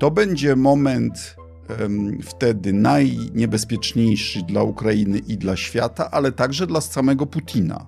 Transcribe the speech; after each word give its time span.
To 0.00 0.10
będzie 0.10 0.56
moment 0.56 1.36
wtedy 2.22 2.72
najniebezpieczniejszy 2.72 4.42
dla 4.42 4.62
Ukrainy 4.62 5.18
i 5.18 5.38
dla 5.38 5.56
świata, 5.56 6.10
ale 6.10 6.32
także 6.32 6.66
dla 6.66 6.80
samego 6.80 7.26
Putina. 7.26 7.86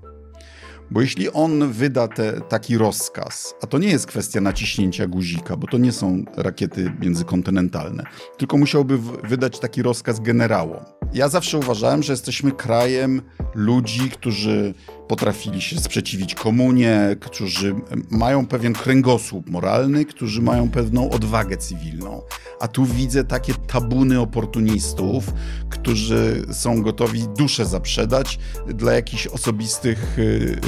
Bo 0.91 1.01
jeśli 1.01 1.33
on 1.33 1.73
wyda 1.73 2.09
te, 2.09 2.41
taki 2.41 2.79
rozkaz, 2.79 3.55
a 3.63 3.67
to 3.67 3.79
nie 3.79 3.89
jest 3.89 4.07
kwestia 4.07 4.41
naciśnięcia 4.41 5.07
guzika, 5.07 5.57
bo 5.57 5.67
to 5.67 5.79
nie 5.79 5.93
są 5.93 6.25
rakiety 6.37 6.93
międzykontynentalne, 7.01 8.05
tylko 8.37 8.57
musiałby 8.59 8.99
wydać 9.25 9.59
taki 9.59 9.83
rozkaz 9.83 10.21
generałom. 10.21 10.85
Ja 11.15 11.29
zawsze 11.29 11.59
uważałem, 11.59 12.03
że 12.03 12.13
jesteśmy 12.13 12.53
krajem 12.53 13.23
ludzi, 13.55 14.11
którzy 14.11 14.75
potrafili 15.09 15.61
się 15.61 15.81
sprzeciwić 15.81 16.35
komunie, 16.35 17.17
którzy 17.21 17.75
mają 18.11 18.47
pewien 18.47 18.73
kręgosłup 18.73 19.51
moralny, 19.51 20.05
którzy 20.05 20.43
mają 20.43 20.71
pewną 20.71 21.11
odwagę 21.11 21.57
cywilną. 21.57 22.23
A 22.61 22.69
tu 22.69 22.85
widzę 22.85 23.25
takie 23.25 23.55
tabuny 23.55 24.21
oportunistów, 24.21 25.33
którzy 25.71 26.47
są 26.53 26.83
gotowi 26.83 27.29
duszę 27.39 27.67
zaprzedać 27.67 28.39
dla 28.67 28.93
jakichś 28.93 29.27
osobistych 29.27 30.17
yy, 30.17 30.61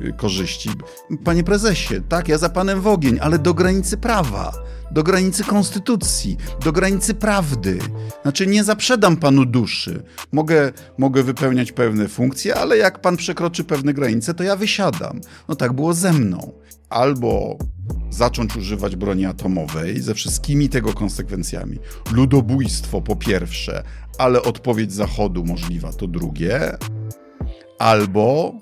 yy, 0.00 0.12
korzyści. 0.12 0.70
Panie 1.24 1.44
prezesie, 1.44 1.94
tak, 2.08 2.28
ja 2.28 2.38
za 2.38 2.48
panem 2.48 2.80
w 2.80 2.86
ogień, 2.86 3.18
ale 3.22 3.38
do 3.38 3.54
granicy 3.54 3.96
prawa 3.96 4.52
do 4.90 5.02
granicy 5.02 5.44
konstytucji, 5.44 6.36
do 6.64 6.72
granicy 6.72 7.14
prawdy. 7.14 7.78
Znaczy, 8.22 8.46
nie 8.46 8.64
zaprzedam 8.64 9.16
panu 9.16 9.44
duszy. 9.44 10.02
Mogę, 10.32 10.72
mogę 10.98 11.22
wypełniać 11.22 11.72
pewne 11.72 12.08
funkcje, 12.08 12.54
ale 12.54 12.76
jak 12.76 13.00
pan 13.00 13.16
przekroczy 13.16 13.64
pewne 13.64 13.77
granice, 13.84 14.34
to 14.34 14.44
ja 14.44 14.56
wysiadam. 14.56 15.20
No 15.48 15.54
tak 15.54 15.72
było 15.72 15.94
ze 15.94 16.12
mną. 16.12 16.52
Albo 16.88 17.56
zacząć 18.10 18.56
używać 18.56 18.96
broni 18.96 19.26
atomowej 19.26 20.00
ze 20.00 20.14
wszystkimi 20.14 20.68
tego 20.68 20.92
konsekwencjami. 20.92 21.78
Ludobójstwo 22.12 23.00
po 23.00 23.16
pierwsze, 23.16 23.82
ale 24.18 24.42
odpowiedź 24.42 24.92
Zachodu 24.92 25.44
możliwa 25.44 25.92
to 25.92 26.06
drugie. 26.06 26.76
Albo 27.78 28.52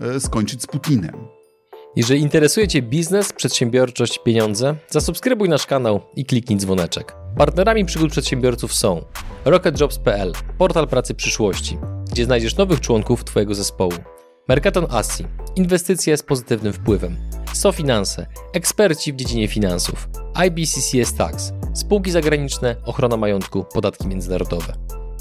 e, 0.00 0.20
skończyć 0.20 0.62
z 0.62 0.66
Putinem. 0.66 1.14
Jeżeli 1.96 2.20
interesuje 2.20 2.68
Cię 2.68 2.82
biznes, 2.82 3.32
przedsiębiorczość, 3.32 4.18
pieniądze, 4.18 4.74
zasubskrybuj 4.88 5.48
nasz 5.48 5.66
kanał 5.66 6.00
i 6.16 6.24
kliknij 6.24 6.58
dzwoneczek. 6.58 7.16
Partnerami 7.36 7.84
przygód 7.84 8.10
przedsiębiorców 8.10 8.74
są 8.74 9.04
RocketJobs.pl, 9.44 10.32
portal 10.58 10.88
pracy 10.88 11.14
przyszłości, 11.14 11.78
gdzie 12.12 12.24
znajdziesz 12.24 12.56
nowych 12.56 12.80
członków 12.80 13.24
Twojego 13.24 13.54
zespołu. 13.54 13.92
Mercaton 14.48 14.86
Asi, 14.90 15.26
inwestycje 15.56 16.16
z 16.16 16.22
pozytywnym 16.22 16.72
wpływem. 16.72 17.16
SoFinanse, 17.52 18.26
eksperci 18.52 19.12
w 19.12 19.16
dziedzinie 19.16 19.48
finansów. 19.48 20.08
IBCCS 20.46 21.14
Tax, 21.14 21.52
spółki 21.74 22.10
zagraniczne, 22.10 22.76
ochrona 22.84 23.16
majątku, 23.16 23.64
podatki 23.74 24.08
międzynarodowe. 24.08 24.72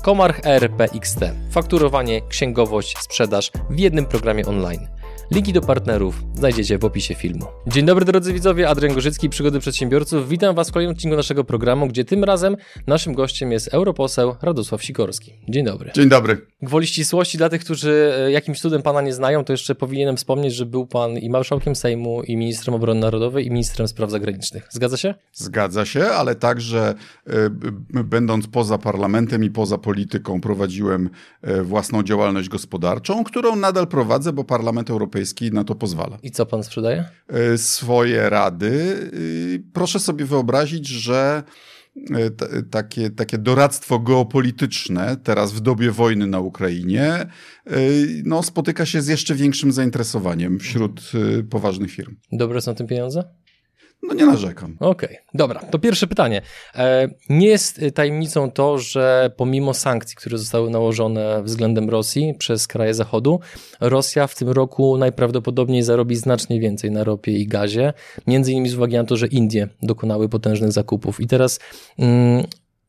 Komarch 0.03 0.39
ERP 0.45 0.81
XT, 0.81 1.19
fakturowanie, 1.51 2.21
księgowość, 2.21 2.97
sprzedaż 2.97 3.51
w 3.69 3.79
jednym 3.79 4.05
programie 4.05 4.45
online– 4.45 4.87
Linki 5.31 5.53
do 5.53 5.61
partnerów 5.61 6.23
znajdziecie 6.33 6.77
w 6.77 6.85
opisie 6.85 7.15
filmu. 7.15 7.45
Dzień 7.67 7.85
dobry 7.85 8.05
drodzy 8.05 8.33
widzowie, 8.33 8.69
Adrian 8.69 8.93
Gorzycki, 8.93 9.29
Przygody 9.29 9.59
Przedsiębiorców. 9.59 10.29
Witam 10.29 10.55
Was 10.55 10.69
w 10.69 10.71
kolejnym 10.71 10.95
odcinku 10.95 11.17
naszego 11.17 11.43
programu, 11.43 11.87
gdzie 11.87 12.05
tym 12.05 12.23
razem 12.23 12.57
naszym 12.87 13.13
gościem 13.13 13.51
jest 13.51 13.67
europoseł 13.67 14.35
Radosław 14.41 14.83
Sikorski. 14.83 15.33
Dzień 15.49 15.65
dobry. 15.65 15.91
Dzień 15.95 16.09
dobry. 16.09 16.41
Gwoli 16.61 16.87
ścisłości 16.87 17.37
dla 17.37 17.49
tych, 17.49 17.61
którzy 17.61 18.13
e, 18.17 18.31
jakimś 18.31 18.59
cudem 18.59 18.81
Pana 18.81 19.01
nie 19.01 19.13
znają, 19.13 19.43
to 19.43 19.53
jeszcze 19.53 19.75
powinienem 19.75 20.17
wspomnieć, 20.17 20.53
że 20.53 20.65
był 20.65 20.87
Pan 20.87 21.17
i 21.17 21.29
marszałkiem 21.29 21.75
Sejmu, 21.75 22.23
i 22.23 22.37
ministrem 22.37 22.75
obrony 22.75 22.99
narodowej, 22.99 23.45
i 23.45 23.51
ministrem 23.51 23.87
spraw 23.87 24.11
zagranicznych. 24.11 24.67
Zgadza 24.69 24.97
się? 24.97 25.15
Zgadza 25.33 25.85
się, 25.85 26.05
ale 26.05 26.35
także 26.35 26.95
y, 27.27 28.03
będąc 28.03 28.47
poza 28.47 28.77
parlamentem 28.77 29.43
i 29.43 29.49
poza 29.49 29.77
polityką 29.77 30.41
prowadziłem 30.41 31.09
y, 31.47 31.63
własną 31.63 32.03
działalność 32.03 32.49
gospodarczą, 32.49 33.23
którą 33.23 33.55
nadal 33.55 33.87
prowadzę, 33.87 34.33
bo 34.33 34.43
Parlament 34.43 34.89
Europejski 34.89 35.12
Europejski 35.13 35.51
na 35.51 35.63
to 35.63 35.75
pozwala. 35.75 36.17
I 36.23 36.31
co 36.31 36.45
pan 36.45 36.63
sprzedaje? 36.63 37.05
E, 37.27 37.57
swoje 37.57 38.29
rady. 38.29 38.95
Proszę 39.73 39.99
sobie 39.99 40.25
wyobrazić, 40.25 40.87
że 40.87 41.43
e, 42.11 42.63
takie, 42.71 43.09
takie 43.09 43.37
doradztwo 43.37 43.99
geopolityczne 43.99 45.17
teraz 45.23 45.53
w 45.53 45.59
dobie 45.59 45.91
wojny 45.91 46.27
na 46.27 46.39
Ukrainie 46.39 47.05
e, 47.11 47.27
no, 48.25 48.43
spotyka 48.43 48.85
się 48.85 49.01
z 49.01 49.07
jeszcze 49.07 49.35
większym 49.35 49.71
zainteresowaniem 49.71 50.59
wśród 50.59 51.11
poważnych 51.49 51.91
firm. 51.91 52.15
Dobre 52.31 52.61
są 52.61 52.75
te 52.75 52.87
pieniądze? 52.87 53.23
No 54.03 54.13
nie 54.13 54.25
narzekam. 54.25 54.77
Okej, 54.79 55.09
okay, 55.09 55.23
dobra. 55.33 55.59
To 55.59 55.79
pierwsze 55.79 56.07
pytanie. 56.07 56.41
E, 56.75 57.07
nie 57.29 57.47
jest 57.47 57.81
tajemnicą 57.93 58.51
to, 58.51 58.77
że 58.77 59.31
pomimo 59.37 59.73
sankcji, 59.73 60.15
które 60.15 60.37
zostały 60.37 60.69
nałożone 60.69 61.43
względem 61.43 61.89
Rosji 61.89 62.33
przez 62.37 62.67
kraje 62.67 62.93
Zachodu, 62.93 63.39
Rosja 63.79 64.27
w 64.27 64.35
tym 64.35 64.49
roku 64.49 64.97
najprawdopodobniej 64.97 65.83
zarobi 65.83 66.15
znacznie 66.15 66.59
więcej 66.59 66.91
na 66.91 67.03
ropie 67.03 67.31
i 67.31 67.47
gazie, 67.47 67.93
między 68.27 68.51
innymi 68.51 68.69
z 68.69 68.75
uwagi 68.75 68.95
na 68.95 69.03
to, 69.03 69.17
że 69.17 69.27
Indie 69.27 69.67
dokonały 69.81 70.29
potężnych 70.29 70.71
zakupów. 70.71 71.19
I 71.19 71.27
teraz 71.27 71.59
mm, 71.99 72.43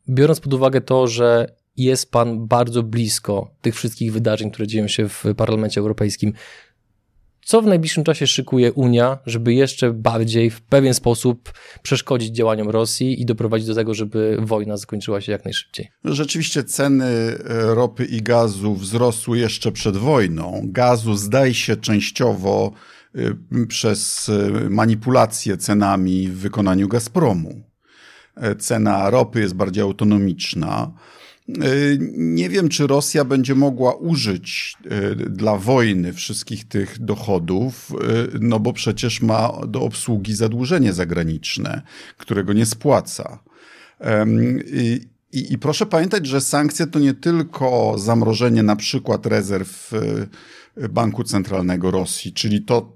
biorąc 0.09 0.41
pod 0.41 0.55
uwagę 0.55 0.81
to, 0.81 1.07
że 1.07 1.47
jest 1.77 2.11
pan 2.11 2.47
bardzo 2.47 2.83
blisko 2.83 3.51
tych 3.61 3.75
wszystkich 3.75 4.13
wydarzeń, 4.13 4.51
które 4.51 4.67
dzieją 4.67 4.89
się 4.89 5.09
w 5.09 5.25
Parlamencie 5.37 5.81
Europejskim, 5.81 6.33
co 7.45 7.63
w 7.63 7.67
najbliższym 7.67 8.05
czasie 8.05 8.27
szykuje 8.27 8.73
Unia, 8.73 9.19
żeby 9.27 9.55
jeszcze 9.55 9.93
bardziej 9.93 10.51
w 10.51 10.63
pewien 10.63 10.95
sposób 10.95 11.53
przeszkodzić 11.83 12.37
działaniom 12.37 12.71
Rosji 12.71 13.23
i 13.23 13.27
doprowadzić 13.27 13.69
do 13.69 13.75
tego, 13.75 13.95
żeby 13.95 14.37
wojna 14.41 14.77
zakończyła 14.77 15.21
się 15.21 15.33
jak 15.33 15.45
najszybciej? 15.45 15.89
Rzeczywiście 16.05 16.65
ceny 16.65 17.05
e, 17.05 17.39
ropy 17.75 18.05
i 18.05 18.23
gazu 18.23 18.75
wzrosły 18.75 19.39
jeszcze 19.39 19.73
przed 19.73 19.97
wojną. 19.97 20.61
Gazu 20.65 21.15
zdaje 21.15 21.55
się 21.55 21.77
częściowo 21.77 22.73
e, 23.15 23.67
przez 23.67 24.29
e, 24.29 24.71
manipulację 24.71 25.57
cenami 25.57 26.29
w 26.29 26.39
wykonaniu 26.39 26.89
Gazpromu. 26.89 27.63
Cena 28.59 29.11
ropy 29.11 29.41
jest 29.41 29.55
bardziej 29.55 29.83
autonomiczna. 29.83 30.93
Y, 31.49 31.99
nie 32.17 32.49
wiem, 32.49 32.69
czy 32.69 32.87
Rosja 32.87 33.25
będzie 33.25 33.55
mogła 33.55 33.95
użyć 33.95 34.77
y, 34.87 35.17
dla 35.17 35.57
wojny 35.57 36.13
wszystkich 36.13 36.69
tych 36.69 36.99
dochodów, 36.99 37.93
y, 38.35 38.39
no 38.41 38.61
bo 38.61 38.73
przecież 38.73 39.21
ma 39.21 39.53
do 39.67 39.83
obsługi 39.83 40.35
zadłużenie 40.35 40.93
zagraniczne, 40.93 41.83
którego 42.19 42.53
nie 42.53 42.67
spłaca. 42.67 43.39
I, 44.73 45.01
i, 45.33 45.59
proszę 45.59 45.87
pamiętać, 45.87 46.27
że 46.27 46.41
sankcje 46.41 46.87
to 46.87 46.99
nie 46.99 47.15
tylko 47.15 47.95
zamrożenie 47.99 48.63
na 48.63 48.77
przykład 48.77 49.27
rezerw 49.27 49.93
Banku 50.91 51.25
Centralnego 51.25 51.91
Rosji, 51.91 52.33
czyli 52.33 52.63
to, 52.63 52.94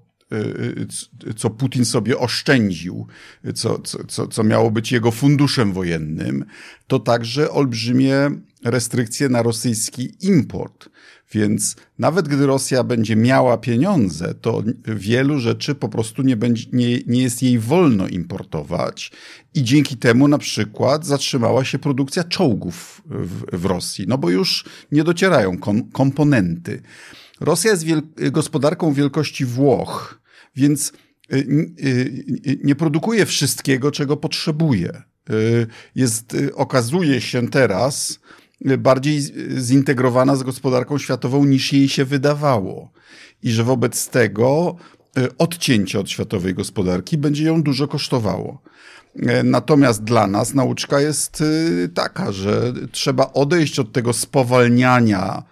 co 1.37 1.51
Putin 1.51 1.85
sobie 1.85 2.19
oszczędził, 2.19 3.07
co, 3.55 3.79
co, 4.09 4.27
co 4.27 4.45
miało 4.45 4.71
być 4.71 4.93
jego 4.93 5.11
funduszem 5.11 5.73
wojennym, 5.73 6.45
to 6.87 6.99
także 6.99 7.51
olbrzymie 7.51 8.31
restrykcje 8.65 9.29
na 9.29 9.43
rosyjski 9.43 10.13
import. 10.21 10.89
Więc 11.33 11.77
nawet 11.99 12.29
gdy 12.29 12.47
Rosja 12.47 12.85
będzie 12.85 13.17
miała 13.17 13.59
pieniądze, 13.59 14.35
to 14.35 14.63
wielu 14.85 15.39
rzeczy 15.39 15.75
po 15.75 15.89
prostu 15.89 16.23
nie, 16.23 16.37
będzie, 16.37 16.67
nie, 16.73 16.99
nie 17.07 17.23
jest 17.23 17.43
jej 17.43 17.59
wolno 17.59 18.09
importować 18.09 19.13
i 19.55 19.65
dzięki 19.65 19.97
temu 19.97 20.29
na 20.29 20.39
przykład 20.39 21.07
zatrzymała 21.07 21.65
się 21.65 21.79
produkcja 21.79 22.25
czołgów 22.25 23.03
w, 23.07 23.59
w 23.59 23.65
Rosji, 23.65 24.05
no 24.09 24.19
bo 24.19 24.31
już 24.31 24.65
nie 24.93 25.05
docierają 25.05 25.59
kom, 25.59 25.91
komponenty. 25.91 26.83
Rosja 27.41 27.71
jest 27.71 27.85
wiel 27.85 28.03
gospodarką 28.33 28.93
wielkości 28.93 29.45
Włoch, 29.45 30.18
więc 30.57 30.93
y, 31.33 31.37
y, 31.37 32.59
nie 32.65 32.75
produkuje 32.75 33.27
wszystkiego, 33.27 33.91
czego 33.91 34.17
potrzebuje. 34.17 35.03
Y, 35.31 35.67
jest, 35.95 36.37
okazuje 36.55 37.21
się 37.21 37.49
teraz 37.49 38.21
bardziej 38.79 39.23
zintegrowana 39.59 40.37
z 40.37 40.43
gospodarką 40.43 40.99
światową 40.99 41.45
niż 41.45 41.73
jej 41.73 41.89
się 41.89 42.05
wydawało. 42.05 42.93
I 43.43 43.51
że 43.51 43.65
wobec 43.65 44.09
tego 44.09 44.77
odcięcie 45.39 46.01
od 46.01 46.11
światowej 46.11 46.55
gospodarki 46.55 47.19
będzie 47.19 47.45
ją 47.45 47.63
dużo 47.63 47.89
kosztowało. 47.89 48.63
Natomiast 49.45 50.05
dla 50.05 50.27
nas 50.27 50.55
nauczka 50.55 51.01
jest 51.01 51.45
taka, 51.95 52.33
że 52.33 52.73
trzeba 52.93 53.33
odejść 53.33 53.79
od 53.79 53.93
tego 53.93 54.13
spowalniania 54.13 55.43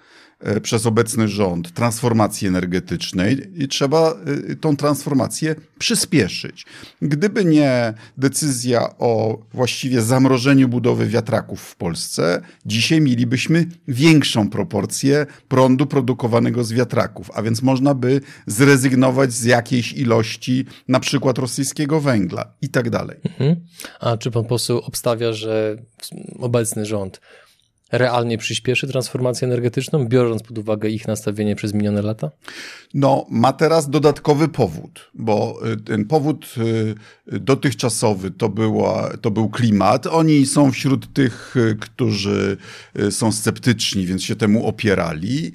przez 0.62 0.86
obecny 0.86 1.28
rząd 1.28 1.72
transformacji 1.72 2.48
energetycznej 2.48 3.52
i 3.56 3.68
trzeba 3.68 4.10
e, 4.50 4.56
tą 4.56 4.76
transformację 4.76 5.54
przyspieszyć. 5.78 6.66
Gdyby 7.02 7.44
nie 7.44 7.94
decyzja 8.16 8.98
o 8.98 9.38
właściwie 9.52 10.02
zamrożeniu 10.02 10.68
budowy 10.68 11.06
wiatraków 11.06 11.60
w 11.60 11.76
Polsce, 11.76 12.42
dzisiaj 12.66 13.00
mielibyśmy 13.00 13.66
większą 13.88 14.50
proporcję 14.50 15.26
prądu 15.48 15.86
produkowanego 15.86 16.64
z 16.64 16.72
wiatraków, 16.72 17.30
a 17.34 17.42
więc 17.42 17.62
można 17.62 17.94
by 17.94 18.20
zrezygnować 18.46 19.32
z 19.32 19.44
jakiejś 19.44 19.92
ilości 19.92 20.66
na 20.88 21.00
przykład 21.00 21.38
rosyjskiego 21.38 22.00
węgla 22.00 22.52
i 22.62 22.68
tak 22.68 22.90
dalej. 22.90 23.16
Mhm. 23.24 23.56
A 24.00 24.16
czy 24.16 24.30
pan 24.30 24.44
poseł 24.44 24.78
obstawia, 24.78 25.32
że 25.32 25.76
obecny 26.38 26.86
rząd 26.86 27.20
realnie 27.92 28.38
przyspieszy 28.38 28.86
transformację 28.86 29.48
energetyczną, 29.48 30.08
biorąc 30.08 30.42
pod 30.42 30.58
uwagę 30.58 30.88
ich 30.88 31.08
nastawienie 31.08 31.56
przez 31.56 31.74
minione 31.74 32.02
lata? 32.02 32.30
No, 32.94 33.26
ma 33.30 33.52
teraz 33.52 33.90
dodatkowy 33.90 34.48
powód, 34.48 35.10
bo 35.14 35.60
y, 35.72 35.76
ten 35.76 36.04
powód 36.04 36.54
y, 36.58 37.40
dotychczasowy 37.40 38.30
to, 38.30 38.48
była, 38.48 39.10
to 39.20 39.30
był 39.30 39.48
klimat. 39.48 40.06
Oni 40.06 40.46
są 40.46 40.72
wśród 40.72 41.12
tych, 41.12 41.56
y, 41.56 41.76
którzy 41.80 42.56
są 43.10 43.32
sceptyczni, 43.32 44.06
więc 44.06 44.22
się 44.22 44.36
temu 44.36 44.66
opierali. 44.66 45.52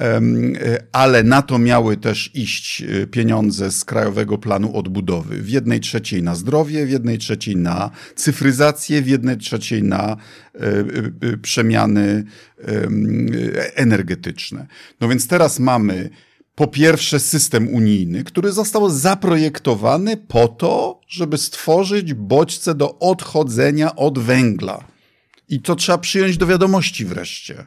E, 0.00 0.20
ale 0.92 1.22
na 1.22 1.42
to 1.42 1.58
miały 1.58 1.96
też 1.96 2.30
iść 2.34 2.82
e, 2.82 3.06
pieniądze 3.06 3.72
z 3.72 3.84
Krajowego 3.84 4.38
Planu 4.38 4.76
Odbudowy. 4.76 5.42
W 5.42 5.48
jednej 5.48 5.80
trzeciej 5.80 6.22
na 6.22 6.34
zdrowie, 6.34 6.86
w 6.86 6.90
jednej 6.90 7.18
trzeciej 7.18 7.56
na 7.56 7.90
cyfryzację, 8.16 9.02
w 9.02 9.08
jednej 9.08 9.36
trzeciej 9.38 9.82
na 9.82 10.16
e, 10.54 11.36
przemiany 11.36 12.24
energetyczne. 13.74 14.66
No 15.00 15.08
więc 15.08 15.28
teraz 15.28 15.58
mamy 15.58 16.10
po 16.54 16.66
pierwsze 16.66 17.20
system 17.20 17.68
unijny, 17.68 18.24
który 18.24 18.52
został 18.52 18.90
zaprojektowany 18.90 20.16
po 20.16 20.48
to, 20.48 21.00
żeby 21.08 21.38
stworzyć 21.38 22.14
bodźce 22.14 22.74
do 22.74 22.98
odchodzenia 22.98 23.96
od 23.96 24.18
węgla. 24.18 24.84
I 25.48 25.60
to 25.60 25.76
trzeba 25.76 25.98
przyjąć 25.98 26.36
do 26.36 26.46
wiadomości 26.46 27.04
wreszcie. 27.04 27.66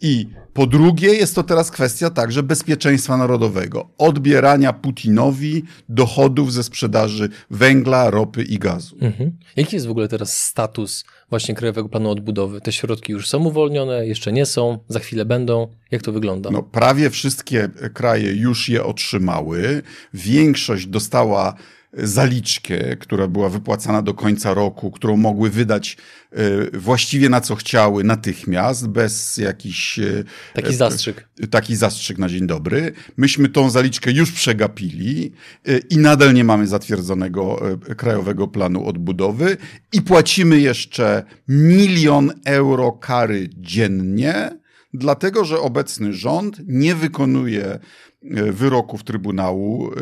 I 0.00 0.26
po 0.52 0.66
drugie, 0.66 1.14
jest 1.14 1.34
to 1.34 1.42
teraz 1.42 1.70
kwestia 1.70 2.10
także 2.10 2.42
bezpieczeństwa 2.42 3.16
narodowego, 3.16 3.88
odbierania 3.98 4.72
Putinowi 4.72 5.62
dochodów 5.88 6.52
ze 6.52 6.62
sprzedaży 6.62 7.28
węgla, 7.50 8.10
ropy 8.10 8.42
i 8.42 8.58
gazu. 8.58 8.96
Mhm. 9.00 9.36
Jaki 9.56 9.76
jest 9.76 9.86
w 9.86 9.90
ogóle 9.90 10.08
teraz 10.08 10.42
status 10.42 11.04
właśnie 11.30 11.54
Krajowego 11.54 11.88
Planu 11.88 12.10
Odbudowy? 12.10 12.60
Te 12.60 12.72
środki 12.72 13.12
już 13.12 13.28
są 13.28 13.44
uwolnione, 13.44 14.06
jeszcze 14.06 14.32
nie 14.32 14.46
są, 14.46 14.78
za 14.88 14.98
chwilę 14.98 15.24
będą. 15.24 15.68
Jak 15.90 16.02
to 16.02 16.12
wygląda? 16.12 16.50
No, 16.50 16.62
prawie 16.62 17.10
wszystkie 17.10 17.68
kraje 17.94 18.32
już 18.32 18.68
je 18.68 18.84
otrzymały. 18.84 19.82
Większość 20.14 20.86
dostała 20.86 21.54
zaliczkę, 21.92 22.96
która 22.96 23.28
była 23.28 23.48
wypłacana 23.48 24.02
do 24.02 24.14
końca 24.14 24.54
roku, 24.54 24.90
którą 24.90 25.16
mogły 25.16 25.50
wydać 25.50 25.96
e, 26.32 26.78
właściwie 26.78 27.28
na 27.28 27.40
co 27.40 27.56
chciały 27.56 28.04
natychmiast, 28.04 28.88
bez 28.88 29.36
jakiś... 29.36 29.98
E, 29.98 30.24
taki 30.54 30.74
zastrzyk. 30.74 31.28
Taki 31.50 31.76
zastrzyk 31.76 32.18
na 32.18 32.28
dzień 32.28 32.46
dobry. 32.46 32.92
Myśmy 33.16 33.48
tą 33.48 33.70
zaliczkę 33.70 34.12
już 34.12 34.32
przegapili 34.32 35.32
e, 35.66 35.78
i 35.78 35.98
nadal 35.98 36.34
nie 36.34 36.44
mamy 36.44 36.66
zatwierdzonego 36.66 37.60
Krajowego 37.96 38.48
Planu 38.48 38.86
Odbudowy 38.86 39.56
i 39.92 40.02
płacimy 40.02 40.60
jeszcze 40.60 41.22
milion 41.48 42.32
euro 42.44 42.92
kary 42.92 43.48
dziennie, 43.56 44.50
dlatego 44.98 45.44
że 45.44 45.60
obecny 45.60 46.12
rząd 46.12 46.56
nie 46.66 46.94
wykonuje 46.94 47.78
E, 48.22 48.52
wyroków 48.52 49.04
Trybunału 49.04 49.90
e, 49.92 49.96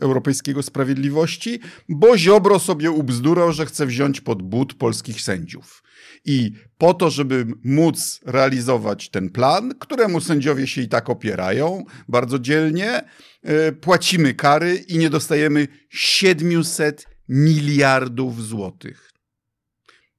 Europejskiego 0.00 0.62
Sprawiedliwości, 0.62 1.60
bo 1.88 2.18
Ziobro 2.18 2.58
sobie 2.58 2.90
ubzdurał, 2.90 3.52
że 3.52 3.66
chce 3.66 3.86
wziąć 3.86 4.20
pod 4.20 4.42
but 4.42 4.74
polskich 4.74 5.20
sędziów. 5.20 5.82
I 6.24 6.52
po 6.78 6.94
to, 6.94 7.10
żeby 7.10 7.46
móc 7.64 8.20
realizować 8.24 9.10
ten 9.10 9.30
plan, 9.30 9.74
któremu 9.78 10.20
sędziowie 10.20 10.66
się 10.66 10.80
i 10.80 10.88
tak 10.88 11.10
opierają 11.10 11.84
bardzo 12.08 12.38
dzielnie, 12.38 13.02
e, 13.42 13.72
płacimy 13.72 14.34
kary 14.34 14.76
i 14.76 14.98
nie 14.98 15.10
dostajemy 15.10 15.68
700 15.88 17.06
miliardów 17.28 18.46
złotych. 18.46 19.11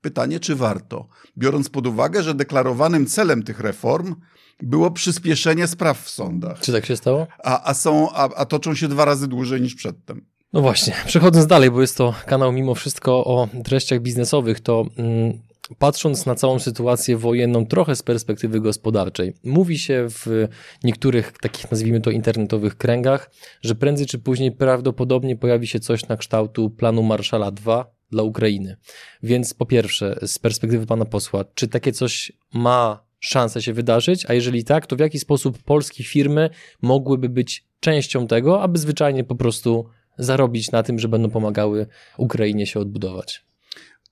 Pytanie, 0.04 0.40
czy 0.40 0.56
warto, 0.56 1.08
biorąc 1.38 1.70
pod 1.70 1.88
uwagę, 1.88 2.24
że 2.24 2.34
deklarowanym 2.34 3.06
celem 3.06 3.44
tych 3.44 3.60
reform 3.60 4.16
było 4.62 4.92
przyspieszenie 4.92 5.68
spraw 5.68 6.02
w 6.02 6.10
sądach. 6.10 6.60
Czy 6.60 6.72
tak 6.72 6.86
się 6.86 6.98
stało? 6.98 7.28
A, 7.44 7.70
a, 7.70 7.74
są, 7.74 8.12
a, 8.12 8.30
a 8.36 8.46
toczą 8.46 8.76
się 8.76 8.88
dwa 8.88 9.06
razy 9.06 9.28
dłużej 9.28 9.62
niż 9.62 9.76
przedtem. 9.76 10.26
No 10.54 10.62
właśnie, 10.62 10.94
przechodząc 11.06 11.48
dalej, 11.48 11.72
bo 11.72 11.82
jest 11.82 11.98
to 11.98 12.14
kanał 12.26 12.52
mimo 12.52 12.76
wszystko 12.76 13.26
o 13.26 13.48
treściach 13.64 14.02
biznesowych, 14.02 14.60
to 14.60 14.86
mm, 14.98 15.40
patrząc 15.78 16.26
na 16.26 16.36
całą 16.36 16.60
sytuację 16.60 17.18
wojenną 17.18 17.66
trochę 17.66 17.96
z 17.96 18.04
perspektywy 18.04 18.62
gospodarczej, 18.62 19.34
mówi 19.44 19.80
się 19.80 20.08
w 20.10 20.48
niektórych 20.84 21.34
takich, 21.42 21.72
nazwijmy 21.72 22.02
to, 22.02 22.12
internetowych 22.12 22.78
kręgach, 22.78 23.32
że 23.62 23.76
prędzej 23.76 24.08
czy 24.08 24.20
później 24.20 24.52
prawdopodobnie 24.52 25.36
pojawi 25.36 25.68
się 25.68 25.80
coś 25.80 26.08
na 26.08 26.18
kształtu 26.18 26.70
planu 26.70 27.04
Marszala 27.04 27.52
2 27.52 27.94
dla 28.14 28.24
Ukrainy. 28.24 28.78
Więc 29.24 29.54
po 29.54 29.66
pierwsze, 29.66 30.20
z 30.26 30.40
perspektywy 30.40 30.86
pana 30.86 31.06
posła, 31.06 31.46
czy 31.56 31.68
takie 31.68 31.92
coś 31.92 32.32
ma 32.54 33.04
szansę 33.20 33.62
się 33.62 33.74
wydarzyć, 33.74 34.26
a 34.30 34.34
jeżeli 34.34 34.64
tak, 34.64 34.88
to 34.88 34.96
w 34.96 35.00
jaki 35.00 35.20
sposób 35.20 35.58
polskie 35.64 36.04
firmy 36.04 36.50
mogłyby 36.82 37.30
być 37.30 37.66
częścią 37.80 38.28
tego, 38.28 38.62
aby 38.62 38.80
zwyczajnie 38.80 39.24
po 39.24 39.36
prostu 39.36 39.86
zarobić 40.18 40.72
na 40.72 40.84
tym, 40.84 41.00
że 41.00 41.08
będą 41.08 41.30
pomagały 41.30 41.88
Ukrainie 42.18 42.68
się 42.68 42.80
odbudować? 42.80 43.46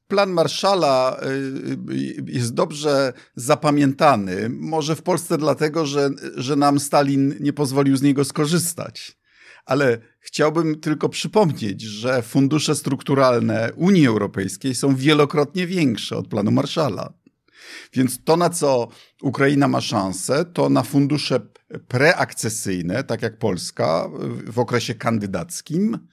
Plan 0.08 0.30
Marszala 0.30 1.20
y, 1.24 1.94
y, 1.94 2.24
jest 2.28 2.54
dobrze 2.54 3.14
zapamiętany. 3.36 4.50
Może 4.50 4.96
w 4.96 5.02
Polsce 5.02 5.38
dlatego, 5.38 5.86
że, 5.86 6.10
że 6.36 6.56
nam 6.56 6.80
Stalin 6.80 7.36
nie 7.40 7.54
pozwolił 7.54 7.98
z 7.98 8.02
niego 8.02 8.26
skorzystać. 8.26 9.21
Ale 9.66 9.98
chciałbym 10.20 10.80
tylko 10.80 11.10
przypomnieć, 11.10 11.82
że 11.82 12.22
fundusze 12.22 12.76
strukturalne 12.76 13.72
Unii 13.76 14.08
Europejskiej 14.08 14.76
są 14.76 14.96
wielokrotnie 14.96 15.68
większe 15.68 16.18
od 16.18 16.28
planu 16.28 16.52
Marszala. 16.52 17.14
Więc 17.94 18.24
to, 18.24 18.38
na 18.38 18.50
co 18.50 18.88
Ukraina 19.22 19.68
ma 19.68 19.82
szansę, 19.82 20.46
to 20.46 20.70
na 20.70 20.84
fundusze 20.84 21.40
preakcesyjne, 21.88 23.04
tak 23.04 23.22
jak 23.22 23.38
Polska 23.38 24.10
w 24.46 24.60
okresie 24.60 24.96
kandydackim, 24.96 26.08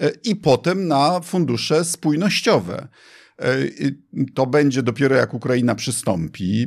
e, 0.00 0.10
i 0.24 0.36
potem 0.36 0.88
na 0.88 1.20
fundusze 1.20 1.84
spójnościowe. 1.84 2.88
E, 3.40 3.68
to 4.34 4.46
będzie 4.46 4.82
dopiero 4.82 5.16
jak 5.16 5.34
Ukraina 5.34 5.74
przystąpi. 5.74 6.62
E, 6.62 6.66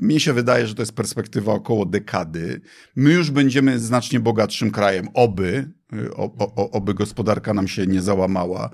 mnie 0.00 0.20
się 0.20 0.32
wydaje, 0.32 0.66
że 0.66 0.74
to 0.74 0.82
jest 0.82 0.92
perspektywa 0.92 1.52
około 1.52 1.86
dekady. 1.86 2.60
My 2.96 3.12
już 3.12 3.30
będziemy 3.30 3.78
znacznie 3.78 4.20
bogatszym 4.20 4.70
krajem, 4.70 5.08
oby, 5.14 5.72
e, 5.92 6.10
o, 6.10 6.34
o, 6.38 6.70
oby 6.70 6.94
gospodarka 6.94 7.54
nam 7.54 7.68
się 7.68 7.86
nie 7.86 8.02
załamała 8.02 8.70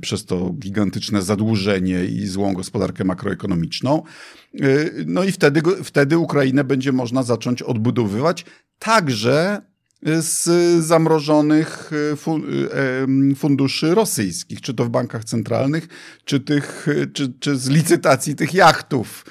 przez 0.00 0.24
to 0.24 0.50
gigantyczne 0.50 1.22
zadłużenie 1.22 2.04
i 2.04 2.26
złą 2.26 2.54
gospodarkę 2.54 3.04
makroekonomiczną. 3.04 4.02
No 5.06 5.24
i 5.24 5.32
wtedy, 5.32 5.62
wtedy 5.84 6.18
Ukrainę 6.18 6.64
będzie 6.64 6.92
można 6.92 7.22
zacząć 7.22 7.62
odbudowywać 7.62 8.44
także 8.78 9.62
z 10.04 10.48
zamrożonych 10.84 11.90
e, 11.92 12.12
e, 12.12 13.34
funduszy 13.34 13.94
rosyjskich, 13.94 14.60
czy 14.60 14.74
to 14.74 14.84
w 14.84 14.88
bankach 14.88 15.24
centralnych, 15.24 15.88
czy, 16.24 16.40
tych, 16.40 16.86
czy, 17.12 17.32
czy 17.40 17.56
z 17.56 17.68
licytacji 17.68 18.34
tych 18.34 18.54
jachtów 18.54 19.24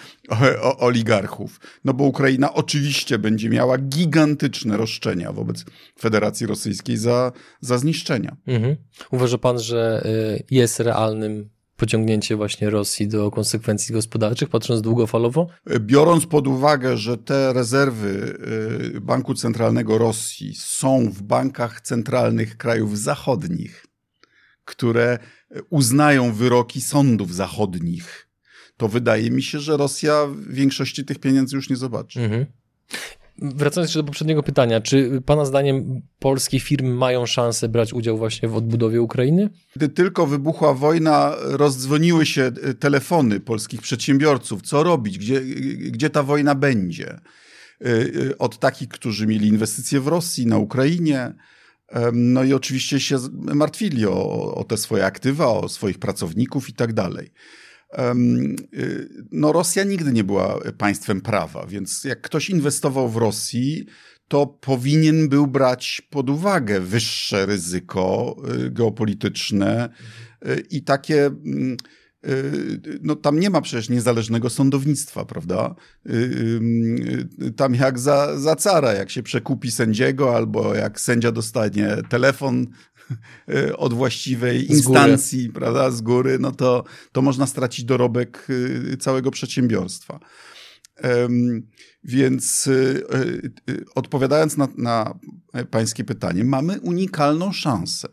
oligarchów. 0.77 1.59
No 1.85 1.93
bo 1.93 2.03
Ukraina 2.03 2.53
oczywiście 2.53 3.19
będzie 3.19 3.49
miała 3.49 3.77
gigantyczne 3.77 4.77
roszczenia 4.77 5.31
wobec 5.31 5.65
Federacji 5.99 6.47
Rosyjskiej 6.47 6.97
za, 6.97 7.31
za 7.61 7.77
zniszczenia. 7.77 8.37
Mhm. 8.47 8.75
Uważa 9.11 9.37
pan, 9.37 9.59
że 9.59 10.03
y, 10.39 10.43
jest 10.51 10.79
realnym 10.79 11.49
pociągnięcie 11.77 12.35
właśnie 12.35 12.69
Rosji 12.69 13.07
do 13.07 13.31
konsekwencji 13.31 13.93
gospodarczych, 13.93 14.49
patrząc 14.49 14.81
długofalowo? 14.81 15.47
Biorąc 15.79 16.25
pod 16.25 16.47
uwagę, 16.47 16.97
że 16.97 17.17
te 17.17 17.53
rezerwy 17.53 18.37
y, 18.95 19.01
Banku 19.01 19.33
Centralnego 19.33 19.97
Rosji 19.97 20.55
są 20.55 21.09
w 21.09 21.21
bankach 21.21 21.81
centralnych 21.81 22.57
krajów 22.57 22.99
zachodnich, 22.99 23.85
które 24.65 25.19
uznają 25.69 26.33
wyroki 26.33 26.81
sądów 26.81 27.35
zachodnich, 27.35 28.29
to 28.77 28.87
wydaje 28.87 29.31
mi 29.31 29.43
się, 29.43 29.59
że 29.59 29.77
Rosja 29.77 30.27
większości 30.49 31.05
tych 31.05 31.19
pieniędzy 31.19 31.55
już 31.55 31.69
nie 31.69 31.75
zobaczy. 31.75 32.21
Mhm. 32.21 32.45
Wracając 33.41 33.89
jeszcze 33.89 33.99
do 33.99 34.03
poprzedniego 34.03 34.43
pytania, 34.43 34.81
czy 34.81 35.21
Pana 35.25 35.45
zdaniem 35.45 36.01
polskie 36.19 36.59
firmy 36.59 36.93
mają 36.93 37.25
szansę 37.25 37.69
brać 37.69 37.93
udział 37.93 38.17
właśnie 38.17 38.49
w 38.49 38.55
odbudowie 38.55 39.01
Ukrainy? 39.01 39.49
Gdy 39.75 39.89
tylko 39.89 40.27
wybuchła 40.27 40.73
wojna, 40.73 41.35
rozdzwoniły 41.41 42.25
się 42.25 42.51
telefony 42.79 43.39
polskich 43.39 43.81
przedsiębiorców. 43.81 44.61
Co 44.61 44.83
robić? 44.83 45.17
Gdzie, 45.17 45.41
gdzie 45.75 46.09
ta 46.09 46.23
wojna 46.23 46.55
będzie? 46.55 47.19
od 48.39 48.59
takich, 48.59 48.89
którzy 48.89 49.27
mieli 49.27 49.47
inwestycje 49.47 49.99
w 49.99 50.07
Rosji, 50.07 50.47
na 50.47 50.57
Ukrainie. 50.57 51.33
No 52.13 52.43
i 52.43 52.53
oczywiście 52.53 52.99
się 52.99 53.17
martwili 53.31 54.05
o, 54.05 54.55
o 54.55 54.63
te 54.63 54.77
swoje 54.77 55.05
aktywa, 55.05 55.47
o 55.47 55.69
swoich 55.69 55.99
pracowników 55.99 56.69
i 56.69 56.73
tak 56.73 56.93
dalej. 56.93 57.31
No, 59.31 59.51
Rosja 59.51 59.83
nigdy 59.83 60.11
nie 60.11 60.23
była 60.23 60.59
państwem 60.77 61.21
prawa, 61.21 61.65
więc 61.65 62.03
jak 62.03 62.21
ktoś 62.21 62.49
inwestował 62.49 63.09
w 63.09 63.17
Rosji, 63.17 63.85
to 64.27 64.47
powinien 64.47 65.29
był 65.29 65.47
brać 65.47 66.01
pod 66.09 66.29
uwagę 66.29 66.79
wyższe 66.79 67.45
ryzyko 67.45 68.35
y, 68.65 68.71
geopolityczne 68.71 69.89
y, 70.47 70.63
i 70.69 70.83
takie. 70.83 71.31
Y, 72.27 72.99
no, 73.01 73.15
tam 73.15 73.39
nie 73.39 73.49
ma 73.49 73.61
przecież 73.61 73.89
niezależnego 73.89 74.49
sądownictwa, 74.49 75.25
prawda? 75.25 75.75
Tam 77.55 77.75
jak 77.75 77.99
za, 77.99 78.39
za 78.39 78.55
cara, 78.55 78.93
jak 78.93 79.09
się 79.09 79.23
przekupi 79.23 79.71
sędziego, 79.71 80.35
albo 80.35 80.75
jak 80.75 80.99
sędzia 80.99 81.31
dostanie 81.31 81.97
telefon 82.09 82.67
od 83.77 83.93
właściwej 83.93 84.71
instancji, 84.71 85.49
prawda, 85.49 85.91
z 85.91 86.01
góry, 86.01 86.37
no 86.39 86.51
to, 86.51 86.83
to 87.11 87.21
można 87.21 87.47
stracić 87.47 87.85
dorobek 87.85 88.47
całego 88.99 89.31
przedsiębiorstwa. 89.31 90.19
Więc 92.03 92.67
y, 92.67 93.03
y, 93.69 93.73
y, 93.73 93.85
odpowiadając 93.95 94.57
na, 94.57 94.67
na 94.77 95.19
Pańskie 95.71 96.03
pytanie, 96.03 96.43
mamy 96.43 96.79
unikalną 96.79 97.51
szansę, 97.51 98.07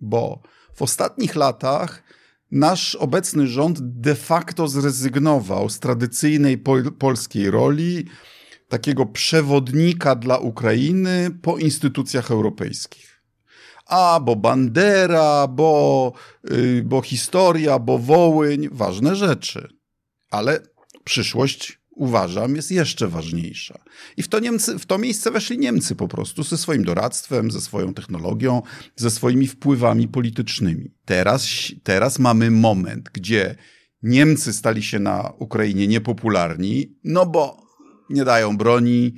bo 0.00 0.42
w 0.74 0.82
ostatnich 0.82 1.34
latach 1.36 2.02
nasz 2.50 2.94
obecny 2.94 3.46
rząd 3.46 3.78
de 3.80 4.14
facto 4.14 4.68
zrezygnował 4.68 5.70
z 5.70 5.78
tradycyjnej 5.78 6.58
pol 6.58 6.92
polskiej 6.92 7.50
roli 7.50 8.04
takiego 8.68 9.06
przewodnika 9.06 10.14
dla 10.14 10.38
Ukrainy 10.38 11.30
po 11.42 11.58
instytucjach 11.58 12.30
europejskich. 12.30 13.09
A, 13.90 14.20
bo 14.20 14.36
Bandera, 14.36 15.46
bo, 15.46 16.12
bo 16.84 17.02
historia, 17.02 17.78
bo 17.78 17.98
Wołyń, 17.98 18.68
ważne 18.72 19.16
rzeczy. 19.16 19.68
Ale 20.30 20.60
przyszłość 21.04 21.80
uważam, 21.90 22.56
jest 22.56 22.70
jeszcze 22.70 23.08
ważniejsza. 23.08 23.78
I 24.16 24.22
w 24.22 24.28
to, 24.28 24.38
Niemcy, 24.38 24.78
w 24.78 24.86
to 24.86 24.98
miejsce 24.98 25.30
weszli 25.30 25.58
Niemcy 25.58 25.96
po 25.96 26.08
prostu 26.08 26.42
ze 26.42 26.56
swoim 26.56 26.84
doradztwem, 26.84 27.50
ze 27.50 27.60
swoją 27.60 27.94
technologią, 27.94 28.62
ze 28.96 29.10
swoimi 29.10 29.46
wpływami 29.46 30.08
politycznymi. 30.08 30.94
Teraz, 31.04 31.48
teraz 31.82 32.18
mamy 32.18 32.50
moment, 32.50 33.10
gdzie 33.12 33.56
Niemcy 34.02 34.52
stali 34.52 34.82
się 34.82 34.98
na 34.98 35.32
Ukrainie 35.38 35.86
niepopularni, 35.86 36.94
no 37.04 37.26
bo 37.26 37.62
nie 38.10 38.24
dają 38.24 38.56
broni. 38.56 39.14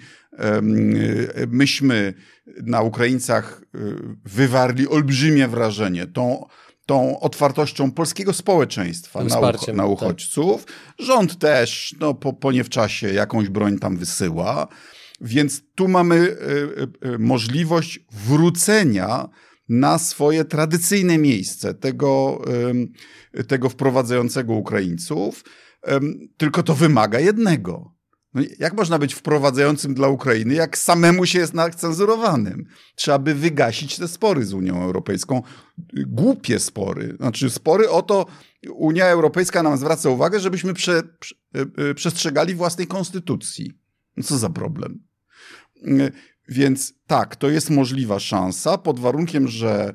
Myśmy 1.49 2.15
na 2.63 2.83
Ukraińcach 2.83 3.63
y, 3.75 3.79
wywarli 4.25 4.89
olbrzymie 4.89 5.49
wrażenie 5.49 6.07
tą 6.07 6.47
tą 6.87 7.21
otwartością 7.21 7.91
polskiego 7.91 8.33
społeczeństwa 8.33 9.25
na, 9.25 9.41
na, 9.41 9.53
tak. 9.53 9.89
uchodźców. 9.89 10.65
Tak. 10.65 10.75
Rząd 10.99 11.39
też 11.39 11.97
no, 12.01 12.15
po, 12.15 12.33
po 12.33 12.53
nie 12.53 12.65
w 12.65 12.69
czasie 12.69 13.13
jakąś 13.13 13.49
broń 13.49 13.79
tam 13.79 13.97
wysyła. 13.97 14.69
Więc 15.21 15.63
tu 15.75 15.89
mamy 15.89 16.17
y, 16.17 16.29
y, 17.07 17.09
y, 17.15 17.19
możliwość 17.19 18.01
wrócenia 18.13 19.29
na 19.69 19.99
swoje 19.99 20.45
tradycyjne 20.45 21.19
miejsce 21.19 21.75
tego, 21.75 22.43
tego 23.49 23.69
wprowadzającego 23.69 24.53
Ukraińców. 24.53 25.45
Tylko 26.37 26.63
to 26.63 26.75
wymaga 26.75 27.21
jednego 27.21 27.95
no, 28.35 28.43
jak 28.59 28.75
można 28.75 28.99
być 28.99 29.15
wprowadzającym 29.15 29.95
dla 29.95 30.09
Ukrainy, 30.09 30.55
jak 30.55 30.79
samemu 30.79 31.27
się 31.27 31.39
jest 31.39 31.55
cenzurowanym? 31.77 32.65
Trzeba 32.95 33.19
by 33.19 33.35
wygasić 33.35 33.97
te 33.97 34.09
spory 34.09 34.45
z 34.45 34.53
Unią 34.53 34.83
Europejską. 34.83 35.43
Głupie 36.07 36.59
spory. 36.59 37.17
Znaczy 37.17 37.51
spory 37.51 37.91
o 37.91 38.03
to, 38.03 38.27
Unia 38.71 39.07
Europejska 39.07 39.63
nam 39.63 39.79
zwraca 39.79 40.11
uwagę, 40.11 40.41
żebyśmy 40.41 40.75
prze, 40.75 41.03
prze, 41.21 41.35
e, 41.77 41.95
przestrzegali 41.95 42.55
własnej 42.55 42.87
konstytucji. 42.87 43.73
No 44.17 44.23
co 44.23 44.39
za 44.39 44.51
problem? 44.51 45.03
E, 45.87 46.11
więc 46.49 46.95
tak, 47.07 47.37
to 47.37 47.51
jest 47.51 47.71
możliwa 47.71 48.19
szansa, 48.19 48.79
pod 48.79 49.01
warunkiem, 49.01 49.49
że 49.49 49.95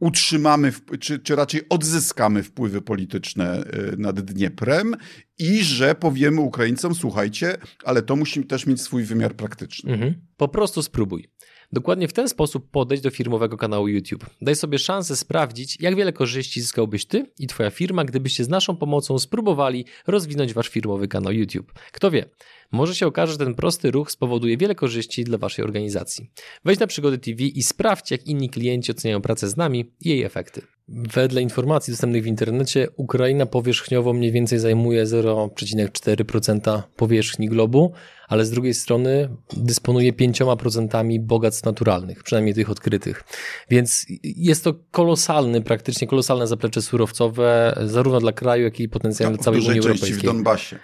utrzymamy, 0.00 0.72
czy, 1.00 1.18
czy 1.18 1.36
raczej 1.36 1.60
odzyskamy 1.68 2.42
wpływy 2.42 2.82
polityczne 2.82 3.64
e, 3.64 3.96
nad 3.96 4.20
Dnieprem 4.20 4.96
i 5.38 5.64
że 5.64 5.94
powiemy 5.94 6.40
Ukraińcom, 6.40 6.94
słuchajcie, 6.94 7.56
ale 7.84 8.02
to 8.02 8.16
musi 8.16 8.44
też 8.44 8.66
mieć 8.66 8.80
swój 8.80 9.04
wymiar 9.04 9.34
praktyczny. 9.34 9.92
Mhm. 9.92 10.14
Po 10.36 10.48
prostu 10.48 10.82
spróbuj. 10.82 11.28
Dokładnie 11.72 12.08
w 12.08 12.12
ten 12.12 12.28
sposób 12.28 12.70
podejść 12.70 13.02
do 13.02 13.10
firmowego 13.10 13.56
kanału 13.56 13.88
YouTube. 13.88 14.26
Daj 14.42 14.56
sobie 14.56 14.78
szansę 14.78 15.16
sprawdzić, 15.16 15.80
jak 15.80 15.96
wiele 15.96 16.12
korzyści 16.12 16.60
zyskałbyś 16.60 17.06
ty 17.06 17.26
i 17.38 17.46
twoja 17.46 17.70
firma, 17.70 18.04
gdybyście 18.04 18.44
z 18.44 18.48
naszą 18.48 18.76
pomocą 18.76 19.18
spróbowali 19.18 19.84
rozwinąć 20.06 20.54
wasz 20.54 20.68
firmowy 20.68 21.08
kanał 21.08 21.32
YouTube. 21.32 21.72
Kto 21.92 22.10
wie, 22.10 22.24
może 22.72 22.94
się 22.94 23.06
okaże, 23.06 23.32
że 23.32 23.38
ten 23.38 23.54
prosty 23.54 23.90
ruch 23.90 24.10
spowoduje 24.10 24.56
wiele 24.56 24.74
korzyści 24.74 25.24
dla 25.24 25.38
waszej 25.38 25.64
organizacji. 25.64 26.30
Wejdź 26.64 26.80
na 26.80 26.86
Przygody 26.86 27.18
TV 27.18 27.42
i 27.42 27.62
sprawdź, 27.62 28.10
jak 28.10 28.26
inni 28.26 28.50
klienci 28.50 28.92
oceniają 28.92 29.20
pracę 29.20 29.48
z 29.48 29.56
nami 29.56 29.92
i 30.00 30.08
jej 30.08 30.22
efekty. 30.22 30.62
Wedle 30.88 31.42
informacji 31.42 31.92
dostępnych 31.92 32.22
w 32.22 32.26
internecie, 32.26 32.88
Ukraina 32.96 33.46
powierzchniowo 33.46 34.12
mniej 34.12 34.32
więcej 34.32 34.58
zajmuje 34.58 35.04
0,4% 35.04 36.82
powierzchni 36.96 37.48
globu, 37.48 37.92
ale 38.28 38.44
z 38.46 38.50
drugiej 38.50 38.74
strony 38.74 39.28
dysponuje 39.52 40.12
5% 40.12 41.18
bogactw 41.20 41.64
naturalnych, 41.64 42.22
przynajmniej 42.22 42.54
tych 42.54 42.70
odkrytych. 42.70 43.24
Więc 43.70 44.06
jest 44.22 44.64
to 44.64 44.74
kolosalny, 44.90 45.60
praktycznie 45.60 46.06
kolosalne 46.06 46.46
zaplecze 46.46 46.82
surowcowe, 46.82 47.78
zarówno 47.84 48.20
dla 48.20 48.32
kraju, 48.32 48.64
jak 48.64 48.80
i 48.80 48.88
potencjalnie 48.88 49.36
dla 49.36 49.44
całej 49.44 49.60
Unii 49.60 49.80
Europejskiej. 49.80 50.20
w 50.20 50.22
Donbasie. 50.22 50.78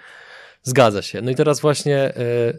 Zgadza 0.63 1.01
się. 1.01 1.21
No 1.21 1.31
i 1.31 1.35
teraz 1.35 1.59
właśnie 1.59 1.97
e, 1.97 2.13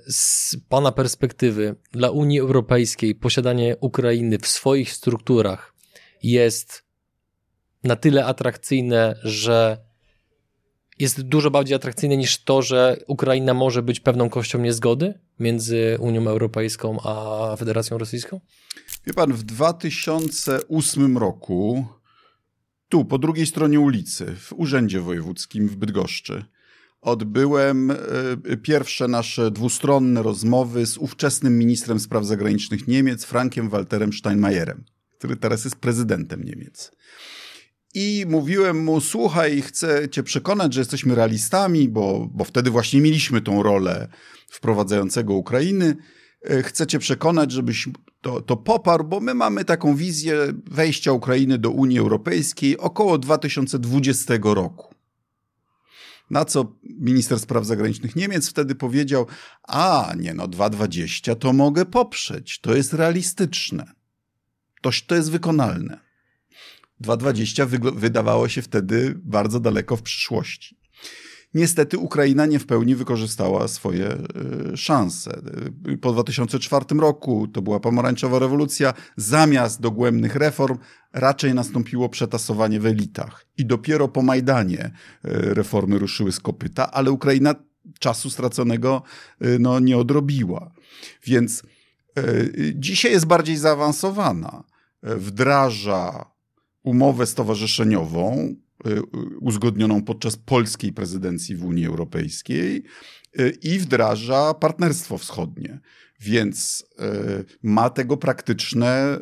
z 0.07 0.57
Pana 0.69 0.93
perspektywy 0.93 1.77
dla 1.93 2.11
Unii 2.11 2.41
Europejskiej 2.41 3.15
posiadanie 3.15 3.77
Ukrainy 3.81 4.39
w 4.39 4.47
swoich 4.47 4.93
strukturach 4.93 5.75
jest 6.23 6.85
na 7.85 7.97
tyle 7.97 8.27
atrakcyjne, 8.27 9.15
że 9.23 9.79
jest 10.99 11.23
dużo 11.23 11.51
bardziej 11.51 11.77
atrakcyjne 11.77 12.17
niż 12.17 12.45
to, 12.45 12.63
że 12.63 12.97
Ukraina 13.07 13.55
może 13.55 13.83
być 13.83 14.01
pewną 14.01 14.31
kością 14.31 14.59
niezgody 14.59 15.21
między 15.39 15.97
Unią 16.01 16.29
Europejską 16.29 16.99
a 17.05 17.57
Federacją 17.57 17.99
Rosyjską? 17.99 18.41
Wie 19.07 19.15
pan, 19.15 19.33
w 19.33 19.43
2008 19.43 21.19
roku 21.19 21.87
tu, 22.89 23.05
po 23.05 23.19
drugiej 23.19 23.47
stronie 23.47 23.81
ulicy, 23.81 24.37
w 24.37 24.53
Urzędzie 24.53 25.01
Wojewódzkim 25.01 25.69
w 25.69 25.77
Bydgoszczy, 25.77 26.45
odbyłem 27.03 27.91
e, 27.91 27.97
pierwsze 28.57 29.09
nasze 29.09 29.51
dwustronne 29.51 30.23
rozmowy 30.23 30.87
z 30.87 30.99
ówczesnym 30.99 31.59
ministrem 31.59 32.01
spraw 32.01 32.25
zagranicznych 32.25 32.89
Niemiec, 32.89 33.25
Frankiem 33.25 33.69
Walterem 33.69 34.13
Steinmeierem, 34.13 34.85
który 35.19 35.37
teraz 35.37 35.65
jest 35.65 35.77
prezydentem 35.77 36.45
Niemiec. 36.45 36.93
I 37.95 38.25
mówiłem 38.29 38.85
mu, 38.85 39.01
słuchaj, 39.01 39.63
chcę 39.63 40.09
cię 40.09 40.23
przekonać, 40.23 40.75
że 40.75 40.81
jesteśmy 40.81 41.15
realistami, 41.15 41.89
bo, 41.89 42.29
bo 42.33 42.45
wtedy 42.45 42.71
właśnie 42.71 43.01
mieliśmy 43.01 43.41
tą 43.41 43.63
rolę 43.63 44.09
wprowadzającego 44.49 45.35
Ukrainy. 45.35 45.97
E, 46.45 46.63
chcę 46.63 46.87
cię 46.87 46.99
przekonać, 46.99 47.53
żebyś 47.53 47.89
to, 48.21 48.41
to 48.41 48.57
poparł, 48.57 49.05
bo 49.05 49.21
my 49.21 49.35
mamy 49.35 49.65
taką 49.65 49.97
wizję 49.97 50.37
wejścia 50.71 51.13
Ukrainy 51.13 51.59
do 51.59 51.71
Unii 51.71 51.99
Europejskiej 51.99 52.79
około 52.79 53.19
2020 53.19 54.35
roku. 54.43 54.92
Na 56.33 56.45
co 56.45 56.77
minister 56.85 57.41
spraw 57.41 57.67
zagranicznych 57.67 58.17
Niemiec 58.17 58.49
wtedy 58.49 58.75
powiedział: 58.75 59.27
A, 59.63 60.13
nie 60.19 60.35
no, 60.35 60.49
2,20 60.49 61.37
to 61.37 61.53
mogę 61.53 61.85
poprzeć, 61.87 62.61
to 62.61 62.75
jest 62.75 62.93
realistyczne, 62.93 63.93
to, 64.83 64.91
to 65.07 65.15
jest 65.15 65.31
wykonalne. 65.31 66.01
2,20 67.01 67.95
wydawało 67.97 68.49
się 68.49 68.63
wtedy 68.63 69.15
bardzo 69.25 69.61
daleko 69.61 69.97
w 69.97 70.03
przyszłości. 70.03 70.82
Niestety 71.55 71.99
Ukraina 71.99 72.47
nie 72.47 72.59
w 72.59 72.67
pełni 72.67 72.95
wykorzystała 72.95 73.69
swoje 73.69 74.07
e, 74.07 74.77
szanse. 74.77 75.43
Po 76.01 76.13
2004 76.13 76.85
roku 76.99 77.49
to 77.49 77.63
była 77.63 77.81
pomarańczowa 77.81 78.39
rewolucja. 78.39 78.95
Zamiast 79.17 79.81
dogłębnych 79.81 80.37
reform 80.37 80.79
raczej 81.13 81.55
nastąpiło 81.55 82.09
przetasowanie 82.09 82.81
w 82.81 82.87
elitach. 82.87 83.47
I 83.59 83.67
dopiero 83.67 84.09
po 84.09 84.23
Majdanie 84.23 84.81
e, 84.85 84.91
reformy 85.55 85.99
ruszyły 85.99 86.33
z 86.33 86.41
kopyta, 86.41 86.91
ale 86.91 87.11
Ukraina 87.11 87.55
czasu 87.99 88.31
straconego 88.31 89.03
no, 89.59 89.81
nie 89.81 89.99
odrobiła. 89.99 90.73
Więc 91.27 91.63
dzisiaj 92.75 93.13
jest 93.13 93.27
bardziej 93.27 93.57
zaawansowana. 93.57 94.65
Wdraża 95.03 96.31
umowę 96.83 97.27
stowarzyszeniową 97.27 98.55
uzgodnioną 99.41 100.03
podczas 100.03 100.37
polskiej 100.37 100.93
prezydencji 100.93 101.57
w 101.57 101.65
Unii 101.65 101.87
Europejskiej 101.87 102.85
i 103.63 103.79
wdraża 103.79 104.55
partnerstwo 104.55 105.19
wschodnie 105.19 105.81
więc 106.21 106.87
ma 107.63 107.91
tego 107.91 108.17
praktyczne 108.17 109.19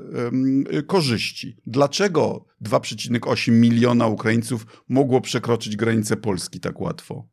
korzyści. 0.87 1.57
Dlaczego 1.67 2.45
2,8 2.65 3.53
miliona 3.53 4.07
Ukraińców 4.07 4.67
mogło 4.89 5.21
przekroczyć 5.21 5.77
granicę 5.77 6.17
Polski 6.17 6.61
tak 6.61 6.81
łatwo? 6.81 7.29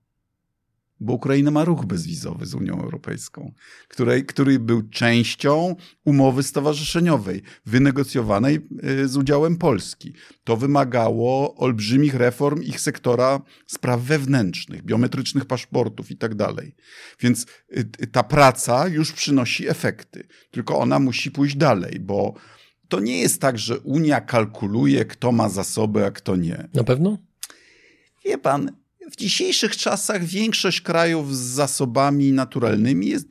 Bo 1.00 1.14
Ukraina 1.14 1.52
ma 1.52 1.66
ruch 1.66 1.86
bezwizowy 1.86 2.46
z 2.46 2.54
Unią 2.54 2.82
Europejską, 2.82 3.54
której, 3.88 4.26
który 4.26 4.60
był 4.60 4.90
częścią 4.90 5.76
umowy 6.06 6.44
stowarzyszeniowej, 6.44 7.42
wynegocjowanej 7.66 8.68
y, 9.02 9.08
z 9.08 9.18
udziałem 9.18 9.58
Polski. 9.58 10.14
To 10.44 10.58
wymagało 10.58 11.56
olbrzymich 11.56 12.16
reform 12.16 12.62
ich 12.62 12.80
sektora 12.80 13.42
spraw 13.68 14.02
wewnętrznych, 14.02 14.84
biometrycznych 14.84 15.46
paszportów 15.46 16.12
i 16.12 16.18
tak 16.18 16.36
dalej. 16.36 16.76
Więc 17.20 17.46
y, 17.78 18.08
ta 18.08 18.24
praca 18.24 18.88
już 18.88 19.12
przynosi 19.12 19.70
efekty, 19.70 20.28
tylko 20.52 20.80
ona 20.80 21.00
musi 21.00 21.32
pójść 21.32 21.56
dalej, 21.56 22.00
bo 22.00 22.34
to 22.88 23.00
nie 23.00 23.20
jest 23.20 23.42
tak, 23.42 23.60
że 23.60 23.80
Unia 23.80 24.22
kalkuluje, 24.22 25.06
kto 25.06 25.32
ma 25.32 25.50
zasoby, 25.50 26.06
a 26.06 26.12
kto 26.12 26.36
nie. 26.36 26.68
Na 26.74 26.84
pewno? 26.84 27.18
Wie 28.26 28.38
pan, 28.38 28.72
w 29.12 29.16
dzisiejszych 29.16 29.78
czasach 29.78 30.24
większość 30.24 30.82
krajów 30.82 31.38
z 31.38 31.40
zasobami 31.40 32.34
naturalnymi 32.34 33.08
jest 33.08 33.28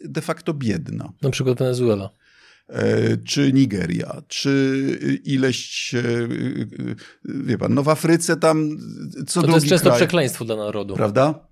de 0.00 0.20
facto 0.22 0.54
biedna. 0.54 1.12
Na 1.22 1.30
przykład 1.30 1.58
Wenezuela. 1.58 2.10
E, 2.68 3.16
czy 3.16 3.52
Nigeria, 3.52 4.22
czy 4.28 5.20
ileś, 5.24 5.94
e, 5.94 6.02
wie 7.24 7.58
pan, 7.58 7.74
no 7.74 7.82
w 7.82 7.88
Afryce 7.88 8.36
tam 8.36 8.78
co 9.26 9.42
to, 9.42 9.48
to 9.48 9.54
jest 9.54 9.66
często 9.66 9.86
kraj, 9.86 9.98
przekleństwo 9.98 10.44
dla 10.44 10.56
narodu. 10.56 10.94
Prawda? 10.94 11.48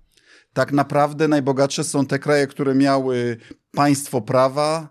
Tak 0.53 0.71
naprawdę 0.71 1.27
najbogatsze 1.27 1.83
są 1.83 2.05
te 2.05 2.19
kraje, 2.19 2.47
które 2.47 2.75
miały 2.75 3.37
państwo 3.71 4.21
prawa, 4.21 4.89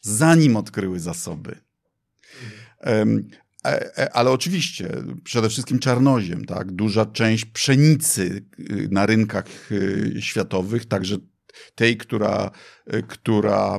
zanim 0.00 0.56
odkryły 0.56 1.00
zasoby. 1.00 1.56
E, 3.64 3.98
e, 3.98 4.12
ale 4.12 4.30
oczywiście, 4.30 4.88
przede 5.24 5.48
wszystkim 5.48 5.78
czarnoziem, 5.78 6.44
tak? 6.44 6.72
Duża 6.72 7.06
część 7.06 7.44
pszenicy 7.44 8.44
y, 8.60 8.88
na 8.90 9.06
rynkach 9.06 9.72
y, 9.72 10.16
światowych, 10.20 10.86
także 10.86 11.16
tej, 11.74 11.96
która, 11.96 12.50
y, 12.94 13.02
która 13.02 13.78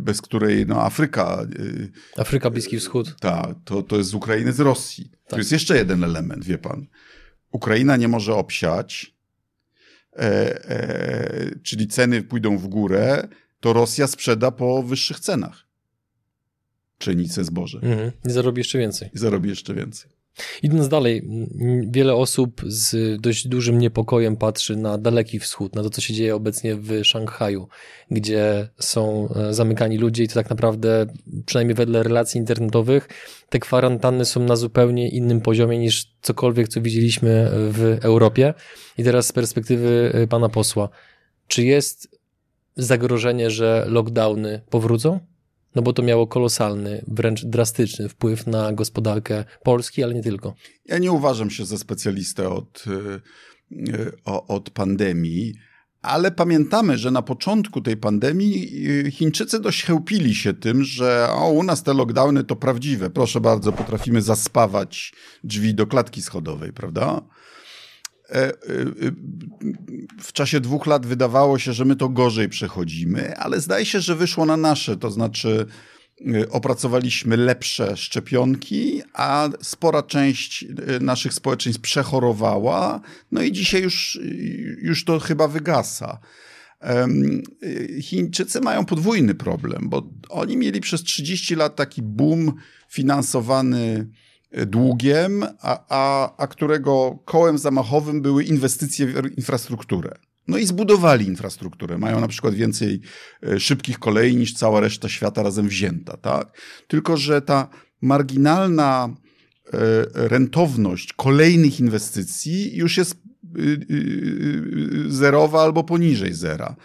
bez 0.00 0.22
której 0.22 0.66
no, 0.66 0.82
Afryka. 0.82 1.46
Afryka, 2.16 2.50
Bliski 2.50 2.78
Wschód. 2.78 3.16
Tak, 3.20 3.56
to, 3.64 3.82
to 3.82 3.96
jest 3.96 4.10
z 4.10 4.14
Ukrainy, 4.14 4.52
z 4.52 4.60
Rosji. 4.60 5.10
Tak. 5.10 5.30
To 5.30 5.38
jest 5.38 5.52
jeszcze 5.52 5.76
jeden 5.76 6.04
element, 6.04 6.44
wie 6.44 6.58
pan. 6.58 6.86
Ukraina 7.50 7.96
nie 7.96 8.08
może 8.08 8.34
obsiać, 8.34 9.14
e, 10.12 10.20
e, 10.70 11.50
czyli 11.62 11.88
ceny 11.88 12.22
pójdą 12.22 12.58
w 12.58 12.66
górę, 12.66 13.28
to 13.60 13.72
Rosja 13.72 14.06
sprzeda 14.06 14.50
po 14.50 14.82
wyższych 14.82 15.20
cenach 15.20 15.71
pszenicę, 17.02 17.44
zboże. 17.44 17.78
Mhm. 17.82 18.12
I 18.28 18.30
zarobi 18.30 18.60
jeszcze 18.60 18.78
więcej. 18.78 19.10
I 19.14 19.18
zarobi 19.18 19.48
jeszcze 19.48 19.74
więcej. 19.74 20.10
Idąc 20.62 20.88
dalej, 20.88 21.28
wiele 21.90 22.14
osób 22.14 22.62
z 22.66 23.20
dość 23.20 23.48
dużym 23.48 23.78
niepokojem 23.78 24.36
patrzy 24.36 24.76
na 24.76 24.98
Daleki 24.98 25.38
Wschód, 25.38 25.74
na 25.74 25.82
to, 25.82 25.90
co 25.90 26.00
się 26.00 26.14
dzieje 26.14 26.34
obecnie 26.34 26.76
w 26.76 27.04
Szanghaju, 27.04 27.68
gdzie 28.10 28.68
są 28.78 29.28
e, 29.34 29.54
zamykani 29.54 29.98
ludzie 29.98 30.24
i 30.24 30.28
to 30.28 30.34
tak 30.34 30.50
naprawdę, 30.50 31.06
przynajmniej 31.46 31.74
wedle 31.74 32.02
relacji 32.02 32.38
internetowych, 32.38 33.08
te 33.48 33.58
kwarantanny 33.58 34.24
są 34.24 34.44
na 34.44 34.56
zupełnie 34.56 35.08
innym 35.08 35.40
poziomie 35.40 35.78
niż 35.78 36.14
cokolwiek, 36.22 36.68
co 36.68 36.80
widzieliśmy 36.80 37.50
w 37.52 37.98
Europie. 38.02 38.54
I 38.98 39.04
teraz 39.04 39.26
z 39.26 39.32
perspektywy 39.32 40.10
e, 40.14 40.26
pana 40.26 40.48
posła, 40.48 40.88
czy 41.48 41.64
jest 41.64 42.20
zagrożenie, 42.76 43.50
że 43.50 43.84
lockdowny 43.88 44.60
powrócą? 44.70 45.31
No 45.74 45.82
bo 45.82 45.92
to 45.92 46.02
miało 46.02 46.26
kolosalny, 46.26 47.04
wręcz 47.08 47.44
drastyczny 47.44 48.08
wpływ 48.08 48.46
na 48.46 48.72
gospodarkę 48.72 49.44
Polski, 49.62 50.02
ale 50.02 50.14
nie 50.14 50.22
tylko. 50.22 50.54
Ja 50.86 50.98
nie 50.98 51.12
uważam 51.12 51.50
się 51.50 51.64
za 51.64 51.78
specjalistę 51.78 52.48
od, 52.48 52.84
e, 52.86 53.20
e, 53.94 54.12
od 54.48 54.70
pandemii, 54.70 55.54
ale 56.02 56.30
pamiętamy, 56.30 56.98
że 56.98 57.10
na 57.10 57.22
początku 57.22 57.80
tej 57.80 57.96
pandemii 57.96 58.86
e, 59.06 59.10
Chińczycy 59.10 59.60
dość 59.60 59.84
chełpili 59.84 60.34
się 60.34 60.54
tym, 60.54 60.84
że 60.84 61.28
o, 61.30 61.50
u 61.50 61.62
nas 61.62 61.82
te 61.82 61.94
lockdowny 61.94 62.44
to 62.44 62.56
prawdziwe. 62.56 63.10
Proszę 63.10 63.40
bardzo, 63.40 63.72
potrafimy 63.72 64.22
zaspawać 64.22 65.12
drzwi 65.44 65.74
do 65.74 65.86
klatki 65.86 66.22
schodowej, 66.22 66.72
prawda? 66.72 67.22
E, 68.32 68.48
e, 68.48 68.54
w 70.20 70.32
czasie 70.32 70.60
dwóch 70.60 70.86
lat 70.86 71.06
wydawało 71.06 71.58
się, 71.58 71.72
że 71.72 71.84
my 71.84 71.96
to 71.96 72.08
gorzej 72.08 72.48
przechodzimy, 72.48 73.36
ale 73.36 73.60
zdaje 73.60 73.86
się, 73.86 74.00
że 74.00 74.16
wyszło 74.16 74.46
na 74.46 74.56
nasze, 74.56 74.96
to 74.96 75.10
znaczy 75.10 75.66
e, 76.34 76.48
opracowaliśmy 76.48 77.36
lepsze 77.36 77.96
szczepionki, 77.96 79.02
a 79.14 79.48
spora 79.62 80.02
część 80.02 80.64
naszych 81.00 81.34
społeczeństw 81.34 81.82
przechorowała, 81.82 83.00
no 83.32 83.42
i 83.42 83.52
dzisiaj 83.52 83.82
już, 83.82 84.18
już 84.82 85.04
to 85.04 85.18
chyba 85.18 85.48
wygasa. 85.48 86.18
Chińczycy 88.00 88.60
mają 88.60 88.84
podwójny 88.84 89.34
problem, 89.34 89.88
bo 89.88 90.10
oni 90.28 90.56
mieli 90.56 90.80
przez 90.80 91.02
30 91.02 91.54
lat 91.54 91.76
taki 91.76 92.02
boom 92.02 92.52
finansowany 92.88 94.08
długiem, 94.66 95.44
a, 95.60 95.84
a, 95.88 96.32
a 96.36 96.46
którego 96.46 97.18
kołem 97.24 97.58
zamachowym 97.58 98.22
były 98.22 98.44
inwestycje 98.44 99.06
w 99.06 99.38
infrastrukturę. 99.38 100.14
No 100.48 100.58
i 100.58 100.66
zbudowali 100.66 101.26
infrastrukturę. 101.26 101.98
Mają 101.98 102.20
na 102.20 102.28
przykład 102.28 102.54
więcej 102.54 103.00
e, 103.42 103.60
szybkich 103.60 103.98
kolei 103.98 104.36
niż 104.36 104.54
cała 104.54 104.80
reszta 104.80 105.08
świata 105.08 105.42
razem 105.42 105.68
wzięta. 105.68 106.16
Tak? 106.16 106.60
Tylko, 106.88 107.16
że 107.16 107.42
ta 107.42 107.68
marginalna 108.00 109.08
e, 109.08 109.78
rentowność 110.14 111.12
kolejnych 111.12 111.80
inwestycji 111.80 112.76
już 112.76 112.96
jest 112.96 113.14
y, 113.14 113.62
y, 113.62 113.94
y, 115.06 115.12
zerowa 115.12 115.62
albo 115.62 115.84
poniżej 115.84 116.34
zera. 116.34 116.76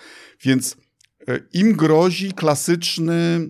Więc 0.44 0.78
e, 1.28 1.40
im 1.54 1.74
grozi 1.74 2.32
klasyczny 2.32 3.50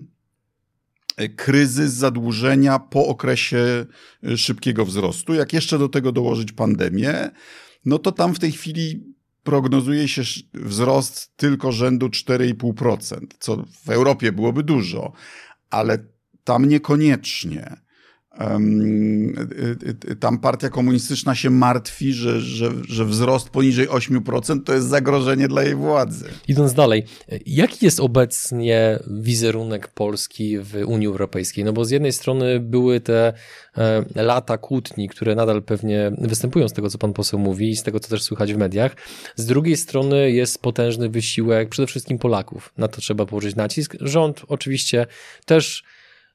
kryzys 1.36 1.92
zadłużenia 1.92 2.78
po 2.78 3.06
okresie 3.06 3.86
y, 4.24 4.36
szybkiego 4.36 4.84
wzrostu. 4.84 5.34
Jak 5.34 5.52
jeszcze 5.52 5.78
do 5.78 5.88
tego 5.88 6.12
dołożyć 6.12 6.52
pandemię, 6.52 7.30
no 7.84 7.98
to 7.98 8.12
tam 8.12 8.34
w 8.34 8.38
tej 8.38 8.52
chwili 8.52 9.14
prognozuje 9.42 10.08
się 10.08 10.22
wzrost 10.54 11.36
tylko 11.36 11.72
rzędu 11.72 12.06
4,5%, 12.06 13.26
co 13.38 13.64
w 13.84 13.90
Europie 13.90 14.32
byłoby 14.32 14.62
dużo, 14.62 15.12
ale 15.70 15.98
tam 16.44 16.64
niekoniecznie. 16.64 17.87
Y, 18.40 20.10
y, 20.10 20.16
tam 20.16 20.38
partia 20.38 20.68
komunistyczna 20.68 21.34
się 21.34 21.50
martwi, 21.50 22.12
że, 22.12 22.40
że, 22.40 22.70
że 22.88 23.04
wzrost 23.04 23.48
poniżej 23.48 23.88
8% 23.88 24.62
to 24.64 24.74
jest 24.74 24.88
zagrożenie 24.88 25.48
dla 25.48 25.62
jej 25.62 25.74
władzy. 25.74 26.24
Idąc 26.48 26.74
dalej, 26.74 27.04
jaki 27.46 27.84
jest 27.84 28.00
obecnie 28.00 28.98
wizerunek 29.06 29.88
Polski 29.88 30.58
w 30.58 30.74
Unii 30.86 31.06
Europejskiej? 31.06 31.64
No 31.64 31.72
bo 31.72 31.84
z 31.84 31.90
jednej 31.90 32.12
strony 32.12 32.60
były 32.60 33.00
te 33.00 33.32
e, 33.76 34.04
lata 34.14 34.58
kłótni, 34.58 35.08
które 35.08 35.34
nadal 35.34 35.62
pewnie 35.62 36.12
występują 36.18 36.68
z 36.68 36.72
tego, 36.72 36.90
co 36.90 36.98
pan 36.98 37.12
poseł 37.12 37.38
mówi 37.38 37.70
i 37.70 37.76
z 37.76 37.82
tego, 37.82 38.00
co 38.00 38.08
też 38.08 38.22
słychać 38.22 38.54
w 38.54 38.56
mediach. 38.56 38.96
Z 39.36 39.46
drugiej 39.46 39.76
strony 39.76 40.30
jest 40.30 40.62
potężny 40.62 41.08
wysiłek 41.08 41.68
przede 41.68 41.86
wszystkim 41.86 42.18
Polaków. 42.18 42.72
Na 42.78 42.88
to 42.88 43.00
trzeba 43.00 43.26
położyć 43.26 43.56
nacisk. 43.56 43.96
Rząd 44.00 44.42
oczywiście 44.48 45.06
też 45.46 45.84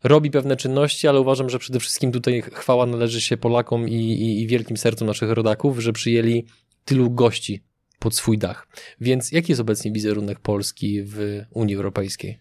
robi 0.04 0.32
pewne 0.32 0.56
czynności, 0.56 1.08
ale 1.08 1.20
uważam, 1.22 1.50
że 1.50 1.60
przede 1.60 1.80
wszystkim 1.80 2.12
tutaj 2.12 2.42
chwała 2.42 2.86
należy 2.86 3.22
się 3.22 3.38
Polakom 3.38 3.90
i, 3.90 3.96
i, 3.96 4.42
i 4.42 4.48
wielkim 4.48 4.78
sercom 4.78 5.08
naszych 5.08 5.32
rodaków, 5.32 5.80
że 5.80 5.94
przyjęli 5.94 6.46
tylu 6.86 7.12
gości 7.12 7.64
pod 8.00 8.16
swój 8.16 8.38
dach. 8.38 8.68
Więc 9.02 9.32
jaki 9.32 9.52
jest 9.52 9.62
obecnie 9.62 9.92
wizerunek 9.92 10.40
Polski 10.40 11.04
w 11.04 11.42
Unii 11.52 11.76
Europejskiej? 11.76 12.40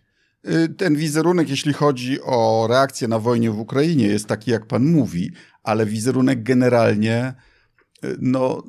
Y, 0.49 0.69
ten 0.69 0.97
wizerunek, 0.97 1.49
jeśli 1.49 1.73
chodzi 1.73 2.21
o 2.23 2.67
reakcję 2.71 3.09
na 3.09 3.19
wojnę 3.19 3.51
w 3.51 3.59
Ukrainie, 3.59 4.07
jest 4.07 4.27
taki, 4.27 4.51
jak 4.51 4.67
pan 4.67 4.85
mówi, 4.85 5.31
ale 5.63 5.87
wizerunek 5.87 6.43
generalnie, 6.43 7.35
y, 8.05 8.17
no, 8.21 8.63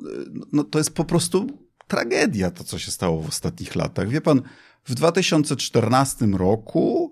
no 0.52 0.64
to 0.64 0.78
jest 0.78 0.94
po 0.94 1.04
prostu 1.04 1.46
tragedia, 1.88 2.50
to 2.50 2.64
co 2.64 2.78
się 2.78 2.90
stało 2.90 3.22
w 3.22 3.28
ostatnich 3.28 3.74
latach. 3.74 4.08
Wie 4.08 4.20
pan, 4.20 4.42
w 4.84 4.94
2014 4.94 6.26
roku 6.26 7.03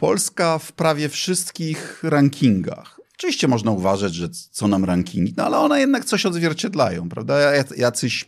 Polska 0.00 0.58
w 0.58 0.72
prawie 0.72 1.08
wszystkich 1.08 2.02
rankingach 2.02 2.98
Oczywiście 3.18 3.48
można 3.48 3.70
uważać, 3.70 4.14
że 4.14 4.28
co 4.50 4.68
nam 4.68 4.84
rankingi, 4.84 5.34
no 5.36 5.44
ale 5.44 5.58
one 5.58 5.80
jednak 5.80 6.04
coś 6.04 6.26
odzwierciedlają, 6.26 7.08
prawda? 7.08 7.36
Jacyś 7.76 8.24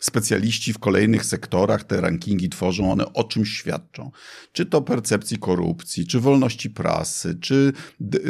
specjaliści 0.00 0.72
w 0.72 0.78
kolejnych 0.78 1.24
sektorach 1.24 1.84
te 1.84 2.00
rankingi 2.00 2.48
tworzą, 2.48 2.92
one 2.92 3.12
o 3.12 3.24
czymś 3.24 3.48
świadczą. 3.48 4.10
Czy 4.52 4.66
to 4.66 4.82
percepcji 4.82 5.38
korupcji, 5.38 6.06
czy 6.06 6.20
wolności 6.20 6.70
prasy, 6.70 7.38
czy 7.40 7.72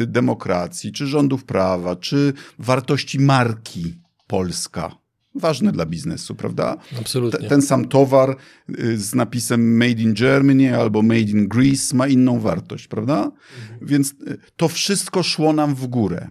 demokracji, 0.07 0.93
czy 0.93 1.07
rządów 1.07 1.45
prawa, 1.45 1.97
czy 1.97 2.33
wartości 2.59 3.21
marki 3.21 3.95
Polska 4.27 5.02
ważne 5.35 5.73
dla 5.73 5.87
biznesu, 5.87 6.35
prawda? 6.35 6.77
Absolutnie. 6.99 7.49
ten 7.49 7.63
sam 7.63 7.89
towar 7.89 8.37
y, 8.79 8.99
z 8.99 9.15
napisem 9.15 9.77
Made 9.77 10.03
in 10.03 10.15
Germany 10.15 10.77
albo 10.77 11.03
Made 11.03 11.21
in 11.21 11.49
Greece 11.49 11.97
ma 11.97 12.09
inną 12.09 12.41
wartość, 12.41 12.89
prawda? 12.89 13.33
Mhm. 13.63 13.89
Więc 13.89 14.11
y, 14.11 14.39
to 14.57 14.69
wszystko 14.69 15.23
szło 15.23 15.53
nam 15.53 15.75
w 15.75 15.87
górę. 15.87 16.29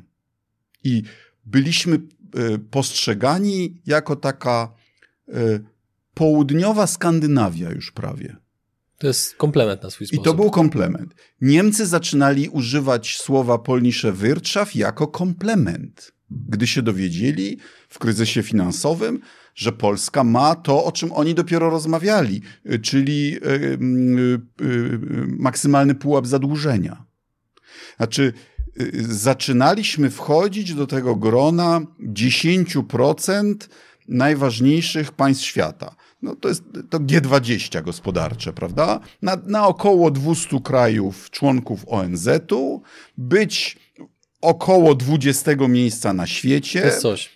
I 0.84 1.04
byliśmy 1.46 1.96
y, 1.96 2.60
postrzegani 2.60 3.82
jako 3.86 4.16
taka 4.16 4.74
południowa 6.14 6.88
Skandynawia 6.88 7.72
już 7.72 7.92
prawie. 7.92 8.36
To 8.98 9.08
jest 9.08 9.36
komplement 9.36 9.84
na 9.84 9.90
swój 9.90 10.08
sposób. 10.08 10.22
I 10.22 10.26
to 10.26 10.34
był 10.34 10.50
komplement. 10.50 11.16
Niemcy 11.42 11.86
zaczynali 11.86 12.50
używać 12.50 13.18
słowa 13.18 13.58
polnische 13.58 14.14
Wirtschaft 14.14 14.76
jako 14.76 15.08
komplement 15.08 16.12
gdy 16.50 16.67
się 16.67 16.82
dowiedzieli 16.82 17.58
w 17.89 18.00
kryzysie 18.00 18.44
finansowym, 18.44 19.20
że 19.56 19.72
Polska 19.72 20.24
ma 20.24 20.56
to, 20.56 20.86
o 20.86 20.91
czym 20.91 21.12
oni 21.12 21.36
dopiero 21.36 21.70
rozmawiali, 21.70 22.41
czyli 22.82 23.36
y, 23.36 23.50
y, 23.50 23.78
y, 24.62 25.00
maksymalny 25.28 25.96
pułap 25.96 26.28
zadłużenia. 26.28 27.06
Znaczy, 27.98 28.34
zaczynaliśmy 29.10 30.10
wchodzić 30.10 30.74
do 30.74 30.88
tego 30.88 31.15
grona 31.15 31.82
10% 32.00 33.56
najważniejszych 34.08 35.12
państw 35.12 35.46
świata. 35.46 35.96
No 36.22 36.36
to 36.36 36.50
jest 36.50 36.63
to 36.89 37.00
G20 37.00 37.84
gospodarcze, 37.84 38.54
prawda? 38.54 39.00
Na, 39.22 39.38
na 39.46 39.67
około 39.67 40.12
200 40.12 40.60
krajów 40.60 41.30
członków 41.30 41.86
ONZ-u 41.88 42.82
być 43.17 43.78
około 44.42 44.96
20 44.96 45.52
miejsca 45.70 46.14
na 46.14 46.28
świecie. 46.28 46.82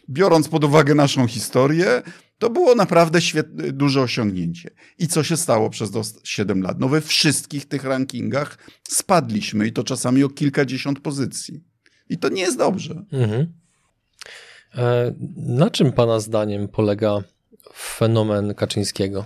Biorąc 0.09 0.47
pod 0.47 0.63
uwagę 0.63 0.95
naszą 0.95 1.27
historię, 1.27 2.01
to 2.37 2.49
było 2.49 2.75
naprawdę 2.75 3.21
świetne, 3.21 3.71
duże 3.71 4.01
osiągnięcie. 4.01 4.69
I 4.97 5.07
co 5.07 5.23
się 5.23 5.37
stało 5.37 5.69
przez 5.69 5.91
7 6.23 6.61
lat? 6.61 6.79
No 6.79 6.87
we 6.89 7.01
wszystkich 7.01 7.65
tych 7.65 7.83
rankingach 7.83 8.57
spadliśmy 8.89 9.67
i 9.67 9.71
to 9.71 9.83
czasami 9.83 10.23
o 10.23 10.29
kilkadziesiąt 10.29 10.99
pozycji. 10.99 11.63
I 12.09 12.17
to 12.17 12.29
nie 12.29 12.41
jest 12.41 12.57
dobrze. 12.57 13.05
Mhm. 13.11 13.53
E, 14.75 15.13
na 15.37 15.69
czym 15.69 15.91
Pana 15.91 16.19
zdaniem 16.19 16.67
polega 16.67 17.23
fenomen 17.75 18.53
Kaczyńskiego? 18.53 19.25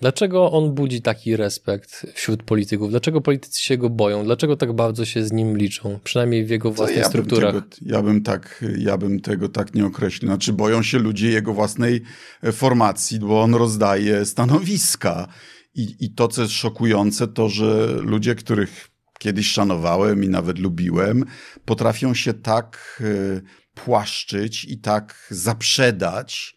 Dlaczego 0.00 0.52
on 0.52 0.74
budzi 0.74 1.02
taki 1.02 1.36
respekt 1.36 2.06
wśród 2.14 2.42
polityków? 2.42 2.90
Dlaczego 2.90 3.20
politycy 3.20 3.62
się 3.62 3.76
go 3.76 3.90
boją? 3.90 4.24
Dlaczego 4.24 4.56
tak 4.56 4.72
bardzo 4.72 5.04
się 5.04 5.24
z 5.24 5.32
nim 5.32 5.58
liczą? 5.58 5.98
Przynajmniej 6.04 6.46
w 6.46 6.50
jego 6.50 6.72
własnych 6.72 6.98
ja 6.98 7.08
strukturach. 7.08 7.52
Bym 7.52 7.62
tego, 7.62 7.92
ja, 7.96 8.02
bym 8.02 8.22
tak, 8.22 8.64
ja 8.78 8.98
bym 8.98 9.20
tego 9.20 9.48
tak 9.48 9.74
nie 9.74 9.86
określił. 9.86 10.28
Znaczy 10.28 10.52
boją 10.52 10.82
się 10.82 10.98
ludzie 10.98 11.30
jego 11.30 11.54
własnej 11.54 12.02
e, 12.42 12.52
formacji, 12.52 13.18
bo 13.18 13.42
on 13.42 13.54
rozdaje 13.54 14.24
stanowiska. 14.24 15.28
I, 15.74 15.96
I 16.00 16.10
to, 16.10 16.28
co 16.28 16.42
jest 16.42 16.54
szokujące, 16.54 17.28
to, 17.28 17.48
że 17.48 17.86
ludzie, 18.00 18.34
których 18.34 18.88
kiedyś 19.18 19.46
szanowałem 19.50 20.24
i 20.24 20.28
nawet 20.28 20.58
lubiłem, 20.58 21.24
potrafią 21.64 22.14
się 22.14 22.34
tak 22.34 22.98
y, 23.00 23.42
płaszczyć 23.74 24.64
i 24.64 24.78
tak 24.78 25.28
zaprzedać, 25.30 26.56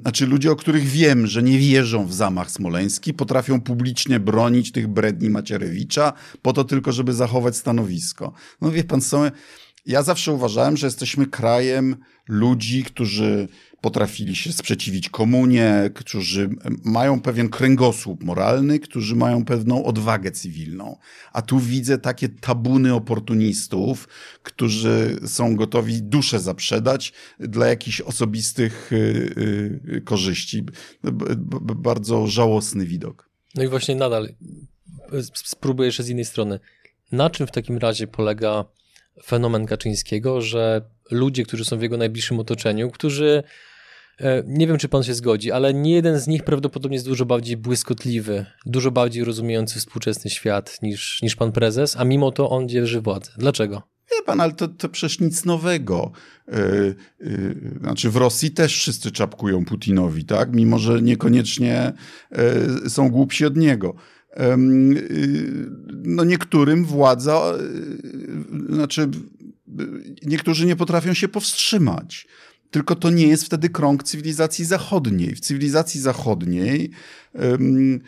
znaczy 0.00 0.26
ludzie, 0.26 0.52
o 0.52 0.56
których 0.56 0.84
wiem, 0.84 1.26
że 1.26 1.42
nie 1.42 1.58
wierzą 1.58 2.06
w 2.06 2.14
zamach 2.14 2.50
smoleński, 2.50 3.14
potrafią 3.14 3.60
publicznie 3.60 4.20
bronić 4.20 4.72
tych 4.72 4.88
bredni 4.88 5.30
Macierewicza 5.30 6.12
po 6.42 6.52
to 6.52 6.64
tylko, 6.64 6.92
żeby 6.92 7.12
zachować 7.12 7.56
stanowisko. 7.56 8.32
No 8.60 8.70
wie 8.70 8.84
pan, 8.84 9.00
są... 9.00 9.30
Ja 9.86 10.02
zawsze 10.02 10.32
uważałem, 10.32 10.76
że 10.76 10.86
jesteśmy 10.86 11.26
krajem 11.26 11.96
ludzi, 12.28 12.84
którzy 12.84 13.48
potrafili 13.80 14.36
się 14.36 14.52
sprzeciwić 14.52 15.08
komunie, 15.08 15.90
którzy 15.94 16.50
mają 16.84 17.20
pewien 17.20 17.48
kręgosłup 17.48 18.24
moralny, 18.24 18.78
którzy 18.78 19.16
mają 19.16 19.44
pewną 19.44 19.84
odwagę 19.84 20.30
cywilną. 20.30 20.96
A 21.32 21.42
tu 21.42 21.58
widzę 21.58 21.98
takie 21.98 22.28
tabuny 22.28 22.94
oportunistów, 22.94 24.08
którzy 24.42 25.20
są 25.26 25.56
gotowi 25.56 26.02
duszę 26.02 26.40
zaprzedać 26.40 27.12
dla 27.38 27.66
jakichś 27.66 28.00
osobistych 28.00 28.92
y, 28.92 28.96
y, 29.88 30.00
korzyści. 30.00 30.64
Bardzo 31.76 32.26
żałosny 32.26 32.86
widok. 32.86 33.30
No 33.54 33.62
i 33.62 33.68
właśnie 33.68 33.94
nadal 33.94 34.34
spróbuję 35.34 35.86
jeszcze 35.86 36.02
z 36.02 36.08
innej 36.08 36.24
strony. 36.24 36.60
Na 37.12 37.30
czym 37.30 37.46
w 37.46 37.50
takim 37.50 37.78
razie 37.78 38.06
polega 38.06 38.64
fenomen 39.24 39.66
Kaczyńskiego, 39.66 40.40
że 40.40 40.82
ludzie, 41.10 41.44
którzy 41.44 41.64
są 41.64 41.78
w 41.78 41.82
jego 41.82 41.96
najbliższym 41.96 42.40
otoczeniu, 42.40 42.90
którzy 42.90 43.42
E, 44.20 44.42
nie 44.46 44.66
wiem, 44.66 44.78
czy 44.78 44.88
pan 44.88 45.02
się 45.02 45.14
zgodzi, 45.14 45.52
ale 45.52 45.74
nie 45.74 45.92
jeden 45.92 46.20
z 46.20 46.26
nich 46.26 46.44
prawdopodobnie 46.44 46.94
jest 46.94 47.06
dużo 47.06 47.26
bardziej 47.26 47.56
błyskotliwy, 47.56 48.46
dużo 48.66 48.90
bardziej 48.90 49.24
rozumiejący 49.24 49.78
współczesny 49.78 50.30
świat 50.30 50.82
niż, 50.82 51.22
niż 51.22 51.36
pan 51.36 51.52
prezes, 51.52 51.96
a 51.96 52.04
mimo 52.04 52.32
to 52.32 52.50
on 52.50 52.68
dzierży 52.68 53.00
władzę. 53.00 53.32
Dlaczego? 53.38 53.82
Wie 54.10 54.22
pan, 54.26 54.40
ale 54.40 54.52
to, 54.52 54.68
to 54.68 54.88
przecież 54.88 55.20
nic 55.20 55.44
nowego. 55.44 56.12
Yy, 56.48 56.94
yy, 57.20 57.78
znaczy 57.80 58.10
w 58.10 58.16
Rosji 58.16 58.50
też 58.50 58.74
wszyscy 58.74 59.10
czapkują 59.10 59.64
Putinowi, 59.64 60.24
tak? 60.24 60.52
Mimo, 60.52 60.78
że 60.78 61.02
niekoniecznie 61.02 61.92
yy, 62.82 62.90
są 62.90 63.10
głupsi 63.10 63.46
od 63.46 63.56
niego. 63.56 63.94
No 66.02 66.24
niektórym 66.24 66.84
władza, 66.84 67.52
znaczy 68.68 69.08
niektórzy 70.22 70.66
nie 70.66 70.76
potrafią 70.76 71.14
się 71.14 71.28
powstrzymać. 71.28 72.26
Tylko 72.70 72.94
to 72.94 73.10
nie 73.10 73.26
jest 73.26 73.44
wtedy 73.44 73.68
krąg 73.68 74.02
cywilizacji 74.02 74.64
zachodniej. 74.64 75.34
W 75.34 75.40
cywilizacji 75.40 76.00
zachodniej 76.00 76.90
um, 77.32 78.00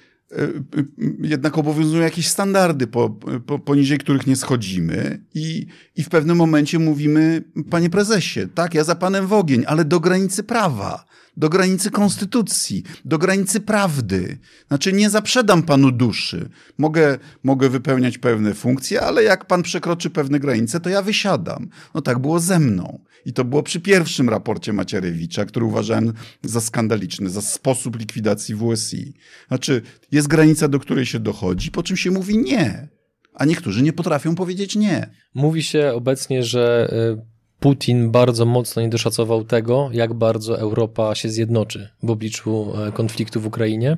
jednak 1.22 1.58
obowiązują 1.58 2.02
jakieś 2.02 2.28
standardy, 2.28 2.86
po, 2.86 3.10
po, 3.46 3.58
poniżej 3.58 3.98
których 3.98 4.26
nie 4.26 4.36
schodzimy 4.36 5.24
i, 5.34 5.66
i 5.96 6.02
w 6.02 6.08
pewnym 6.08 6.36
momencie 6.36 6.78
mówimy, 6.78 7.44
panie 7.70 7.90
prezesie, 7.90 8.40
tak, 8.54 8.74
ja 8.74 8.84
za 8.84 8.94
panem 8.94 9.26
w 9.26 9.32
ogień, 9.32 9.64
ale 9.66 9.84
do 9.84 10.00
granicy 10.00 10.42
prawa 10.42 11.04
do 11.36 11.48
granicy 11.48 11.90
konstytucji, 11.90 12.82
do 13.04 13.18
granicy 13.18 13.60
prawdy. 13.60 14.38
Znaczy 14.68 14.92
nie 14.92 15.10
zaprzedam 15.10 15.62
panu 15.62 15.90
duszy. 15.90 16.48
Mogę, 16.78 17.18
mogę 17.42 17.68
wypełniać 17.68 18.18
pewne 18.18 18.54
funkcje, 18.54 19.00
ale 19.00 19.22
jak 19.22 19.46
pan 19.46 19.62
przekroczy 19.62 20.10
pewne 20.10 20.40
granice, 20.40 20.80
to 20.80 20.90
ja 20.90 21.02
wysiadam. 21.02 21.68
No 21.94 22.02
tak 22.02 22.18
było 22.18 22.40
ze 22.40 22.58
mną. 22.58 23.04
I 23.24 23.32
to 23.32 23.44
było 23.44 23.62
przy 23.62 23.80
pierwszym 23.80 24.28
raporcie 24.28 24.72
Macierewicza, 24.72 25.44
który 25.44 25.66
uważałem 25.66 26.12
za 26.42 26.60
skandaliczny, 26.60 27.30
za 27.30 27.40
sposób 27.40 27.98
likwidacji 27.98 28.54
WSI. 28.54 29.14
Znaczy 29.48 29.82
jest 30.12 30.28
granica, 30.28 30.68
do 30.68 30.78
której 30.78 31.06
się 31.06 31.18
dochodzi, 31.18 31.70
po 31.70 31.82
czym 31.82 31.96
się 31.96 32.10
mówi 32.10 32.38
nie. 32.38 32.88
A 33.34 33.44
niektórzy 33.44 33.82
nie 33.82 33.92
potrafią 33.92 34.34
powiedzieć 34.34 34.76
nie. 34.76 35.10
Mówi 35.34 35.62
się 35.62 35.92
obecnie, 35.94 36.42
że 36.42 36.94
y, 37.18 37.31
Putin 37.62 38.10
bardzo 38.10 38.46
mocno 38.46 38.82
nie 38.82 38.88
doszacował 38.88 39.44
tego, 39.44 39.90
jak 39.92 40.14
bardzo 40.14 40.58
Europa 40.58 41.14
się 41.14 41.28
zjednoczy 41.28 41.88
w 42.02 42.10
obliczu 42.10 42.72
e, 42.88 42.92
konfliktu 42.92 43.40
w 43.40 43.46
Ukrainie. 43.46 43.96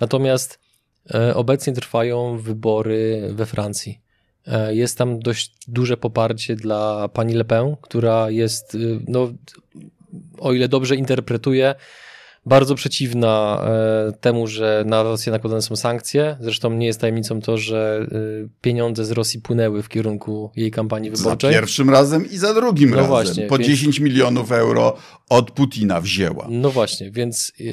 Natomiast 0.00 0.58
e, 1.14 1.34
obecnie 1.34 1.72
trwają 1.72 2.38
wybory 2.38 3.28
we 3.32 3.46
Francji. 3.46 4.00
E, 4.46 4.74
jest 4.74 4.98
tam 4.98 5.18
dość 5.18 5.52
duże 5.68 5.96
poparcie 5.96 6.56
dla 6.56 7.08
pani 7.08 7.34
Le 7.34 7.44
Pen, 7.44 7.76
która 7.80 8.30
jest, 8.30 8.76
no, 9.08 9.32
o 10.38 10.52
ile 10.52 10.68
dobrze 10.68 10.96
interpretuje, 10.96 11.74
bardzo 12.46 12.74
przeciwna 12.74 13.64
e, 14.08 14.12
temu, 14.12 14.46
że 14.46 14.84
na 14.86 15.02
Rosję 15.02 15.32
nakładane 15.32 15.62
są 15.62 15.76
sankcje. 15.76 16.36
Zresztą 16.40 16.70
nie 16.70 16.86
jest 16.86 17.00
tajemnicą 17.00 17.40
to, 17.40 17.58
że 17.58 18.06
e, 18.12 18.48
pieniądze 18.60 19.04
z 19.04 19.10
Rosji 19.10 19.40
płynęły 19.40 19.82
w 19.82 19.88
kierunku 19.88 20.50
jej 20.56 20.70
kampanii 20.70 21.10
wyborczej. 21.10 21.52
Za 21.52 21.58
pierwszym 21.58 21.90
razem 21.90 22.30
i 22.30 22.36
za 22.36 22.54
drugim 22.54 22.90
no 22.90 22.96
razem. 22.96 23.10
Właśnie, 23.10 23.46
po 23.46 23.58
więc... 23.58 23.68
10 23.68 24.00
milionów 24.00 24.52
euro 24.52 24.96
od 25.28 25.50
Putina 25.50 26.00
wzięła. 26.00 26.46
No 26.50 26.70
właśnie, 26.70 27.10
więc 27.10 27.52
e, 27.60 27.64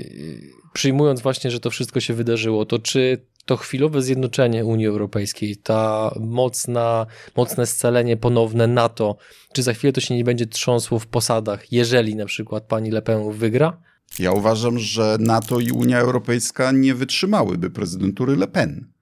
przyjmując 0.73 1.21
właśnie, 1.21 1.51
że 1.51 1.59
to 1.59 1.69
wszystko 1.69 1.99
się 1.99 2.13
wydarzyło, 2.13 2.65
to 2.65 2.79
czy 2.79 3.25
to 3.45 3.57
chwilowe 3.57 4.01
zjednoczenie 4.01 4.65
Unii 4.65 4.87
Europejskiej, 4.87 5.57
ta 5.57 6.13
mocna, 6.19 7.05
mocne 7.35 7.65
scalenie 7.65 8.17
ponowne 8.17 8.67
NATO, 8.67 9.17
czy 9.53 9.63
za 9.63 9.73
chwilę 9.73 9.93
to 9.93 10.01
się 10.01 10.15
nie 10.15 10.23
będzie 10.23 10.47
trząsło 10.47 10.99
w 10.99 11.07
posadach, 11.07 11.71
jeżeli 11.71 12.15
na 12.15 12.25
przykład 12.25 12.63
pani 12.63 12.91
Le 12.91 13.01
Pen 13.01 13.31
wygra? 13.31 13.77
Ja 14.19 14.31
uważam, 14.31 14.79
że 14.79 15.17
NATO 15.19 15.59
i 15.59 15.71
Unia 15.71 15.99
Europejska 15.99 16.71
nie 16.71 16.95
wytrzymałyby 16.95 17.69
prezydentury 17.69 18.35
Le 18.35 18.47
Pen. 18.47 18.93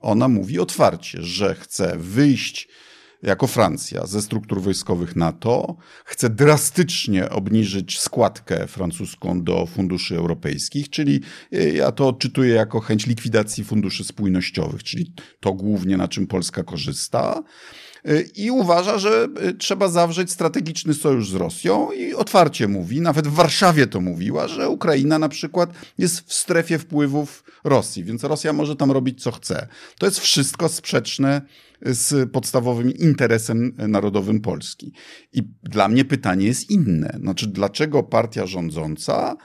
Ona 0.00 0.28
mówi 0.28 0.58
otwarcie, 0.58 1.22
że 1.22 1.54
chce 1.54 1.96
wyjść 1.98 2.68
jako 3.22 3.46
Francja, 3.46 4.06
ze 4.06 4.22
struktur 4.22 4.62
wojskowych 4.62 5.16
NATO, 5.16 5.76
chce 6.04 6.30
drastycznie 6.30 7.30
obniżyć 7.30 7.98
składkę 7.98 8.66
francuską 8.66 9.42
do 9.42 9.66
funduszy 9.66 10.16
europejskich, 10.16 10.90
czyli 10.90 11.20
y, 11.52 11.72
ja 11.72 11.92
to 11.92 12.08
odczytuję 12.08 12.54
jako 12.54 12.80
chęć 12.80 13.06
likwidacji 13.06 13.64
funduszy 13.64 14.04
spójnościowych, 14.04 14.84
czyli 14.84 15.12
to 15.40 15.52
głównie 15.52 15.96
na 15.96 16.08
czym 16.08 16.26
Polska 16.26 16.62
korzysta 16.64 17.42
i 18.34 18.50
uważa, 18.50 18.98
że 18.98 19.28
y, 19.48 19.54
trzeba 19.54 19.88
zawrzeć 19.88 20.30
strategiczny 20.30 20.94
sojusz 20.94 21.30
z 21.30 21.34
Rosją 21.34 21.92
i 21.92 22.14
otwarcie 22.14 22.68
mówi, 22.68 23.00
nawet 23.00 23.28
w 23.28 23.34
Warszawie 23.34 23.86
to 23.86 24.00
mówiła, 24.00 24.48
że 24.48 24.68
Ukraina 24.68 25.18
na 25.18 25.28
przykład 25.28 25.70
jest 25.98 26.20
w 26.20 26.32
strefie 26.34 26.78
wpływów 26.78 27.44
Rosji, 27.64 28.04
więc 28.04 28.24
Rosja 28.24 28.52
może 28.52 28.76
tam 28.76 28.90
robić 28.90 29.22
co 29.22 29.32
chce. 29.32 29.68
To 29.98 30.06
jest 30.06 30.20
wszystko 30.20 30.68
sprzeczne 30.68 31.42
z 31.82 32.30
podstawowym 32.32 32.94
interesem 32.94 33.76
narodowym 33.78 34.40
Polski. 34.40 34.92
I 35.32 35.42
dla 35.62 35.88
mnie 35.88 36.04
pytanie 36.04 36.46
jest 36.46 36.70
inne. 36.70 37.18
Znaczy, 37.20 37.46
dlaczego 37.46 38.02
partia 38.02 38.46
rządząca 38.46 39.36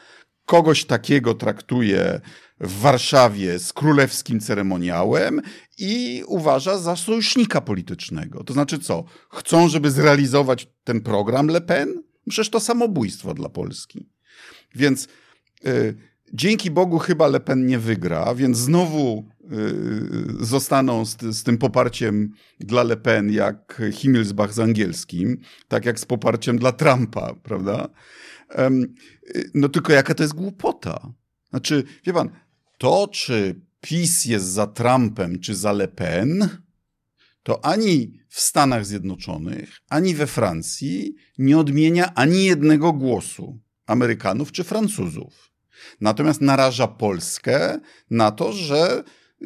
kogoś 0.45 0.85
takiego 0.85 1.33
traktuje 1.33 2.21
w 2.61 2.79
Warszawie 2.79 3.59
z 3.59 3.73
królewskim 3.73 4.39
ceremoniałem 4.39 5.41
i 5.77 6.23
uważa 6.27 6.77
za 6.77 6.95
sojusznika 6.95 7.61
politycznego. 7.61 8.43
To 8.43 8.53
znaczy 8.53 8.79
co? 8.79 9.03
Chcą, 9.29 9.69
żeby 9.69 9.91
zrealizować 9.91 10.67
ten 10.83 11.01
program 11.01 11.47
Le 11.47 11.61
Pen? 11.61 12.03
Przecież 12.29 12.49
to 12.49 12.59
samobójstwo 12.59 13.33
dla 13.33 13.49
Polski. 13.49 14.09
Więc 14.75 15.07
y, 15.65 15.97
dzięki 16.33 16.71
Bogu 16.71 16.99
chyba 16.99 17.27
Le 17.27 17.39
Pen 17.39 17.65
nie 17.65 17.79
wygra, 17.79 18.35
więc 18.35 18.57
znowu 18.57 19.25
y, 20.39 20.45
zostaną 20.45 21.05
z, 21.05 21.17
z, 21.21 21.43
tym 21.43 21.57
poparciem 21.57 22.31
dla 22.59 22.83
Le 22.83 22.97
Pen 22.97 23.31
jak 23.31 23.81
Himmelsbach 23.91 24.53
z 24.53 24.59
angielskim, 24.59 25.37
tak 25.67 25.85
jak 25.85 25.99
z 25.99 26.05
poparciem 26.05 26.59
dla 26.59 26.71
Trumpa, 26.71 27.33
prawda? 27.43 27.89
Y, 28.59 29.51
no 29.53 29.69
tylko 29.69 29.93
jaka 29.93 30.13
to 30.13 30.23
jest 30.23 30.35
głupota. 30.35 31.13
Znaczy, 31.49 31.83
wie 32.05 32.13
pan, 32.13 32.29
to, 32.81 33.07
czy 33.07 33.61
PiS 33.81 34.25
jest 34.25 34.45
za 34.45 34.67
Trumpem 34.67 35.39
czy 35.39 35.55
za 35.55 35.71
Le 35.71 35.87
Pen, 35.87 36.49
to 37.43 37.65
ani 37.65 38.19
w 38.29 38.39
Stanach 38.39 38.85
Zjednoczonych, 38.85 39.77
ani 39.89 40.15
we 40.15 40.27
Francji 40.27 41.15
nie 41.37 41.57
odmienia 41.57 42.13
ani 42.13 42.45
jednego 42.45 42.93
głosu 42.93 43.59
Amerykanów 43.85 44.51
czy 44.51 44.63
Francuzów. 44.63 45.51
Natomiast 46.01 46.41
naraża 46.41 46.87
Polskę 46.87 47.79
na 48.09 48.31
to, 48.31 48.53
że 48.53 49.03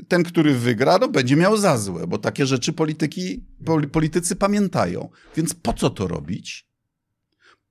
ten, 0.08 0.24
który 0.24 0.54
wygra, 0.54 0.98
no, 0.98 1.08
będzie 1.08 1.36
miał 1.36 1.58
za 1.58 1.78
złe, 1.78 2.08
bo 2.08 2.18
takie 2.18 2.46
rzeczy 2.46 2.74
polityki, 2.74 3.46
politycy 3.92 4.36
pamiętają. 4.36 5.10
Więc 5.36 5.54
po 5.54 5.74
co 5.74 5.90
to 5.90 6.08
robić? 6.08 6.68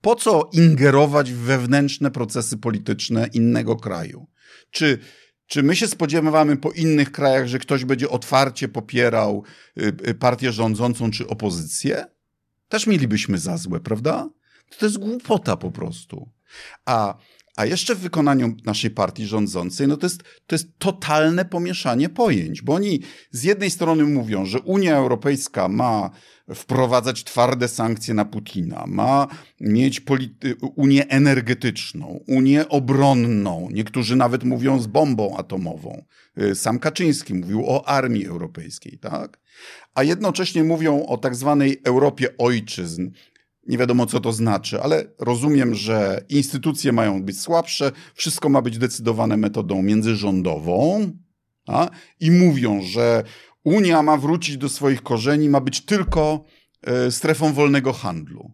Po 0.01 0.17
co 0.17 0.51
ingerować 0.53 1.33
w 1.33 1.39
wewnętrzne 1.39 2.11
procesy 2.11 2.59
polityczne 2.59 3.29
innego 3.33 3.77
kraju? 3.77 4.27
Czy 4.71 4.99
czy 5.47 5.63
my 5.63 5.77
się 5.77 5.89
spodziewamy 5.89 6.57
po 6.57 6.73
innych 6.73 7.13
krajach, 7.13 7.47
że 7.47 7.59
ktoś 7.59 7.85
będzie 7.85 8.09
otwarcie 8.09 8.69
popierał 8.69 9.45
y, 9.79 9.93
y, 10.09 10.15
partię 10.15 10.53
rządzącą 10.53 11.11
czy 11.11 11.27
opozycję? 11.27 12.07
Też 12.69 12.87
mielibyśmy 12.87 13.39
za 13.39 13.57
złe, 13.57 13.81
prawda? 13.81 14.31
To 14.79 14.87
jest 14.87 14.99
głupota 14.99 15.57
po 15.57 15.71
prostu. 15.71 16.31
A, 16.85 17.19
a 17.57 17.67
jeszcze 17.67 17.95
w 17.95 17.99
wykonaniu 17.99 18.57
naszej 18.65 18.91
partii 18.91 19.27
rządzącej, 19.27 19.89
no 19.89 19.97
to 19.97 20.07
jest, 20.07 20.23
to 20.47 20.55
jest 20.55 20.79
totalne 20.79 21.45
pomieszanie 21.45 22.09
pojęć, 22.09 22.63
bo 22.63 22.75
oni 22.75 23.01
z 23.31 23.43
jednej 23.43 23.71
strony 23.71 24.05
mówią, 24.05 24.47
że 24.47 24.61
Unia 24.61 24.97
Europejska 24.97 25.69
ma 25.69 26.11
wprowadzać 26.55 27.25
twarde 27.25 27.69
sankcje 27.69 28.15
na 28.15 28.25
Putina, 28.25 28.85
ma 28.87 29.27
mieć 29.61 30.03
Unię 30.77 31.09
energetyczną, 31.09 32.21
Unię 32.27 32.69
obronną. 32.69 33.69
Niektórzy 33.73 34.17
nawet 34.17 34.45
mówią 34.45 34.79
z 34.81 34.87
bombą 34.87 35.37
atomową. 35.37 36.05
Y, 36.39 36.55
sam 36.55 36.79
Kaczyński 36.79 37.35
mówił 37.35 37.67
o 37.67 37.89
armii 37.89 38.27
europejskiej, 38.27 38.99
tak? 38.99 39.41
A 39.95 40.03
jednocześnie 40.03 40.65
mówią 40.65 41.07
o 41.07 41.19
tak 41.19 41.35
zwanej 41.35 41.81
Europie 41.85 42.37
ojczyzn. 42.39 43.11
Nie 43.67 43.79
wiadomo, 43.79 44.07
co 44.07 44.21
to 44.21 44.33
znaczy, 44.33 44.83
ale 44.83 45.05
rozumiem, 45.19 45.75
że 45.75 46.25
instytucje 46.29 46.93
mają 46.93 47.23
być 47.23 47.41
słabsze, 47.41 47.93
wszystko 48.15 48.49
ma 48.49 48.63
być 48.63 48.79
decydowane 48.79 49.37
metodą 49.37 49.83
międzyrządową. 49.83 51.11
A? 51.67 51.91
I 52.21 52.31
mówią, 52.31 52.83
że 52.83 53.25
Unia 53.65 54.03
ma 54.03 54.17
wrócić 54.17 54.57
do 54.57 54.69
swoich 54.69 55.03
korzeni, 55.03 55.49
ma 55.49 55.61
być 55.61 55.85
tylko 55.85 56.45
e, 56.83 57.11
strefą 57.11 57.53
wolnego 57.53 57.93
handlu. 57.93 58.53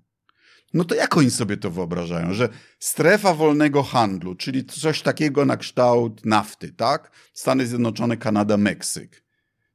No 0.75 0.85
to 0.85 0.95
jak 0.95 1.17
oni 1.17 1.31
sobie 1.31 1.57
to 1.57 1.71
wyobrażają, 1.71 2.33
że 2.33 2.49
strefa 2.79 3.35
wolnego 3.35 3.83
handlu, 3.83 4.35
czyli 4.35 4.65
coś 4.65 5.03
takiego 5.03 5.45
na 5.45 5.57
kształt 5.57 6.27
nafty, 6.27 6.73
tak? 6.73 7.11
Stany 7.33 7.67
Zjednoczone, 7.67 8.17
Kanada, 8.17 8.57
Meksyk. 8.57 9.25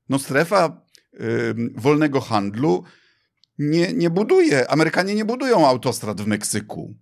No 0.09 0.19
strefa 0.19 0.81
wolnego 1.75 2.21
handlu 2.21 2.83
nie, 3.57 3.93
nie 3.93 4.09
buduje, 4.09 4.71
Amerykanie 4.71 5.15
nie 5.15 5.25
budują 5.25 5.67
autostrad 5.67 6.21
w 6.21 6.27
Meksyku. 6.27 6.95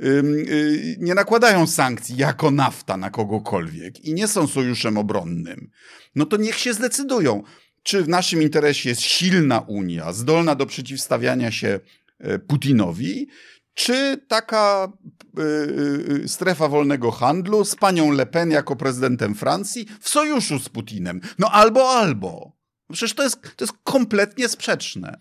Y, 0.00 0.96
nie 1.00 1.14
nakładają 1.14 1.66
sankcji 1.66 2.16
jako 2.16 2.50
nafta 2.50 2.96
na 2.96 3.10
kogokolwiek 3.10 4.04
i 4.04 4.14
nie 4.14 4.28
są 4.28 4.46
sojuszem 4.46 4.98
obronnym, 4.98 5.70
no 6.14 6.26
to 6.26 6.36
niech 6.36 6.58
się 6.58 6.74
zdecydują, 6.74 7.42
czy 7.82 8.02
w 8.02 8.08
naszym 8.08 8.42
interesie 8.42 8.88
jest 8.88 9.02
silna 9.02 9.60
Unia, 9.60 10.12
zdolna 10.12 10.54
do 10.54 10.66
przeciwstawiania 10.66 11.50
się 11.50 11.80
e, 12.18 12.38
Putinowi, 12.38 13.28
czy 13.74 14.20
taka 14.28 14.92
y, 16.24 16.28
strefa 16.28 16.68
wolnego 16.68 17.10
handlu 17.10 17.64
z 17.64 17.76
panią 17.76 18.10
Le 18.10 18.26
Pen 18.26 18.50
jako 18.50 18.76
prezydentem 18.76 19.34
Francji 19.34 19.86
w 20.00 20.08
sojuszu 20.08 20.58
z 20.58 20.68
Putinem. 20.68 21.20
No 21.38 21.50
albo, 21.50 21.90
albo. 21.90 22.52
Przecież 22.92 23.14
to 23.14 23.22
jest, 23.22 23.42
to 23.42 23.64
jest 23.64 23.74
kompletnie 23.84 24.48
sprzeczne. 24.48 25.20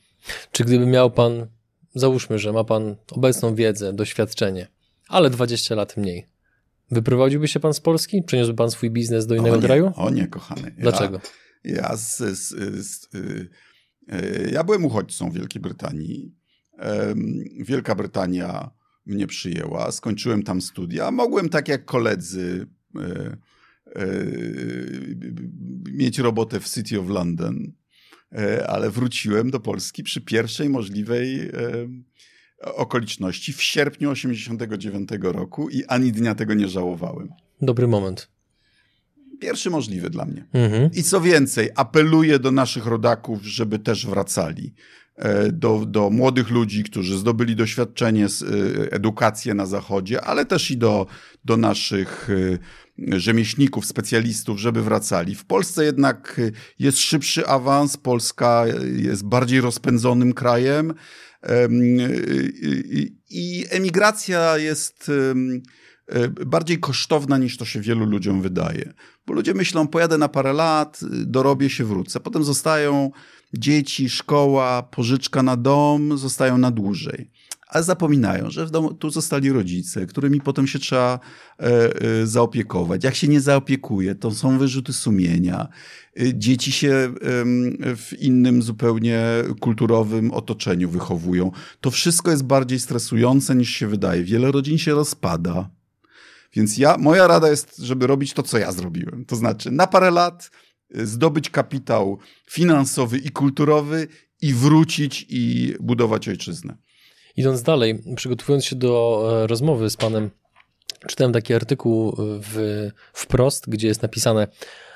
Czy 0.51 0.63
gdyby 0.63 0.85
miał 0.85 1.11
pan 1.11 1.47
załóżmy, 1.95 2.39
że 2.39 2.53
ma 2.53 2.63
pan 2.63 2.95
obecną 3.11 3.55
wiedzę, 3.55 3.93
doświadczenie, 3.93 4.67
ale 5.07 5.29
20 5.29 5.75
lat 5.75 5.97
mniej. 5.97 6.27
Wyprowadziłby 6.91 7.47
się 7.47 7.59
pan 7.59 7.73
z 7.73 7.79
Polski? 7.79 8.23
Przeniósłby 8.23 8.57
pan 8.57 8.71
swój 8.71 8.91
biznes 8.91 9.27
do 9.27 9.35
innego 9.35 9.55
o 9.55 9.59
nie, 9.59 9.65
kraju? 9.65 9.91
O 9.95 10.09
nie, 10.09 10.27
kochany. 10.27 10.75
Dlaczego? 10.77 11.21
Ja, 11.63 11.75
ja, 11.75 11.97
z, 11.97 12.17
z, 12.17 12.49
z, 12.85 13.15
y, 13.15 13.49
y, 14.13 14.49
ja 14.53 14.63
byłem 14.63 14.85
uchodźcą 14.85 15.29
w 15.29 15.33
Wielkiej 15.33 15.61
Brytanii. 15.61 16.35
Wielka 17.59 17.95
Brytania 17.95 18.69
mnie 19.05 19.27
przyjęła, 19.27 19.91
skończyłem 19.91 20.43
tam 20.43 20.61
studia. 20.61 21.11
Mogłem 21.11 21.49
tak 21.49 21.67
jak 21.67 21.85
koledzy 21.85 22.67
y, 22.95 23.37
mieć 25.91 26.19
robotę 26.19 26.59
w 26.59 26.69
City 26.69 26.99
of 26.99 27.09
London 27.09 27.73
ale 28.67 28.89
wróciłem 28.89 29.51
do 29.51 29.59
Polski 29.59 30.03
przy 30.03 30.21
pierwszej 30.21 30.69
możliwej 30.69 31.39
e, 31.41 31.51
okoliczności 32.63 33.53
w 33.53 33.63
sierpniu 33.63 34.09
89 34.09 35.09
roku 35.21 35.69
i 35.69 35.85
ani 35.85 36.11
dnia 36.11 36.35
tego 36.35 36.53
nie 36.53 36.67
żałowałem. 36.67 37.29
Dobry 37.61 37.87
moment. 37.87 38.29
Pierwszy 39.39 39.69
możliwy 39.69 40.09
dla 40.09 40.25
mnie. 40.25 40.45
Mhm. 40.53 40.89
I 40.93 41.03
co 41.03 41.21
więcej, 41.21 41.69
apeluję 41.75 42.39
do 42.39 42.51
naszych 42.51 42.85
rodaków, 42.85 43.43
żeby 43.43 43.79
też 43.79 44.07
wracali. 44.07 44.73
E, 45.15 45.51
do, 45.51 45.85
do 45.85 46.09
młodych 46.09 46.49
ludzi, 46.49 46.83
którzy 46.83 47.17
zdobyli 47.17 47.55
doświadczenie, 47.55 48.27
edukację 48.91 49.53
na 49.53 49.65
Zachodzie, 49.65 50.21
ale 50.21 50.45
też 50.45 50.71
i 50.71 50.77
do, 50.77 51.07
do 51.45 51.57
naszych 51.57 52.29
rzemieślników, 52.97 53.85
specjalistów, 53.85 54.59
żeby 54.59 54.81
wracali. 54.81 55.35
W 55.35 55.45
Polsce 55.45 55.85
jednak 55.85 56.41
jest 56.79 56.97
szybszy 56.97 57.47
awans, 57.47 57.97
Polska 57.97 58.65
jest 58.95 59.25
bardziej 59.25 59.61
rozpędzonym 59.61 60.33
krajem 60.33 60.93
i 63.29 63.65
emigracja 63.69 64.57
jest 64.57 65.11
bardziej 66.45 66.79
kosztowna 66.79 67.37
niż 67.37 67.57
to 67.57 67.65
się 67.65 67.81
wielu 67.81 68.05
ludziom 68.05 68.41
wydaje. 68.41 68.93
Bo 69.27 69.33
ludzie 69.33 69.53
myślą, 69.53 69.87
pojadę 69.87 70.17
na 70.17 70.29
parę 70.29 70.53
lat, 70.53 70.99
dorobię 71.25 71.69
się, 71.69 71.85
wrócę. 71.85 72.19
Potem 72.19 72.43
zostają 72.43 73.11
dzieci, 73.53 74.09
szkoła, 74.09 74.83
pożyczka 74.83 75.43
na 75.43 75.57
dom, 75.57 76.17
zostają 76.17 76.57
na 76.57 76.71
dłużej 76.71 77.31
ale 77.73 77.83
zapominają, 77.83 78.51
że 78.51 78.65
w 78.65 78.71
domu 78.71 78.93
tu 78.93 79.09
zostali 79.09 79.51
rodzice, 79.51 80.05
którymi 80.05 80.41
potem 80.41 80.67
się 80.67 80.79
trzeba 80.79 81.19
e, 81.59 81.65
e, 81.65 82.27
zaopiekować. 82.27 83.03
Jak 83.03 83.15
się 83.15 83.27
nie 83.27 83.41
zaopiekuje, 83.41 84.15
to 84.15 84.31
są 84.31 84.57
wyrzuty 84.57 84.93
sumienia. 84.93 85.67
E, 86.19 86.33
dzieci 86.33 86.71
się 86.71 87.13
w 87.95 88.13
innym 88.19 88.61
zupełnie 88.61 89.23
kulturowym 89.59 90.31
otoczeniu 90.31 90.89
wychowują. 90.89 91.51
To 91.81 91.91
wszystko 91.91 92.31
jest 92.31 92.43
bardziej 92.43 92.79
stresujące 92.79 93.55
niż 93.55 93.69
się 93.69 93.87
wydaje. 93.87 94.23
Wiele 94.23 94.51
rodzin 94.51 94.77
się 94.77 94.93
rozpada. 94.93 95.69
Więc 96.53 96.77
ja, 96.77 96.97
moja 96.97 97.27
rada 97.27 97.49
jest, 97.49 97.77
żeby 97.77 98.07
robić 98.07 98.33
to, 98.33 98.43
co 98.43 98.57
ja 98.57 98.71
zrobiłem. 98.71 99.25
To 99.25 99.35
znaczy 99.35 99.71
na 99.71 99.87
parę 99.87 100.11
lat 100.11 100.51
e, 100.95 101.05
zdobyć 101.05 101.49
kapitał 101.49 102.19
finansowy 102.49 103.17
i 103.17 103.29
kulturowy 103.29 104.07
i 104.41 104.53
wrócić 104.53 105.25
i 105.29 105.73
budować 105.79 106.27
ojczyznę. 106.27 106.77
Idąc 107.37 107.63
dalej, 107.63 108.03
przygotowując 108.15 108.65
się 108.65 108.75
do 108.75 109.23
e, 109.43 109.47
rozmowy 109.47 109.89
z 109.89 109.97
panem, 109.97 110.29
czytałem 111.07 111.33
taki 111.33 111.53
artykuł 111.53 112.15
w, 112.17 112.89
wprost, 113.13 113.69
gdzie 113.69 113.87
jest 113.87 114.01
napisane 114.01 114.47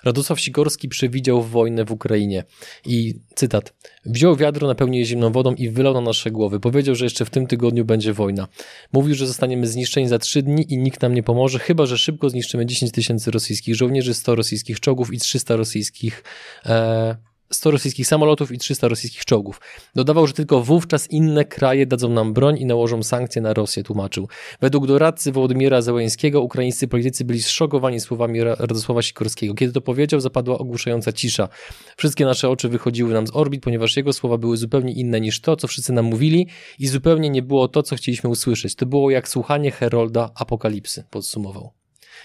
Radosław 0.03 0.39
Sikorski 0.39 0.89
przewidział 0.89 1.43
wojnę 1.43 1.85
w 1.85 1.91
Ukrainie 1.91 2.43
i 2.85 3.19
cytat 3.35 3.73
Wziął 4.05 4.35
wiadro, 4.35 4.67
napełnił 4.67 4.99
je 4.99 5.05
zimną 5.05 5.31
wodą 5.31 5.53
i 5.53 5.69
wylał 5.69 5.93
na 5.93 6.01
nasze 6.01 6.31
głowy. 6.31 6.59
Powiedział, 6.59 6.95
że 6.95 7.05
jeszcze 7.05 7.25
w 7.25 7.29
tym 7.29 7.47
tygodniu 7.47 7.85
będzie 7.85 8.13
wojna. 8.13 8.47
Mówił, 8.93 9.15
że 9.15 9.27
zostaniemy 9.27 9.67
zniszczeni 9.67 10.07
za 10.07 10.19
trzy 10.19 10.41
dni 10.43 10.73
i 10.73 10.77
nikt 10.77 11.01
nam 11.01 11.13
nie 11.13 11.23
pomoże, 11.23 11.59
chyba 11.59 11.85
że 11.85 11.97
szybko 11.97 12.29
zniszczymy 12.29 12.65
10 12.65 12.91
tysięcy 12.91 13.31
rosyjskich 13.31 13.75
żołnierzy, 13.75 14.13
100 14.13 14.35
rosyjskich 14.35 14.79
czołgów 14.79 15.13
i 15.13 15.17
300 15.17 15.55
rosyjskich 15.55 16.23
e, 16.65 17.15
100 17.49 17.71
rosyjskich 17.71 18.07
samolotów 18.07 18.51
i 18.51 18.57
300 18.57 18.87
rosyjskich 18.87 19.25
czołgów. 19.25 19.61
Dodawał, 19.95 20.27
że 20.27 20.33
tylko 20.33 20.61
wówczas 20.61 21.11
inne 21.11 21.45
kraje 21.45 21.85
dadzą 21.85 22.09
nam 22.09 22.33
broń 22.33 22.57
i 22.57 22.65
nałożą 22.65 23.03
sankcje 23.03 23.41
na 23.41 23.53
Rosję, 23.53 23.83
tłumaczył. 23.83 24.27
Według 24.61 24.87
doradcy 24.87 25.31
Wołodymira 25.31 25.81
Zełęńskiego 25.81 26.41
ukraińscy 26.41 26.87
politycy 26.87 27.25
byli 27.25 27.41
zszokowani 27.41 27.99
słowami 27.99 28.43
Radosława 28.43 29.01
Sikorskiego. 29.01 29.53
Kiedy 29.53 29.73
to 29.73 29.81
powiedział, 29.81 30.19
zapadła 30.19 30.57
ogłuszająca 30.57 31.11
cisza. 31.11 31.49
Wszystkie 31.97 32.25
nasze 32.25 32.49
oczy 32.49 32.69
wychodziły 32.69 33.13
nam 33.13 33.27
z 33.27 33.35
orbit, 33.35 33.63
ponieważ 33.63 33.97
jego 33.97 34.13
słowa 34.13 34.37
były 34.37 34.57
zupełnie 34.57 34.93
inne 34.93 35.21
niż 35.21 35.41
to, 35.41 35.55
co 35.55 35.67
wszyscy 35.67 35.93
nam 35.93 36.05
mówili 36.05 36.47
i 36.79 36.87
zupełnie 36.87 37.29
nie 37.29 37.41
było 37.41 37.67
to, 37.67 37.83
co 37.83 37.95
chcieliśmy 37.95 38.29
usłyszeć. 38.29 38.75
To 38.75 38.85
było 38.85 39.11
jak 39.11 39.29
słuchanie 39.29 39.71
Herolda 39.71 40.31
Apokalipsy, 40.35 41.03
podsumował. 41.11 41.71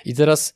I 0.04 0.14
teraz, 0.14 0.54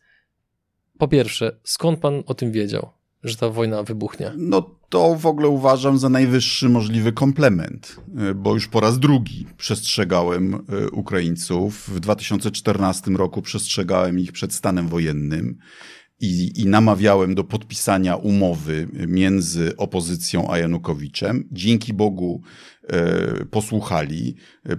po 0.98 1.08
pierwsze, 1.08 1.56
skąd 1.64 2.00
pan 2.00 2.22
o 2.26 2.34
tym 2.34 2.52
wiedział? 2.52 2.95
Że 3.24 3.36
ta 3.36 3.50
wojna 3.50 3.82
wybuchnie? 3.82 4.32
No 4.36 4.70
to 4.88 5.14
w 5.14 5.26
ogóle 5.26 5.48
uważam 5.48 5.98
za 5.98 6.08
najwyższy 6.08 6.68
możliwy 6.68 7.12
komplement, 7.12 7.96
y, 8.30 8.34
bo 8.34 8.54
już 8.54 8.68
po 8.68 8.80
raz 8.80 8.98
drugi 8.98 9.46
przestrzegałem 9.56 10.54
y, 10.54 10.90
Ukraińców. 10.90 11.88
W 11.88 12.00
2014 12.00 13.10
roku 13.10 13.42
przestrzegałem 13.42 14.18
ich 14.18 14.32
przed 14.32 14.52
stanem 14.52 14.88
wojennym 14.88 15.58
i, 16.20 16.60
i 16.60 16.66
namawiałem 16.66 17.34
do 17.34 17.44
podpisania 17.44 18.16
umowy 18.16 18.88
między 18.92 19.76
opozycją 19.76 20.50
a 20.50 20.58
Janukowiczem. 20.58 21.48
Dzięki 21.52 21.94
Bogu 21.94 22.42
e, 22.88 23.44
posłuchali. 23.44 24.34
E, 24.66 24.72
e, 24.72 24.76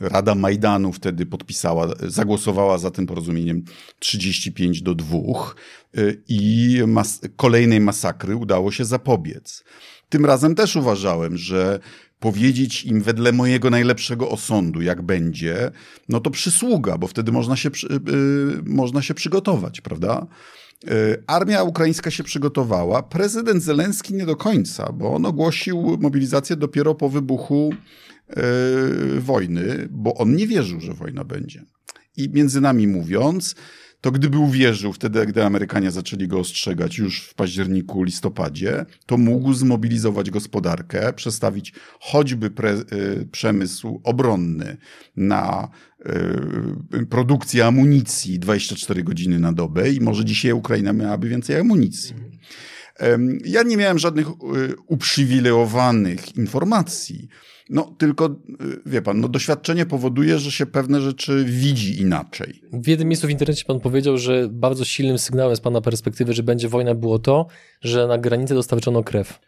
Rada 0.00 0.34
Majdanu 0.34 0.92
wtedy 0.92 1.26
podpisała, 1.26 1.88
zagłosowała 2.06 2.78
za 2.78 2.90
tym 2.90 3.06
porozumieniem 3.06 3.64
35 3.98 4.82
do 4.82 4.94
2 4.94 5.18
e, 5.18 6.00
i 6.28 6.78
mas 6.86 7.20
kolejnej 7.36 7.80
masakry 7.80 8.36
udało 8.36 8.72
się 8.72 8.84
zapobiec. 8.84 9.64
Tym 10.08 10.26
razem 10.26 10.54
też 10.54 10.76
uważałem, 10.76 11.36
że 11.36 11.80
powiedzieć 12.20 12.84
im 12.84 13.02
wedle 13.02 13.32
mojego 13.32 13.70
najlepszego 13.70 14.30
osądu, 14.30 14.82
jak 14.82 15.02
będzie, 15.02 15.70
no 16.08 16.20
to 16.20 16.30
przysługa, 16.30 16.98
bo 16.98 17.06
wtedy 17.06 17.32
można 17.32 17.56
się, 17.56 17.70
yy, 17.90 18.62
można 18.64 19.02
się 19.02 19.14
przygotować, 19.14 19.80
prawda? 19.80 20.26
Yy, 20.84 21.24
armia 21.26 21.62
ukraińska 21.62 22.10
się 22.10 22.24
przygotowała, 22.24 23.02
prezydent 23.02 23.62
Zelenski 23.62 24.14
nie 24.14 24.26
do 24.26 24.36
końca, 24.36 24.92
bo 24.92 25.14
on 25.14 25.26
ogłosił 25.26 25.98
mobilizację 26.00 26.56
dopiero 26.56 26.94
po 26.94 27.08
wybuchu 27.08 27.70
yy, 28.28 29.20
wojny, 29.20 29.88
bo 29.90 30.14
on 30.14 30.36
nie 30.36 30.46
wierzył, 30.46 30.80
że 30.80 30.94
wojna 30.94 31.24
będzie. 31.24 31.64
I 32.16 32.30
między 32.30 32.60
nami 32.60 32.86
mówiąc, 32.86 33.54
to 34.00 34.12
gdyby 34.12 34.38
uwierzył 34.38 34.92
wtedy, 34.92 35.26
gdy 35.26 35.44
Amerykanie 35.44 35.90
zaczęli 35.90 36.28
go 36.28 36.38
ostrzegać 36.38 36.98
już 36.98 37.22
w 37.22 37.34
październiku, 37.34 38.02
listopadzie, 38.02 38.86
to 39.06 39.18
mógł 39.18 39.52
zmobilizować 39.52 40.30
gospodarkę, 40.30 41.12
przestawić 41.12 41.72
choćby 42.00 42.50
pre, 42.50 42.72
y, 42.72 43.28
przemysł 43.32 44.00
obronny 44.04 44.76
na 45.16 45.68
y, 46.94 47.06
produkcję 47.06 47.66
amunicji 47.66 48.38
24 48.38 49.04
godziny 49.04 49.40
na 49.40 49.52
dobę 49.52 49.90
i 49.90 50.00
może 50.00 50.24
dzisiaj 50.24 50.52
Ukraina 50.52 50.92
miałaby 50.92 51.28
więcej 51.28 51.56
amunicji. 51.56 52.14
Ja 53.44 53.62
nie 53.62 53.76
miałem 53.76 53.98
żadnych 53.98 54.28
y, 54.28 54.32
uprzywilejowanych 54.86 56.36
informacji. 56.36 57.28
No, 57.70 57.94
tylko, 57.98 58.26
y, 58.26 58.80
wie 58.86 59.02
pan, 59.02 59.20
no, 59.20 59.28
doświadczenie 59.28 59.86
powoduje, 59.86 60.38
że 60.38 60.52
się 60.52 60.66
pewne 60.66 61.00
rzeczy 61.00 61.44
widzi 61.44 62.00
inaczej. 62.00 62.62
W 62.72 62.86
jednym 62.86 63.08
miejscu 63.08 63.26
w 63.26 63.30
internecie 63.30 63.64
pan 63.64 63.80
powiedział, 63.80 64.18
że 64.18 64.48
bardzo 64.50 64.84
silnym 64.84 65.18
sygnałem 65.18 65.56
z 65.56 65.60
pana 65.60 65.80
perspektywy, 65.80 66.32
że 66.32 66.42
będzie 66.42 66.68
wojna, 66.68 66.94
było 66.94 67.18
to, 67.18 67.46
że 67.80 68.06
na 68.06 68.18
granicę 68.18 68.54
dostarczono 68.54 69.02
krew. 69.02 69.38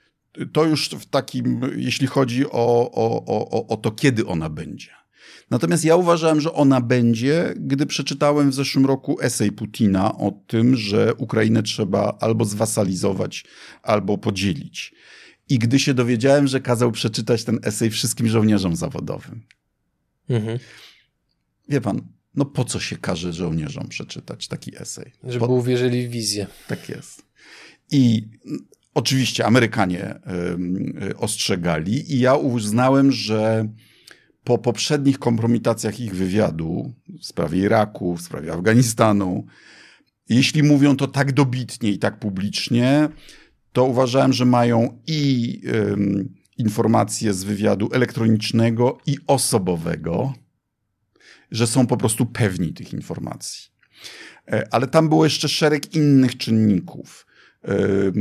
To 0.52 0.64
już 0.64 0.88
w 0.88 1.06
takim, 1.06 1.60
jeśli 1.76 2.06
chodzi 2.06 2.46
o, 2.46 2.90
o, 2.92 3.24
o, 3.26 3.66
o 3.66 3.76
to, 3.76 3.90
kiedy 3.90 4.26
ona 4.26 4.50
będzie. 4.50 4.99
Natomiast 5.50 5.84
ja 5.84 5.96
uważałem, 5.96 6.40
że 6.40 6.52
ona 6.52 6.80
będzie, 6.80 7.54
gdy 7.56 7.86
przeczytałem 7.86 8.50
w 8.50 8.54
zeszłym 8.54 8.86
roku 8.86 9.20
esej 9.20 9.52
Putina 9.52 10.18
o 10.18 10.32
tym, 10.46 10.76
że 10.76 11.14
Ukrainę 11.14 11.62
trzeba 11.62 12.16
albo 12.20 12.44
zwasalizować, 12.44 13.44
albo 13.82 14.18
podzielić. 14.18 14.94
I 15.48 15.58
gdy 15.58 15.78
się 15.78 15.94
dowiedziałem, 15.94 16.46
że 16.46 16.60
kazał 16.60 16.92
przeczytać 16.92 17.44
ten 17.44 17.58
esej 17.62 17.90
wszystkim 17.90 18.28
żołnierzom 18.28 18.76
zawodowym. 18.76 19.42
Mhm. 20.28 20.58
Wie 21.68 21.80
pan, 21.80 22.02
no 22.34 22.44
po 22.44 22.64
co 22.64 22.80
się 22.80 22.96
każe 22.96 23.32
żołnierzom 23.32 23.88
przeczytać 23.88 24.48
taki 24.48 24.82
esej? 24.82 25.12
Żeby 25.24 25.46
po... 25.46 25.52
uwierzyli 25.52 26.08
w 26.08 26.10
wizję. 26.10 26.46
Tak 26.68 26.88
jest. 26.88 27.22
I 27.90 28.28
oczywiście 28.94 29.46
Amerykanie 29.46 30.20
y, 31.10 31.16
ostrzegali 31.16 32.14
i 32.14 32.20
ja 32.20 32.34
uznałem, 32.34 33.12
że 33.12 33.68
po 34.44 34.58
poprzednich 34.58 35.18
kompromitacjach 35.18 36.00
ich 36.00 36.14
wywiadu 36.14 36.94
w 37.20 37.26
sprawie 37.26 37.58
Iraku, 37.58 38.16
w 38.16 38.22
sprawie 38.22 38.52
Afganistanu, 38.52 39.46
jeśli 40.28 40.62
mówią 40.62 40.96
to 40.96 41.06
tak 41.06 41.32
dobitnie 41.32 41.90
i 41.90 41.98
tak 41.98 42.18
publicznie, 42.18 43.08
to 43.72 43.84
uważałem, 43.84 44.32
że 44.32 44.44
mają 44.44 45.02
i 45.06 45.60
um, 45.72 46.34
informacje 46.58 47.34
z 47.34 47.44
wywiadu 47.44 47.88
elektronicznego 47.92 48.98
i 49.06 49.16
osobowego, 49.26 50.34
że 51.50 51.66
są 51.66 51.86
po 51.86 51.96
prostu 51.96 52.26
pewni 52.26 52.72
tych 52.72 52.92
informacji. 52.92 53.70
E, 54.48 54.68
ale 54.70 54.86
tam 54.86 55.08
było 55.08 55.24
jeszcze 55.24 55.48
szereg 55.48 55.94
innych 55.94 56.36
czynników. 56.36 57.26
Y, 57.68 58.12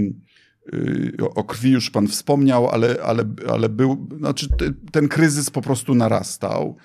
o 1.36 1.44
krwi 1.44 1.72
już 1.72 1.90
pan 1.90 2.08
wspomniał, 2.08 2.70
ale, 2.70 2.96
ale, 3.04 3.26
ale 3.50 3.70
był, 3.70 4.08
znaczy 4.18 4.48
ten 4.92 5.08
kryzys 5.08 5.50
po 5.50 5.62
prostu 5.62 5.96
narastał. 5.96 6.78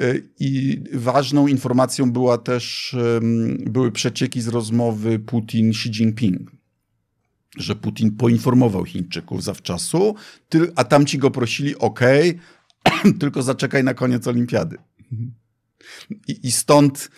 Y, 0.00 0.28
I 0.40 0.82
ważną 0.92 1.46
informacją 1.46 2.12
była 2.12 2.38
też, 2.38 2.96
były 3.66 3.92
przecieki 3.92 4.40
z 4.40 4.48
rozmowy 4.48 5.18
Putin-Xi 5.18 5.88
Jinping 5.88 6.50
że 7.56 7.76
Putin 7.76 8.10
poinformował 8.10 8.84
Chińczyków 8.84 9.44
zawczasu, 9.44 10.14
a 10.76 10.84
tamci 10.84 11.18
go 11.18 11.30
prosili, 11.30 11.78
ok, 11.78 12.00
tylko 13.20 13.42
zaczekaj 13.42 13.84
na 13.84 13.94
koniec 13.94 14.26
olimpiady. 14.26 14.76
I, 16.28 16.46
i 16.46 16.52
stąd, 16.52 17.10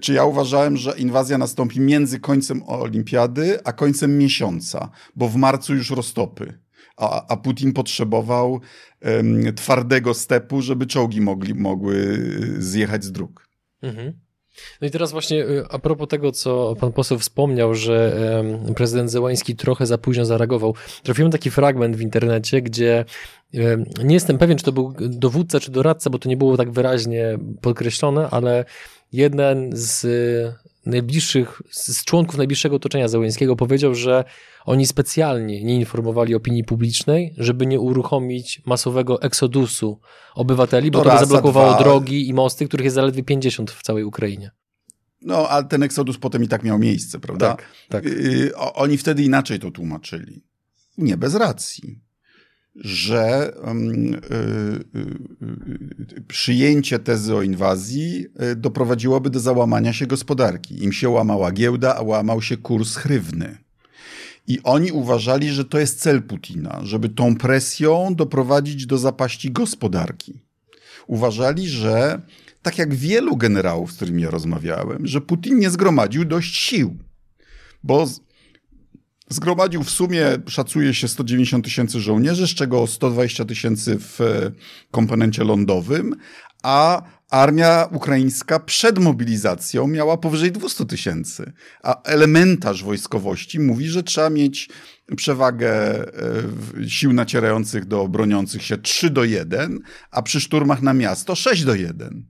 czy 0.00 0.12
ja 0.12 0.24
uważałem, 0.24 0.76
że 0.76 0.98
inwazja 0.98 1.38
nastąpi 1.38 1.80
między 1.80 2.20
końcem 2.20 2.62
olimpiady, 2.62 3.64
a 3.64 3.72
końcem 3.72 4.18
miesiąca, 4.18 4.90
bo 5.16 5.28
w 5.28 5.36
marcu 5.36 5.74
już 5.74 5.90
roztopy. 5.90 6.58
A, 6.96 7.26
a 7.26 7.36
Putin 7.36 7.72
potrzebował 7.72 8.60
um, 9.02 9.54
twardego 9.54 10.14
stepu, 10.14 10.62
żeby 10.62 10.86
czołgi 10.86 11.20
mogli, 11.20 11.54
mogły 11.54 12.18
zjechać 12.58 13.04
z 13.04 13.12
dróg. 13.12 13.48
Mhm. 13.82 14.21
No 14.80 14.88
i 14.88 14.90
teraz 14.90 15.12
właśnie 15.12 15.44
y, 15.44 15.64
a 15.70 15.78
propos 15.78 16.08
tego, 16.08 16.32
co 16.32 16.76
pan 16.80 16.92
poseł 16.92 17.18
wspomniał, 17.18 17.74
że 17.74 18.22
prezydent 18.76 19.10
Zełański 19.10 19.56
trochę 19.56 19.86
za 19.86 19.98
późno 19.98 20.24
zareagował. 20.24 20.74
Trafiłem 21.02 21.30
taki 21.30 21.50
fragment 21.50 21.96
w 21.96 22.00
internecie, 22.00 22.62
gdzie 22.62 23.04
nie 24.04 24.14
jestem 24.14 24.38
pewien, 24.38 24.58
czy 24.58 24.64
to 24.64 24.72
był 24.72 24.94
dowódca, 24.98 25.60
czy 25.60 25.70
doradca, 25.70 26.10
bo 26.10 26.18
to 26.18 26.28
nie 26.28 26.36
było 26.36 26.56
tak 26.56 26.70
wyraźnie 26.70 27.38
podkreślone, 27.60 28.28
ale 28.30 28.64
jeden 29.12 29.70
z 29.72 30.06
najbliższych, 30.86 31.62
z 31.70 32.04
członków 32.04 32.36
najbliższego 32.36 32.76
otoczenia 32.76 33.08
Zełańskiego 33.08 33.56
powiedział, 33.56 33.94
że 33.94 34.24
oni 34.64 34.86
specjalnie 34.86 35.64
nie 35.64 35.76
informowali 35.76 36.34
opinii 36.34 36.64
publicznej, 36.64 37.34
żeby 37.38 37.66
nie 37.66 37.80
uruchomić 37.80 38.62
masowego 38.66 39.22
eksodusu 39.22 40.00
obywateli, 40.34 40.90
bo 40.90 40.98
to, 40.98 41.04
to 41.04 41.12
by 41.12 41.18
zablokowało 41.18 41.74
dwa. 41.74 41.82
drogi 41.82 42.28
i 42.28 42.34
mosty, 42.34 42.66
których 42.68 42.84
jest 42.84 42.94
zaledwie 42.94 43.22
50 43.22 43.70
w 43.70 43.82
całej 43.82 44.04
Ukrainie. 44.04 44.50
No, 45.20 45.48
ale 45.48 45.64
ten 45.64 45.82
eksodus 45.82 46.18
potem 46.18 46.44
i 46.44 46.48
tak 46.48 46.62
miał 46.62 46.78
miejsce, 46.78 47.20
prawda? 47.20 47.48
Tak, 47.48 47.64
tak. 47.88 48.04
Yy, 48.04 48.54
oni 48.56 48.98
wtedy 48.98 49.22
inaczej 49.22 49.58
to 49.58 49.70
tłumaczyli. 49.70 50.44
Nie 50.98 51.16
bez 51.16 51.34
racji 51.34 52.00
że 52.74 53.52
y, 54.94 54.98
y, 56.18 56.22
przyjęcie 56.28 56.98
tezy 56.98 57.36
o 57.36 57.42
inwazji 57.42 58.26
y, 58.52 58.56
doprowadziłoby 58.56 59.30
do 59.30 59.40
załamania 59.40 59.92
się 59.92 60.06
gospodarki. 60.06 60.84
Im 60.84 60.92
się 60.92 61.08
łamała 61.08 61.52
giełda, 61.52 61.96
a 61.96 62.02
łamał 62.02 62.42
się 62.42 62.56
kurs 62.56 62.96
hrywny. 62.96 63.58
I 64.46 64.58
oni 64.62 64.92
uważali, 64.92 65.48
że 65.48 65.64
to 65.64 65.78
jest 65.78 66.00
cel 66.00 66.22
Putina, 66.22 66.80
żeby 66.82 67.08
tą 67.08 67.36
presją 67.36 68.14
doprowadzić 68.14 68.86
do 68.86 68.98
zapaści 68.98 69.50
gospodarki. 69.50 70.40
Uważali, 71.06 71.68
że 71.68 72.22
tak 72.62 72.78
jak 72.78 72.94
wielu 72.94 73.36
generałów, 73.36 73.92
z 73.92 73.96
którymi 73.96 74.22
ja 74.22 74.30
rozmawiałem, 74.30 75.06
że 75.06 75.20
Putin 75.20 75.58
nie 75.58 75.70
zgromadził 75.70 76.24
dość 76.24 76.56
sił, 76.56 76.96
bo 77.82 78.06
zgromadził 79.32 79.82
w 79.82 79.90
sumie, 79.90 80.26
szacuje 80.48 80.94
się, 80.94 81.08
190 81.08 81.64
tysięcy 81.64 82.00
żołnierzy, 82.00 82.46
z 82.46 82.50
czego 82.50 82.86
120 82.86 83.44
tysięcy 83.44 83.96
w 83.98 84.20
komponencie 84.90 85.44
lądowym, 85.44 86.16
a 86.62 87.02
armia 87.30 87.88
ukraińska 87.92 88.60
przed 88.60 88.98
mobilizacją 88.98 89.86
miała 89.86 90.16
powyżej 90.16 90.52
200 90.52 90.86
tysięcy, 90.86 91.52
a 91.82 92.02
elementarz 92.02 92.84
wojskowości 92.84 93.60
mówi, 93.60 93.88
że 93.88 94.02
trzeba 94.02 94.30
mieć 94.30 94.68
przewagę 95.16 95.70
e, 95.70 96.88
sił 96.88 97.12
nacierających 97.12 97.84
do 97.84 98.08
broniących 98.08 98.62
się 98.62 98.78
3 98.78 99.10
do 99.10 99.24
1, 99.24 99.78
a 100.10 100.22
przy 100.22 100.40
szturmach 100.40 100.82
na 100.82 100.94
miasto 100.94 101.34
6 101.34 101.64
do 101.64 101.74
1. 101.74 102.26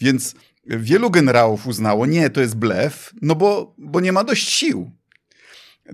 Więc 0.00 0.34
wielu 0.66 1.10
generałów 1.10 1.66
uznało, 1.66 2.06
nie, 2.06 2.30
to 2.30 2.40
jest 2.40 2.56
blef, 2.56 3.14
no 3.22 3.34
bo, 3.34 3.74
bo 3.78 4.00
nie 4.00 4.12
ma 4.12 4.24
dość 4.24 4.48
sił. 4.48 4.95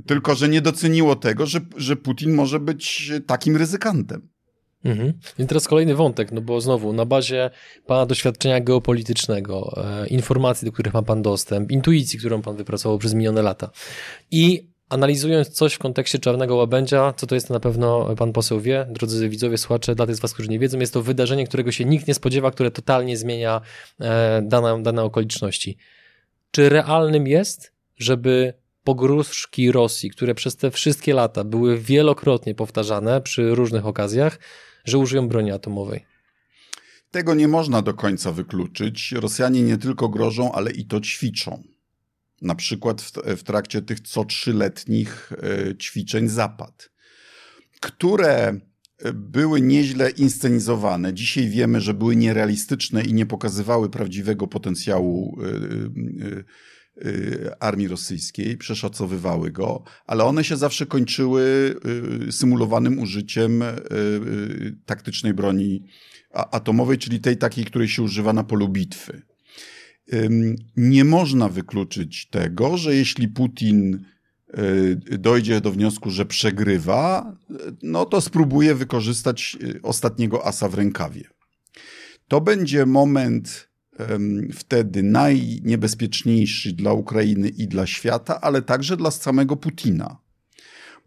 Tylko, 0.07 0.35
że 0.35 0.49
nie 0.49 0.61
doceniło 0.61 1.17
tego, 1.17 1.47
że, 1.47 1.61
że 1.77 1.97
Putin 1.97 2.35
może 2.35 2.61
być 2.61 3.13
takim 3.27 3.57
ryzykantem. 3.57 4.29
Mhm. 4.85 5.13
I 5.39 5.47
teraz 5.47 5.69
kolejny 5.69 5.95
wątek, 5.95 6.33
no 6.33 6.41
bo 6.41 6.61
znowu 6.61 6.93
na 6.93 7.05
bazie 7.05 7.51
Pana 7.87 8.07
doświadczenia 8.07 8.61
geopolitycznego, 8.61 9.85
e, 10.03 10.07
informacji, 10.07 10.67
do 10.67 10.73
których 10.73 10.95
ma 10.95 11.03
Pan 11.03 11.23
dostęp, 11.23 11.71
intuicji, 11.71 12.19
którą 12.19 12.43
Pan 12.43 12.57
wypracował 12.57 12.99
przez 12.99 13.15
minione 13.15 13.43
lata 13.43 13.71
i 14.31 14.73
analizując 14.89 15.49
coś 15.49 15.75
w 15.75 15.79
kontekście 15.79 16.19
czarnego 16.19 16.57
łabędzia, 16.57 17.15
co 17.17 17.27
to 17.27 17.35
jest, 17.35 17.49
to 17.49 17.55
na 17.55 17.61
pewno 17.61 18.17
Pan 18.17 18.33
poseł 18.33 18.61
wie, 18.61 18.87
drodzy 18.91 19.29
widzowie, 19.29 19.59
słuchacze, 19.59 19.95
dla 19.95 20.07
tych 20.07 20.17
z 20.17 20.21
Was, 20.21 20.35
którzy 20.35 20.49
nie 20.49 20.59
wiedzą, 20.59 20.79
jest 20.79 20.95
to 20.95 21.03
wydarzenie, 21.03 21.47
którego 21.47 21.73
się 21.73 21.85
nikt 21.85 22.09
nie 22.09 22.15
spodziewa, 22.15 22.51
które 22.51 22.71
totalnie 22.71 23.17
zmienia 23.17 23.61
e, 24.01 24.43
dane, 24.43 24.83
dane 24.83 25.03
okoliczności. 25.03 25.77
Czy 26.51 26.69
realnym 26.69 27.27
jest, 27.27 27.73
żeby 27.97 28.55
pogróżki 28.85 29.73
Rosji, 29.73 30.11
które 30.11 30.35
przez 30.35 30.57
te 30.57 30.71
wszystkie 30.71 31.15
lata 31.15 31.45
były 31.45 31.79
wielokrotnie 31.79 32.55
powtarzane 32.55 33.21
przy 33.21 33.55
różnych 33.55 33.87
okazjach, 33.87 34.39
że 34.85 34.99
użyją 34.99 35.29
broni 35.29 35.51
atomowej. 35.53 36.05
Tego 37.11 37.35
nie 37.35 37.49
można 37.49 37.83
do 37.83 37.95
końca 37.95 38.33
wykluczyć. 38.33 39.13
Rosjanie 39.13 39.63
nie 39.63 39.79
tylko 39.79 40.09
grożą, 40.09 40.53
ale 40.53 40.71
i 40.71 40.87
to 40.87 41.01
ćwiczą. 41.01 41.63
Na 42.43 42.55
przykład 42.55 43.03
w, 43.37 43.43
trakcie 43.43 43.83
tych 43.83 44.01
co 44.01 44.25
trzyletnich 44.25 45.33
e, 45.33 45.77
ćwiczeń 45.77 46.29
Zapad, 46.29 46.91
które 47.81 48.37
e, 48.39 49.13
były 49.13 49.61
nieźle 49.61 50.11
inscenizowane. 50.11 51.15
Dzisiaj 51.15 51.49
wiemy, 51.49 51.81
że 51.81 51.95
były 51.95 52.17
nierealistyczne 52.17 53.03
i 53.03 53.15
nie 53.15 53.27
pokazywały 53.27 53.91
prawdziwego 53.91 54.47
potencjału 54.47 55.39
e, 55.41 56.45
armii 57.61 57.89
rosyjskiej, 57.89 58.57
przeszacowywały 58.57 59.51
go, 59.51 59.83
ale 60.07 60.25
one 60.25 60.45
się 60.45 60.57
zawsze 60.57 60.87
kończyły 60.87 61.75
symulowanym 62.31 62.99
użyciem 62.99 63.65
taktycznej 64.87 65.35
broni 65.35 65.85
atomowej, 66.31 66.99
czyli 66.99 67.21
tej 67.21 67.37
takiej, 67.37 67.65
której 67.65 67.89
się 67.89 68.03
używa 68.03 68.33
na 68.33 68.45
polu 68.45 68.69
bitwy. 68.69 69.23
Nie 70.77 71.05
można 71.05 71.49
wykluczyć 71.49 72.29
tego, 72.29 72.77
że 72.77 72.95
jeśli 72.95 73.29
Putin 73.29 74.05
dojdzie 75.19 75.61
do 75.61 75.73
wniosku, 75.73 76.11
że 76.11 76.27
przegrywa, 76.27 77.37
no 77.83 78.05
to 78.05 78.21
spróbuje 78.21 78.75
wykorzystać 78.75 79.57
ostatniego 79.83 80.47
asa 80.47 80.69
w 80.69 80.75
rękawie. 80.75 81.25
To 82.29 82.41
będzie 82.41 82.87
moment 82.87 83.72
wtedy 84.53 85.03
najniebezpieczniejszy 85.03 86.73
dla 86.73 86.93
Ukrainy 86.93 87.49
i 87.49 87.69
dla 87.69 87.87
świata, 87.87 88.41
ale 88.41 88.63
także 88.63 88.97
dla 88.97 89.11
samego 89.11 89.57
Putina. 89.57 90.17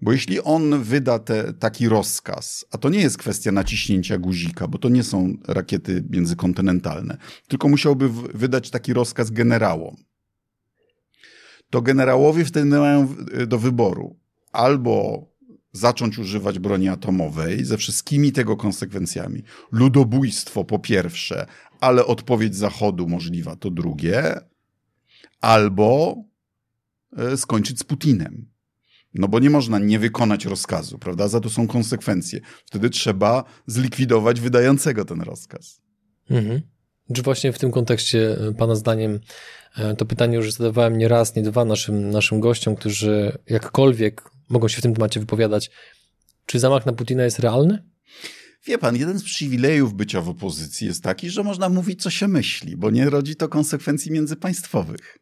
Bo 0.01 0.11
jeśli 0.11 0.41
on 0.41 0.83
wyda 0.83 1.19
te, 1.19 1.53
taki 1.53 1.89
rozkaz, 1.89 2.65
a 2.71 2.77
to 2.77 2.89
nie 2.89 2.99
jest 2.99 3.17
kwestia 3.17 3.51
naciśnięcia 3.51 4.17
guzika, 4.17 4.67
bo 4.67 4.77
to 4.77 4.89
nie 4.89 5.03
są 5.03 5.37
rakiety 5.47 6.03
międzykontynentalne, 6.09 7.17
tylko 7.47 7.69
musiałby 7.69 8.09
wydać 8.33 8.69
taki 8.69 8.93
rozkaz 8.93 9.31
generałom, 9.31 9.95
to 11.69 11.81
generałowie 11.81 12.45
wtedy 12.45 12.65
mają 12.65 13.15
do 13.47 13.59
wyboru 13.59 14.19
albo 14.51 15.25
zacząć 15.75 16.17
używać 16.17 16.59
broni 16.59 16.89
atomowej 16.89 17.65
ze 17.65 17.77
wszystkimi 17.77 18.31
tego 18.31 18.57
konsekwencjami. 18.57 19.43
Ludobójstwo 19.71 20.63
po 20.63 20.79
pierwsze, 20.79 21.45
ale 21.79 22.05
odpowiedź 22.05 22.55
Zachodu 22.55 23.07
możliwa 23.07 23.55
to 23.55 23.69
drugie, 23.69 24.39
albo 25.41 26.15
e, 27.17 27.37
skończyć 27.37 27.79
z 27.79 27.83
Putinem. 27.83 28.45
No 29.13 29.27
bo 29.27 29.39
nie 29.39 29.49
można 29.49 29.79
nie 29.79 29.99
wykonać 29.99 30.45
rozkazu, 30.45 30.99
prawda? 30.99 31.27
Za 31.27 31.39
to 31.39 31.49
są 31.49 31.67
konsekwencje. 31.67 32.39
Wtedy 32.65 32.89
trzeba 32.89 33.43
zlikwidować 33.67 34.41
wydającego 34.41 35.05
ten 35.05 35.21
rozkaz. 35.21 35.81
Mhm. 36.29 36.61
Czy 37.13 37.21
właśnie 37.21 37.53
w 37.53 37.59
tym 37.59 37.71
kontekście, 37.71 38.37
e, 38.47 38.53
Pana 38.53 38.75
zdaniem, 38.75 39.19
e, 39.77 39.95
to 39.95 40.05
pytanie 40.05 40.35
już 40.35 40.51
zadawałem 40.53 40.97
nie 40.97 41.07
raz, 41.07 41.35
nie 41.35 41.43
dwa 41.43 41.65
naszym, 41.65 42.09
naszym 42.09 42.39
gościom, 42.39 42.75
którzy 42.75 43.37
jakkolwiek 43.49 44.34
mogą 44.49 44.67
się 44.67 44.77
w 44.77 44.81
tym 44.81 44.93
temacie 44.93 45.19
wypowiadać. 45.19 45.71
Czy 46.45 46.59
zamach 46.59 46.85
na 46.85 46.93
Putina 46.93 47.23
jest 47.23 47.39
realny? 47.39 47.83
Wie 48.65 48.77
pan, 48.77 48.95
jeden 48.95 49.19
z 49.19 49.23
przywilejów 49.23 49.93
bycia 49.93 50.21
w 50.21 50.29
opozycji 50.29 50.87
jest 50.87 51.03
taki, 51.03 51.29
że 51.29 51.43
można 51.43 51.69
mówić, 51.69 52.01
co 52.03 52.09
się 52.09 52.27
myśli, 52.27 52.77
bo 52.77 52.91
nie 52.91 53.09
rodzi 53.09 53.35
to 53.35 53.49
konsekwencji 53.49 54.11
międzypaństwowych. 54.11 55.19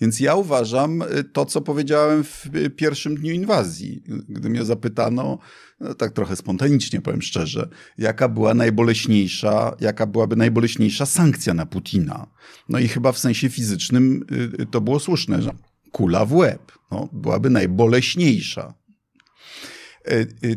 Więc 0.00 0.20
ja 0.20 0.34
uważam 0.34 1.02
y, 1.02 1.24
to, 1.24 1.46
co 1.46 1.60
powiedziałem 1.60 2.24
w 2.24 2.46
y, 2.56 2.70
pierwszym 2.70 3.16
dniu 3.16 3.32
inwazji, 3.32 4.02
gdy 4.28 4.50
mnie 4.50 4.64
zapytano, 4.64 5.38
no 5.80 5.94
tak 5.94 6.12
trochę 6.12 6.36
spontanicznie 6.36 7.00
powiem 7.00 7.22
szczerze, 7.22 7.68
jaka 7.98 8.28
była 8.28 8.54
najboleśniejsza, 8.54 9.76
jaka 9.80 10.06
byłaby 10.06 10.36
najboleśniejsza 10.36 11.06
sankcja 11.06 11.54
na 11.54 11.66
Putina. 11.66 12.26
No 12.68 12.78
i 12.78 12.88
chyba 12.88 13.12
w 13.12 13.18
sensie 13.18 13.50
fizycznym 13.50 14.24
y, 14.60 14.66
to 14.66 14.80
było 14.80 15.00
słuszne, 15.00 15.42
że 15.42 15.50
kula 15.92 16.24
w 16.24 16.32
łeb 16.32 16.72
no, 16.90 17.08
byłaby 17.12 17.50
najboleśniejsza. 17.50 18.74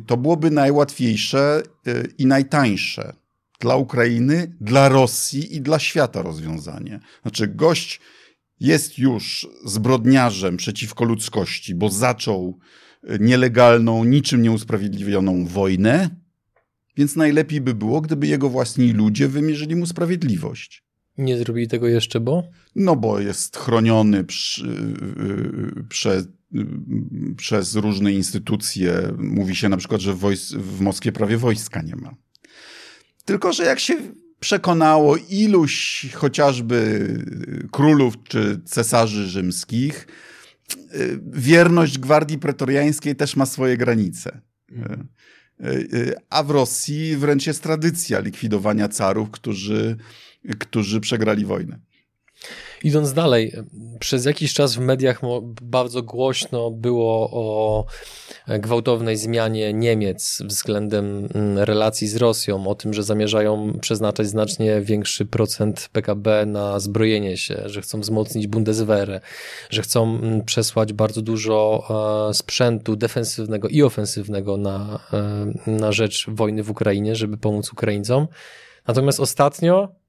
To 0.08 0.18
byłoby 0.18 0.52
najłatwiejsze 0.52 1.64
i 2.18 2.26
najtańsze 2.26 3.14
dla 3.64 3.76
Ukrainy, 3.76 4.56
dla 4.62 4.90
Rosji 4.90 5.56
i 5.56 5.62
dla 5.62 5.80
świata 5.80 6.22
rozwiązanie. 6.22 7.00
Znaczy, 7.22 7.48
gość 7.48 8.00
jest 8.60 9.00
już 9.00 9.48
zbrodniarzem 9.66 10.58
przeciwko 10.58 11.06
ludzkości, 11.06 11.76
bo 11.76 11.90
zaczął 11.90 12.60
e, 13.04 13.20
nielegalną, 13.20 14.04
niczym 14.04 14.42
nieusprawiedliwioną 14.42 15.46
wojnę, 15.46 16.10
więc 16.98 17.16
najlepiej 17.16 17.62
by 17.62 17.74
było, 17.74 18.02
gdyby 18.02 18.28
jego 18.28 18.50
własni 18.50 18.94
ludzie 18.94 19.28
wymierzyli 19.28 19.76
mu 19.76 19.86
sprawiedliwość. 19.86 20.84
Nie 21.18 21.38
zrobili 21.38 21.68
tego 21.68 21.88
jeszcze, 21.88 22.20
bo? 22.20 22.44
No 22.76 22.96
bo 22.96 23.20
jest 23.20 23.58
chroniony 23.58 24.24
przy, 24.24 24.96
prze, 25.90 26.24
przez 27.38 27.76
różne 27.76 28.12
instytucje. 28.12 29.14
Mówi 29.18 29.56
się 29.56 29.70
na 29.70 29.78
przykład, 29.78 30.02
że 30.02 30.14
w, 30.14 30.20
wojs- 30.20 30.58
w 30.58 30.82
Moskwie 30.82 31.12
prawie 31.12 31.38
wojska 31.38 31.82
nie 31.82 31.96
ma. 31.96 32.16
Tylko, 33.26 33.54
że 33.54 33.64
jak 33.64 33.80
się 33.80 33.98
przekonało 34.40 35.18
iluś 35.30 36.06
chociażby 36.14 37.08
królów 37.72 38.14
czy 38.24 38.62
cesarzy 38.66 39.28
rzymskich, 39.28 40.08
wierność 41.32 42.00
gwardii 42.00 42.38
pretoriańskiej 42.38 43.16
też 43.16 43.36
ma 43.36 43.46
swoje 43.46 43.78
granice. 43.78 44.42
A 46.30 46.44
w 46.44 46.50
Rosji 46.52 47.18
wręcz 47.18 47.48
jest 47.48 47.64
tradycja 47.64 48.20
likwidowania 48.20 48.88
carów, 48.88 49.32
którzy, 49.32 49.98
którzy 50.60 51.00
przegrali 51.00 51.46
wojnę. 51.46 51.80
Idąc 52.84 53.14
dalej, 53.14 53.54
przez 54.00 54.26
jakiś 54.26 54.54
czas 54.54 54.76
w 54.76 54.80
mediach 54.80 55.22
bardzo 55.62 56.04
głośno 56.04 56.72
było 56.72 57.30
o 57.32 57.86
gwałtownej 58.60 59.18
zmianie 59.18 59.74
Niemiec 59.74 60.42
względem 60.46 61.30
mm, 61.34 61.58
relacji 61.58 62.08
z 62.08 62.16
Rosją, 62.16 62.68
o 62.68 62.76
tym, 62.76 62.94
że 62.94 63.04
zamierzają 63.04 63.80
przeznaczać 63.82 64.28
znacznie 64.28 64.82
większy 64.82 65.26
procent 65.26 65.90
PKB 65.92 66.46
na 66.46 66.80
zbrojenie 66.80 67.38
się, 67.38 67.64
że 67.66 67.82
chcą 67.82 68.00
wzmocnić 68.02 68.48
Bundeswehrę, 68.48 69.22
że 69.70 69.82
chcą 69.82 70.04
mm, 70.04 70.44
przesłać 70.44 70.94
bardzo 70.94 71.22
dużo 71.22 71.84
e, 72.30 72.34
sprzętu 72.34 72.96
defensywnego 72.96 73.68
i 73.68 73.84
ofensywnego 73.84 74.58
na, 74.58 75.00
e, 75.14 75.72
na 75.72 75.92
rzecz 75.92 76.26
wojny 76.28 76.64
w 76.64 76.72
Ukrainie, 76.72 77.16
żeby 77.16 77.38
pomóc 77.38 77.72
Ukraińcom. 77.72 78.28
Natomiast 78.88 79.20
ostatnio 79.20 80.03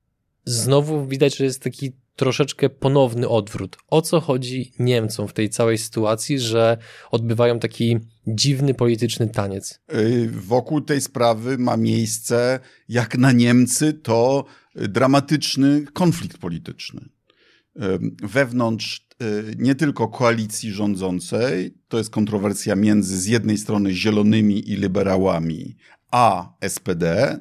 znowu 0.45 1.07
widać, 1.07 1.37
że 1.37 1.45
jest 1.45 1.63
taki 1.63 1.93
troszeczkę 2.17 2.71
ponowny 2.71 3.29
odwrót. 3.29 3.77
O 3.89 4.03
co 4.03 4.21
chodzi 4.21 4.73
Niemcom 4.79 5.29
w 5.29 5.33
tej 5.33 5.51
całej 5.51 5.79
sytuacji, 5.79 6.41
że 6.41 6.79
odbywają 7.11 7.59
taki 7.59 7.99
dziwny 8.27 8.75
polityczny 8.75 9.29
taniec? 9.29 9.81
Y, 9.95 10.31
wokół 10.33 10.81
tej 10.81 11.01
sprawy 11.01 11.59
ma 11.59 11.77
miejsce, 11.77 12.61
jak 12.89 13.19
na 13.19 13.33
Niemcy, 13.33 13.93
to 13.93 14.45
dramatyczny 14.75 15.85
konflikt 15.93 16.39
polityczny. 16.39 17.01
Y, 17.77 17.81
wewnątrz 18.23 19.09
y, 19.23 19.55
nie 19.59 19.75
tylko 19.75 20.09
koalicji 20.09 20.73
rządzącej, 20.73 21.75
to 21.89 21.99
jest 21.99 22.11
kontrowersja 22.11 22.77
między 22.77 23.21
z 23.21 23.27
jednej 23.27 23.59
strony 23.59 23.95
zielonymi 23.95 24.71
i 24.71 24.77
liberałami, 24.77 25.77
a 26.11 26.53
SPD, 26.69 27.39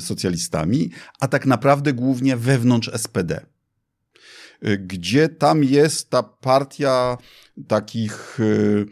socjalistami, 0.00 0.90
a 1.20 1.28
tak 1.28 1.46
naprawdę 1.46 1.92
głównie 1.92 2.36
wewnątrz 2.36 2.90
SPD 2.96 3.46
gdzie 4.78 5.28
tam 5.28 5.64
jest 5.64 6.10
ta 6.10 6.22
partia 6.22 7.18
takich 7.68 8.40
y, 8.40 8.86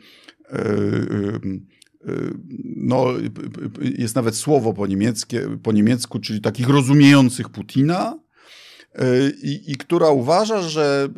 y, 0.53 0.57
y, 2.07 2.35
no, 2.77 3.07
jest 3.81 4.15
nawet 4.15 4.37
słowo 4.37 4.73
po, 4.73 4.87
niemieckie, 4.87 5.59
po 5.63 5.73
niemiecku, 5.73 6.19
czyli 6.19 6.41
takich 6.41 6.69
rozumiejących 6.69 7.49
Putina, 7.49 8.25
i, 9.43 9.63
i, 9.67 9.77
która 9.77 10.09
uważa, 10.09 10.63
że 10.63 11.09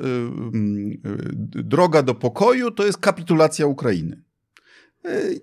droga 1.51 2.03
do 2.03 2.14
pokoju 2.14 2.71
to 2.71 2.87
jest 2.87 2.99
kapitulacja 2.99 3.67
Ukrainy. 3.67 4.23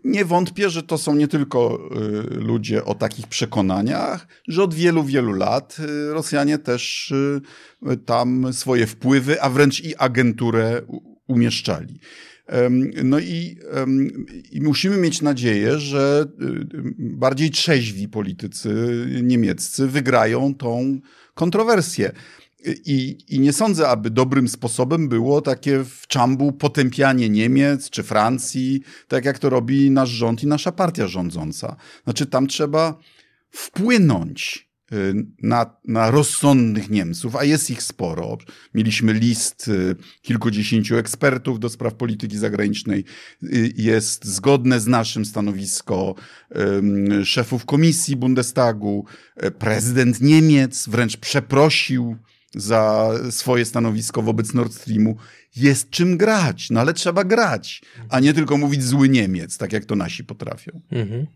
Nie 0.04 0.26
wątpię, 0.26 0.70
że 0.70 0.84
to 0.84 0.98
są 0.98 1.16
nie 1.16 1.28
tylko 1.28 1.90
y, 1.98 2.40
ludzie 2.40 2.86
o 2.86 2.96
takich 2.96 3.28
przekonaniach, 3.28 4.28
że 4.48 4.64
od 4.64 4.74
wielu, 4.74 5.04
wielu 5.04 5.34
lat 5.34 5.78
y, 5.80 6.14
Rosjanie 6.14 6.58
też 6.58 7.14
tam 8.06 8.54
swoje 8.54 8.88
wpływy, 8.88 9.42
a 9.42 9.50
wręcz 9.50 9.84
i 9.84 9.96
agenturę 9.96 10.82
umieszczali. 11.28 12.00
No 13.04 13.20
i, 13.20 13.58
i, 14.52 14.62
musimy 14.62 14.98
mieć 14.98 15.22
nadzieję, 15.22 15.80
że 15.80 16.26
bardziej 16.98 17.50
trzeźwi 17.50 18.08
politycy 18.08 18.70
niemieccy 19.24 19.88
wygrają 19.88 20.56
tą 20.56 21.00
kontrowersję. 21.34 22.12
I, 22.66 23.18
I 23.30 23.40
nie 23.40 23.54
sądzę, 23.54 23.90
aby 23.90 24.10
dobrym 24.10 24.48
sposobem 24.48 25.10
było 25.10 25.42
takie 25.42 25.84
w 25.84 26.08
czambu 26.08 26.52
potępianie 26.52 27.30
Niemiec 27.30 27.90
czy 27.90 28.04
Francji, 28.04 28.82
tak 29.08 29.26
jak 29.26 29.40
to 29.40 29.50
robi 29.50 29.92
nasz 29.92 30.10
rząd 30.10 30.44
i 30.44 30.48
nasza 30.48 30.72
partia 30.72 31.08
rządząca. 31.08 31.76
Znaczy, 32.04 32.26
tam 32.26 32.48
trzeba 32.48 33.00
wpłynąć 33.50 34.70
y, 34.94 35.14
na, 35.42 35.76
na 35.88 36.12
rozsądnych 36.12 36.90
Niemców, 36.90 37.36
a 37.36 37.44
jest 37.44 37.70
ich 37.70 37.84
sporo. 37.84 38.38
Mieliśmy 38.74 39.14
list 39.14 39.68
y, 39.68 39.96
kilkudziesięciu 40.22 40.96
ekspertów 40.96 41.60
do 41.60 41.70
spraw 41.70 41.94
polityki 41.94 42.38
zagranicznej. 42.38 43.04
Y, 43.44 43.74
jest 43.78 44.26
zgodne 44.26 44.80
z 44.80 44.88
naszym 44.88 45.26
stanowisko 45.26 46.16
szefów 47.24 47.66
komisji 47.66 48.16
Bundestagu. 48.16 49.06
Prezydent 49.60 50.22
Niemiec 50.22 50.88
wręcz 50.88 51.18
przeprosił 51.18 52.18
za 52.56 53.12
swoje 53.30 53.66
stanowisko 53.66 54.22
wobec 54.22 54.54
Nord 54.54 54.74
Streamu. 54.74 55.18
Jest 55.56 55.90
czym 55.90 56.18
grać, 56.18 56.70
no 56.70 56.80
ale 56.80 56.94
trzeba 56.94 57.24
grać, 57.24 57.82
a 58.10 58.20
nie 58.20 58.34
tylko 58.34 58.58
mówić 58.58 58.84
zły 58.84 59.10
Niemiec, 59.10 59.58
tak 59.58 59.74
jak 59.74 59.86
to 59.86 59.96
nasi 59.96 60.24
potrafią. 60.24 60.82
Mhm. 60.92 61.28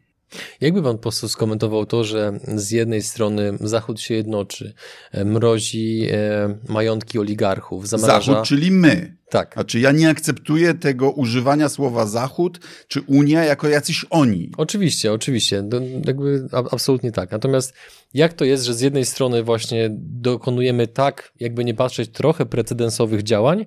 Jakby 0.62 0.84
pan 0.84 0.96
po 0.96 1.02
prostu 1.02 1.30
skomentował 1.30 1.86
to, 1.86 2.04
że 2.04 2.40
z 2.56 2.72
jednej 2.72 3.02
strony 3.02 3.58
Zachód 3.62 4.02
się 4.02 4.14
jednoczy, 4.14 4.74
e, 5.12 5.26
mrozi 5.26 6.08
e, 6.12 6.58
majątki 6.68 7.20
oligarchów, 7.20 7.88
zamraża... 7.88 8.32
Zachód, 8.32 8.48
czyli 8.48 8.72
my. 8.72 9.18
Tak. 9.30 9.54
Znaczy 9.54 9.80
ja 9.80 9.92
nie 9.92 10.10
akceptuję 10.10 10.74
tego 10.74 11.12
używania 11.12 11.70
słowa 11.70 12.06
Zachód 12.06 12.60
czy 12.88 13.02
Unia 13.02 13.44
jako 13.44 13.68
jacyś 13.68 14.06
oni. 14.10 14.52
Oczywiście, 14.58 15.14
oczywiście. 15.14 15.64
Do, 15.64 15.82
jakby 16.06 16.48
absolutnie 16.52 17.12
tak. 17.12 17.32
Natomiast 17.32 17.74
jak 18.14 18.34
to 18.34 18.46
jest, 18.46 18.64
że 18.64 18.74
z 18.74 18.82
jednej 18.82 19.06
strony 19.06 19.44
właśnie 19.44 19.90
dokonujemy 20.00 20.88
tak, 20.88 21.34
jakby 21.40 21.66
nie 21.66 21.74
patrzeć, 21.74 22.10
trochę 22.12 22.46
precedensowych 22.46 23.24
działań, 23.24 23.66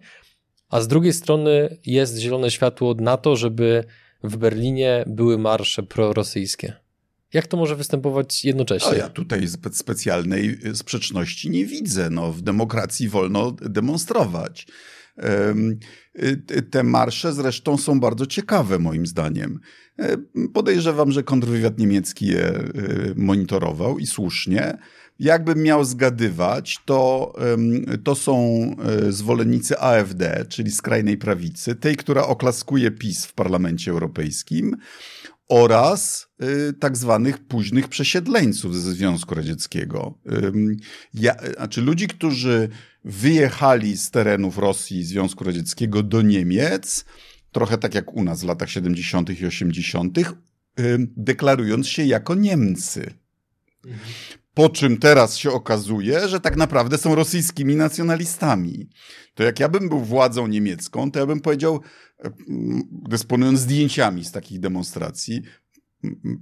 a 0.69 0.81
z 0.81 0.89
drugiej 0.89 1.13
strony 1.13 1.79
jest 1.87 2.19
zielone 2.19 2.51
światło 2.51 2.95
na 2.95 3.17
to, 3.17 3.37
żeby 3.37 3.85
w 4.23 4.37
Berlinie 4.37 5.05
były 5.07 5.39
marsze 5.39 5.83
prorosyjskie. 5.83 6.73
Jak 7.33 7.47
to 7.47 7.57
może 7.57 7.77
występować 7.77 8.45
jednocześnie? 8.45 8.91
A 8.91 8.95
ja 8.95 9.09
tutaj 9.09 9.49
spe 9.49 9.73
specjalnej 9.73 10.59
sprzeczności 10.75 11.51
nie 11.51 11.67
widzę. 11.67 12.11
No, 12.11 12.33
w 12.33 12.43
demokracji 12.43 13.09
wolno 13.09 13.53
demonstrować. 13.53 14.67
Te 16.71 16.83
marsze 16.83 17.33
zresztą 17.33 17.77
są 17.77 18.01
bardzo 18.01 18.27
ciekawe, 18.27 18.79
moim 18.79 19.07
zdaniem. 19.07 19.61
Podejrzewam, 20.55 21.13
że 21.13 21.23
kontrwywiad 21.23 21.79
niemiecki 21.79 22.27
je 22.27 22.47
e, 22.47 22.65
monitorował 23.17 23.99
i 23.99 24.07
słusznie. 24.07 24.79
Jakbym 25.21 25.63
miał 25.63 25.85
zgadywać, 25.85 26.79
to, 26.85 27.33
to 28.05 28.15
są 28.15 28.65
e, 29.09 29.13
zwolennicy 29.13 29.79
AfD, 29.79 30.47
czyli 30.49 30.71
skrajnej 30.71 31.17
prawicy, 31.17 31.75
tej, 31.75 31.97
która 31.97 32.27
oklaskuje 32.27 32.91
PiS 32.91 33.27
w 33.27 33.33
Parlamencie 33.33 33.91
Europejskim 33.91 34.77
oraz 35.49 36.29
y, 36.43 36.73
tak 36.73 36.97
zwanych 36.97 37.39
późnych 37.39 37.89
przesiedleńców 37.89 38.77
ze 38.77 38.93
Związku 38.93 39.35
Radzieckiego. 39.35 40.19
Ja, 41.15 41.37
znaczy 41.57 41.83
ludzi, 41.83 42.09
którzy 42.09 42.69
wyjechali 43.05 43.97
z 43.97 44.11
terenów 44.11 44.59
Rosji 44.59 44.99
i 44.99 45.05
Związku 45.05 45.45
Radzieckiego 45.45 46.03
do 46.03 46.23
Niemiec, 46.23 47.05
trochę 47.53 47.79
tak 47.79 47.95
jak 47.95 48.13
u 48.13 48.25
nas 48.25 48.41
w 48.41 48.47
latach 48.47 48.71
70. 48.71 49.41
i 49.41 49.47
80., 49.47 50.19
deklarując 51.17 51.89
się 51.89 52.05
jako 52.05 52.35
Niemcy. 52.35 53.15
Mhm. 53.85 54.40
Po 54.61 54.69
czym 54.69 54.99
teraz 54.99 55.37
się 55.37 55.51
okazuje, 55.51 56.29
że 56.29 56.41
tak 56.41 56.57
naprawdę 56.57 56.99
są 56.99 57.15
rosyjskimi 57.15 57.77
nacjonalistami. 57.77 58.89
To 59.35 59.43
jak 59.43 59.61
ja 59.61 59.69
bym 59.69 59.89
był 59.89 60.01
władzą 60.01 60.47
niemiecką, 60.47 61.11
to 61.11 61.19
ja 61.19 61.27
bym 61.27 61.41
powiedział, 61.41 61.81
e, 62.25 62.31
dysponując 63.09 63.61
zdjęciami 63.61 64.25
z 64.25 64.33
takich 64.33 64.61
demonstracji, 64.61 65.43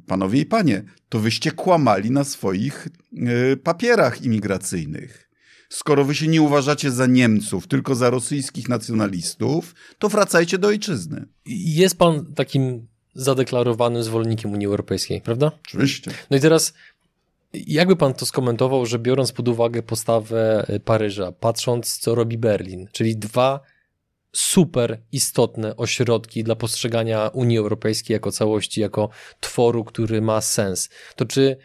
panowie 0.06 0.40
i 0.40 0.46
panie, 0.46 0.82
to 1.08 1.18
wyście 1.20 1.52
kłamali 1.52 2.10
na 2.10 2.24
swoich 2.24 2.88
e, 3.16 3.56
papierach 3.56 4.22
imigracyjnych. 4.22 5.30
Skoro 5.68 6.04
wy 6.04 6.14
się 6.14 6.28
nie 6.28 6.42
uważacie 6.42 6.90
za 6.90 7.06
Niemców, 7.06 7.66
tylko 7.66 7.94
za 7.94 8.10
rosyjskich 8.10 8.68
nacjonalistów, 8.68 9.74
to 9.98 10.08
wracajcie 10.08 10.58
do 10.58 10.68
ojczyzny. 10.68 11.26
Jest 11.46 11.98
pan 11.98 12.34
takim 12.34 12.86
zadeklarowanym 13.14 14.02
zwolennikiem 14.02 14.52
Unii 14.52 14.66
Europejskiej, 14.66 15.20
prawda? 15.20 15.52
Oczywiście. 15.66 16.10
No 16.30 16.36
i 16.36 16.40
teraz 16.40 16.72
jakby 17.53 17.96
pan 17.96 18.14
to 18.14 18.26
skomentował, 18.26 18.86
że 18.86 18.99
biorąc 18.99 19.32
pod 19.32 19.49
uwagę 19.49 19.82
postawę 19.82 20.66
Paryża, 20.84 21.32
patrząc 21.32 21.99
co 21.99 22.14
robi 22.14 22.38
Berlin, 22.38 22.88
czyli 22.92 23.16
dwa 23.16 23.61
super 24.32 25.03
istotne 25.12 25.76
ośrodki 25.76 26.44
dla 26.44 26.57
postrzegania 26.57 27.28
Unii 27.28 27.59
Europejskiej 27.59 28.14
jako 28.14 28.32
całości, 28.32 28.80
jako 28.80 29.09
tworu, 29.40 29.84
który 29.84 30.22
ma 30.22 30.40
sens, 30.40 30.88
to 31.16 31.24
czy 31.24 31.57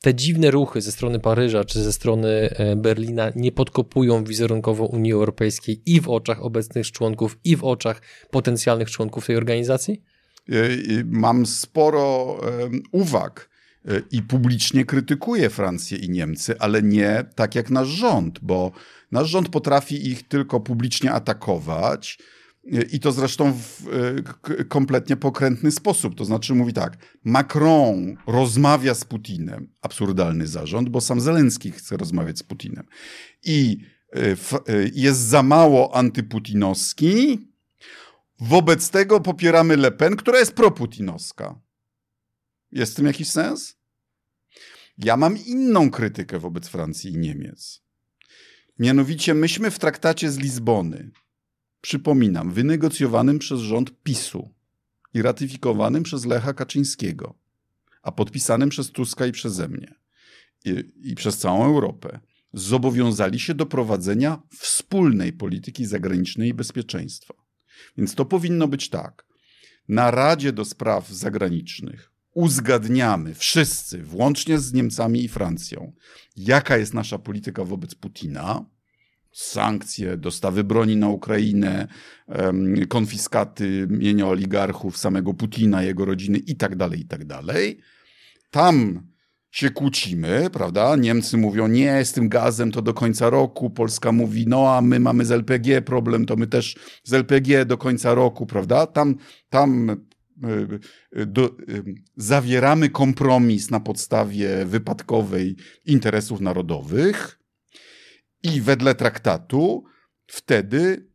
te 0.00 0.14
dziwne 0.14 0.50
ruchy 0.50 0.80
ze 0.80 0.92
strony 0.92 1.20
Paryża 1.20 1.64
czy 1.64 1.82
ze 1.82 1.92
strony 1.92 2.28
e, 2.28 2.76
Berlina 2.76 3.32
nie 3.36 3.52
podkopują 3.52 4.24
wizerunkowo 4.24 4.84
Unii 4.84 5.12
Europejskiej 5.12 5.82
i 5.86 6.00
w 6.00 6.08
oczach 6.08 6.44
obecnych 6.44 6.92
członków, 6.92 7.38
i 7.44 7.56
w 7.56 7.64
oczach 7.64 8.02
potencjalnych 8.30 8.90
członków 8.90 9.26
tej 9.26 9.36
organizacji? 9.36 10.02
E, 10.48 10.54
mam 11.04 11.46
sporo 11.46 12.36
uwag 12.92 13.49
i 14.10 14.22
publicznie 14.22 14.84
krytykuje 14.84 15.50
Francję 15.50 15.98
i 15.98 16.10
Niemcy, 16.10 16.58
ale 16.58 16.82
nie 16.82 17.24
tak 17.34 17.54
jak 17.54 17.70
nasz 17.70 17.88
rząd, 17.88 18.38
bo 18.42 18.72
nasz 19.12 19.28
rząd 19.28 19.48
potrafi 19.48 20.08
ich 20.08 20.28
tylko 20.28 20.60
publicznie 20.60 21.12
atakować. 21.12 22.18
I 22.92 23.00
to 23.00 23.12
zresztą 23.12 23.52
w 23.52 23.86
kompletnie 24.68 25.16
pokrętny 25.16 25.70
sposób. 25.70 26.14
To 26.14 26.24
znaczy 26.24 26.54
mówi 26.54 26.72
tak, 26.72 26.96
Macron 27.24 28.16
rozmawia 28.26 28.94
z 28.94 29.04
Putinem, 29.04 29.72
absurdalny 29.82 30.46
zarząd, 30.46 30.88
bo 30.88 31.00
sam 31.00 31.20
Zelenski 31.20 31.70
chce 31.70 31.96
rozmawiać 31.96 32.38
z 32.38 32.42
Putinem. 32.42 32.86
I 33.44 33.78
e, 34.16 34.20
e, 34.20 34.36
jest 34.94 35.20
za 35.20 35.42
mało 35.42 35.96
antyputinowski, 35.96 37.38
wobec 38.40 38.90
tego 38.90 39.20
popieramy 39.20 39.76
Le 39.76 39.90
Pen, 39.90 40.16
która 40.16 40.38
jest 40.38 40.52
proputinowska. 40.52 41.60
Jest 42.72 42.92
w 42.92 42.96
tym 42.96 43.06
jakiś 43.06 43.28
sens? 43.28 43.76
Ja 44.98 45.16
mam 45.16 45.38
inną 45.38 45.90
krytykę 45.90 46.38
wobec 46.38 46.68
Francji 46.68 47.12
i 47.12 47.18
Niemiec. 47.18 47.82
Mianowicie 48.78 49.34
myśmy 49.34 49.70
w 49.70 49.78
traktacie 49.78 50.30
z 50.30 50.38
Lizbony, 50.38 51.10
przypominam, 51.80 52.52
wynegocjowanym 52.52 53.38
przez 53.38 53.60
rząd 53.60 54.02
PiSu 54.02 54.54
i 55.14 55.22
ratyfikowanym 55.22 56.02
przez 56.02 56.24
Lecha 56.24 56.54
Kaczyńskiego, 56.54 57.38
a 58.02 58.12
podpisanym 58.12 58.68
przez 58.68 58.90
Tuska 58.90 59.26
i 59.26 59.32
przeze 59.32 59.68
mnie 59.68 59.94
i, 60.64 60.92
i 61.02 61.14
przez 61.14 61.38
całą 61.38 61.64
Europę, 61.64 62.20
zobowiązali 62.52 63.40
się 63.40 63.54
do 63.54 63.66
prowadzenia 63.66 64.42
wspólnej 64.58 65.32
polityki 65.32 65.86
zagranicznej 65.86 66.48
i 66.48 66.54
bezpieczeństwa. 66.54 67.34
Więc 67.96 68.14
to 68.14 68.24
powinno 68.24 68.68
być 68.68 68.88
tak. 68.88 69.26
Na 69.88 70.10
Radzie 70.10 70.52
do 70.52 70.64
Spraw 70.64 71.08
Zagranicznych 71.08 72.09
uzgadniamy 72.34 73.34
wszyscy, 73.34 74.02
włącznie 74.02 74.58
z 74.58 74.72
Niemcami 74.72 75.24
i 75.24 75.28
Francją, 75.28 75.92
jaka 76.36 76.76
jest 76.76 76.94
nasza 76.94 77.18
polityka 77.18 77.64
wobec 77.64 77.94
Putina, 77.94 78.64
sankcje, 79.32 80.16
dostawy 80.16 80.64
broni 80.64 80.96
na 80.96 81.08
Ukrainę, 81.08 81.88
konfiskaty 82.88 83.86
mienia 83.90 84.26
oligarchów, 84.26 84.98
samego 84.98 85.34
Putina, 85.34 85.82
jego 85.82 86.04
rodziny 86.04 86.38
itd., 86.38 86.76
tak 86.76 86.98
itd. 86.98 87.26
Tak 87.28 87.56
Tam 88.50 89.06
się 89.50 89.70
kłócimy, 89.70 90.50
prawda? 90.52 90.96
Niemcy 90.96 91.36
mówią, 91.36 91.68
nie, 91.68 92.04
z 92.04 92.12
tym 92.12 92.28
gazem 92.28 92.72
to 92.72 92.82
do 92.82 92.94
końca 92.94 93.30
roku. 93.30 93.70
Polska 93.70 94.12
mówi, 94.12 94.44
no 94.46 94.74
a 94.74 94.80
my 94.80 95.00
mamy 95.00 95.24
z 95.24 95.30
LPG 95.30 95.82
problem, 95.82 96.26
to 96.26 96.36
my 96.36 96.46
też 96.46 96.76
z 97.04 97.12
LPG 97.12 97.64
do 97.64 97.78
końca 97.78 98.14
roku, 98.14 98.46
prawda? 98.46 98.86
Tam, 98.86 99.16
tam 99.48 99.96
do, 101.26 101.44
e, 101.44 101.52
zawieramy 102.16 102.90
kompromis 102.90 103.70
na 103.70 103.80
podstawie 103.80 104.66
wypadkowej 104.66 105.56
interesów 105.84 106.40
narodowych 106.40 107.40
i 108.42 108.60
wedle 108.60 108.94
traktatu 108.94 109.84
wtedy 110.26 111.10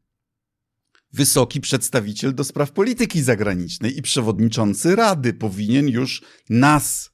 wysoki 1.13 1.61
przedstawiciel 1.61 2.35
do 2.35 2.43
spraw 2.43 2.71
polityki 2.71 3.21
zagranicznej 3.21 3.97
i 3.97 4.01
przewodniczący 4.01 4.95
Rady 4.95 5.33
powinien 5.33 5.87
już 5.87 6.23
nas 6.49 7.11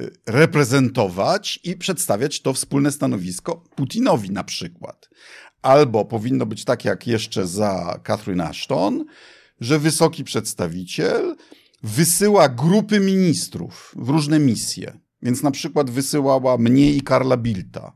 y, 0.00 0.10
reprezentować 0.26 1.60
i 1.64 1.76
przedstawiać 1.76 2.42
to 2.42 2.52
wspólne 2.52 2.92
stanowisko 2.92 3.64
Putinowi 3.76 4.30
na 4.30 4.44
przykład. 4.44 5.10
Albo 5.62 6.04
powinno 6.04 6.46
być 6.46 6.64
tak 6.64 6.84
jak 6.84 7.06
jeszcze 7.06 7.46
za 7.46 8.00
Catherine 8.04 8.44
Ashton, 8.44 9.04
że 9.64 9.78
wysoki 9.78 10.24
przedstawiciel 10.24 11.36
wysyła 11.82 12.48
grupy 12.48 13.00
ministrów 13.00 13.94
w 13.96 14.08
różne 14.08 14.38
misje. 14.38 14.98
Więc 15.22 15.42
na 15.42 15.50
przykład 15.50 15.90
wysyłała 15.90 16.58
mnie 16.58 16.92
i 16.92 17.00
Karla 17.00 17.36
Bilta 17.36 17.92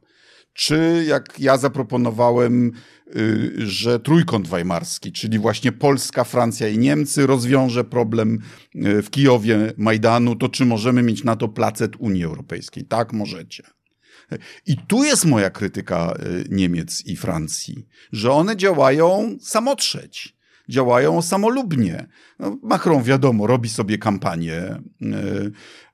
czy 0.58 1.04
jak 1.08 1.40
ja 1.40 1.58
zaproponowałem, 1.58 2.72
y, 3.16 3.52
że 3.56 4.00
trójkąt 4.00 4.48
weimarski, 4.48 5.12
czyli 5.12 5.38
właśnie 5.38 5.72
Polska, 5.72 6.24
Francja 6.24 6.68
i 6.68 6.78
Niemcy 6.78 7.26
rozwiąże 7.26 7.84
problem 7.84 8.38
y, 8.74 9.02
w 9.02 9.10
Kijowie 9.10 9.72
Majdanu, 9.76 10.36
to 10.36 10.48
czy 10.48 10.64
możemy 10.64 11.02
mieć 11.02 11.24
na 11.24 11.36
to 11.36 11.48
placet 11.48 11.96
Unii 11.98 12.24
Europejskiej? 12.24 12.84
Tak, 12.84 13.12
możecie. 13.12 13.62
I 14.66 14.76
tu 14.76 15.04
jest 15.04 15.24
moja 15.24 15.50
krytyka 15.50 16.14
y, 16.22 16.44
Niemiec 16.50 17.02
i 17.06 17.16
Francji, 17.16 17.86
że 18.12 18.32
one 18.32 18.56
działają 18.56 19.36
samotrzeć 19.40 20.38
działają 20.68 21.22
samolubnie. 21.22 22.06
No, 22.38 22.58
Macron, 22.62 23.02
wiadomo, 23.02 23.46
robi 23.46 23.68
sobie 23.68 23.98
kampanię 23.98 24.82
yy, 25.00 25.52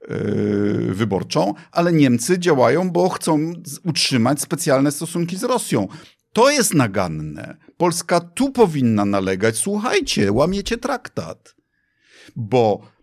yy, 0.08 0.94
wyborczą, 0.94 1.54
ale 1.72 1.92
Niemcy 1.92 2.38
działają, 2.38 2.90
bo 2.90 3.08
chcą 3.08 3.52
utrzymać 3.84 4.40
specjalne 4.40 4.92
stosunki 4.92 5.36
z 5.36 5.44
Rosją. 5.44 5.88
To 6.32 6.50
jest 6.50 6.74
naganne. 6.74 7.56
Polska 7.76 8.20
tu 8.20 8.50
powinna 8.50 9.04
nalegać. 9.04 9.56
Słuchajcie, 9.56 10.32
łamiecie 10.32 10.78
traktat. 10.78 11.54
Bo 12.36 12.93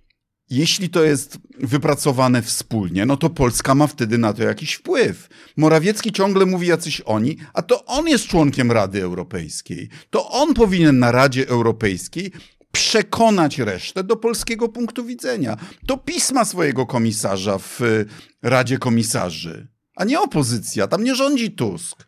jeśli 0.52 0.89
to 0.89 1.04
jest 1.04 1.38
wypracowane 1.60 2.41
wspólnie, 2.41 3.06
no 3.06 3.18
to 3.18 3.30
Polska 3.30 3.76
ma 3.76 3.88
wtedy 3.88 4.18
na 4.18 4.34
to 4.34 4.43
jakiś 4.43 4.74
wpływ. 4.74 5.30
Morawiecki 5.58 6.12
ciągle 6.12 6.45
mówi 6.45 6.68
jacyś 6.68 7.02
oni, 7.06 7.38
a 7.54 7.62
to 7.62 7.86
on 7.86 8.08
jest 8.08 8.28
członkiem 8.28 8.72
Rady 8.72 9.04
Europejskiej. 9.04 9.89
To 10.10 10.30
on 10.30 10.54
powinien 10.54 10.99
na 10.99 11.12
Radzie 11.12 11.47
Europejskiej 11.47 12.32
przekonać 12.72 13.60
resztę 13.60 14.04
do 14.04 14.16
polskiego 14.16 14.70
punktu 14.70 15.06
widzenia. 15.06 15.58
To 15.88 15.97
pisma 15.97 16.45
swojego 16.45 16.86
komisarza 16.86 17.58
w 17.58 17.82
y, 17.82 18.06
Radzie 18.41 18.78
Komisarzy, 18.78 19.68
a 19.95 20.06
nie 20.06 20.20
opozycja. 20.20 20.88
Tam 20.88 21.04
nie 21.04 21.16
rządzi 21.16 21.52
Tusk. 21.52 22.08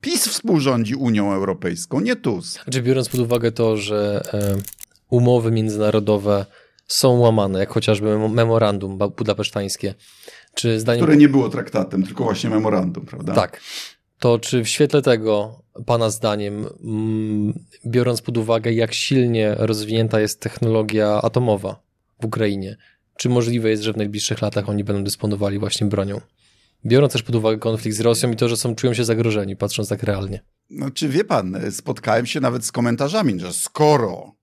PiS 0.00 0.28
współrządzi 0.28 0.94
Unią 0.94 1.32
Europejską, 1.32 2.00
nie 2.00 2.16
Tusk. 2.16 2.64
Znaczy, 2.64 2.82
biorąc 2.82 3.08
pod 3.08 3.20
uwagę 3.20 3.52
to, 3.52 3.76
że 3.76 4.22
e, 4.32 4.56
umowy 5.10 5.50
międzynarodowe 5.50 6.46
są 6.88 7.18
łamane, 7.18 7.58
jak 7.58 7.72
chociażby 7.72 8.28
memorandum 8.28 8.98
budapesztańskie. 8.98 9.94
Czy 10.54 10.80
zdaniem... 10.80 11.02
Które 11.02 11.16
nie 11.16 11.28
było 11.28 11.48
traktatem, 11.48 12.02
tylko 12.02 12.24
właśnie 12.24 12.50
memorandum, 12.50 13.06
prawda? 13.06 13.34
Tak. 13.34 13.60
To 14.18 14.38
czy 14.38 14.64
w 14.64 14.68
świetle 14.68 15.02
tego, 15.02 15.62
Pana 15.86 16.10
zdaniem, 16.10 16.66
mm, 16.84 17.64
biorąc 17.86 18.22
pod 18.22 18.38
uwagę, 18.38 18.72
jak 18.72 18.94
silnie 18.94 19.54
rozwinięta 19.58 20.20
jest 20.20 20.40
technologia 20.40 21.22
atomowa 21.22 21.80
w 22.20 22.24
Ukrainie, 22.24 22.76
czy 23.16 23.28
możliwe 23.28 23.70
jest, 23.70 23.82
że 23.82 23.92
w 23.92 23.96
najbliższych 23.96 24.42
latach 24.42 24.68
oni 24.68 24.84
będą 24.84 25.04
dysponowali 25.04 25.58
właśnie 25.58 25.86
bronią? 25.86 26.20
Biorąc 26.86 27.12
też 27.12 27.22
pod 27.22 27.34
uwagę 27.34 27.58
konflikt 27.58 27.96
z 27.96 28.00
Rosją 28.00 28.30
i 28.30 28.36
to, 28.36 28.48
że 28.48 28.56
są, 28.56 28.74
czują 28.74 28.94
się 28.94 29.04
zagrożeni, 29.04 29.56
patrząc 29.56 29.88
tak 29.88 30.02
realnie. 30.02 30.40
No, 30.70 30.90
czy 30.90 31.08
wie 31.08 31.24
pan, 31.24 31.58
spotkałem 31.70 32.26
się 32.26 32.40
nawet 32.40 32.64
z 32.64 32.72
komentarzami, 32.72 33.40
że 33.40 33.52
skoro 33.52 34.37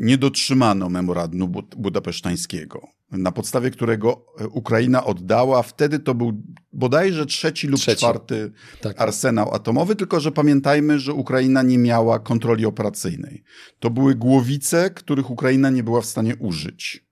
nie 0.00 0.18
dotrzymano 0.18 0.88
memorandum 0.88 1.52
budapesztańskiego, 1.76 2.88
na 3.12 3.32
podstawie 3.32 3.70
którego 3.70 4.26
e, 4.40 4.48
Ukraina 4.48 5.04
oddała, 5.04 5.62
wtedy 5.62 5.98
to 5.98 6.14
był 6.14 6.42
bodajże 6.72 7.26
trzeci 7.26 7.66
lub 7.66 7.80
trzeci. 7.80 7.98
czwarty 7.98 8.52
tak. 8.80 9.00
arsenał 9.00 9.54
atomowy, 9.54 9.96
tylko 9.96 10.20
że 10.20 10.32
pamiętajmy, 10.32 11.00
że 11.00 11.12
Ukraina 11.12 11.62
nie 11.62 11.78
miała 11.78 12.18
kontroli 12.18 12.66
operacyjnej. 12.66 13.42
To 13.78 13.90
były 13.90 14.14
głowice, 14.14 14.90
których 14.90 15.30
Ukraina 15.30 15.70
nie 15.70 15.82
była 15.82 16.00
w 16.00 16.06
stanie 16.06 16.36
użyć. 16.36 17.04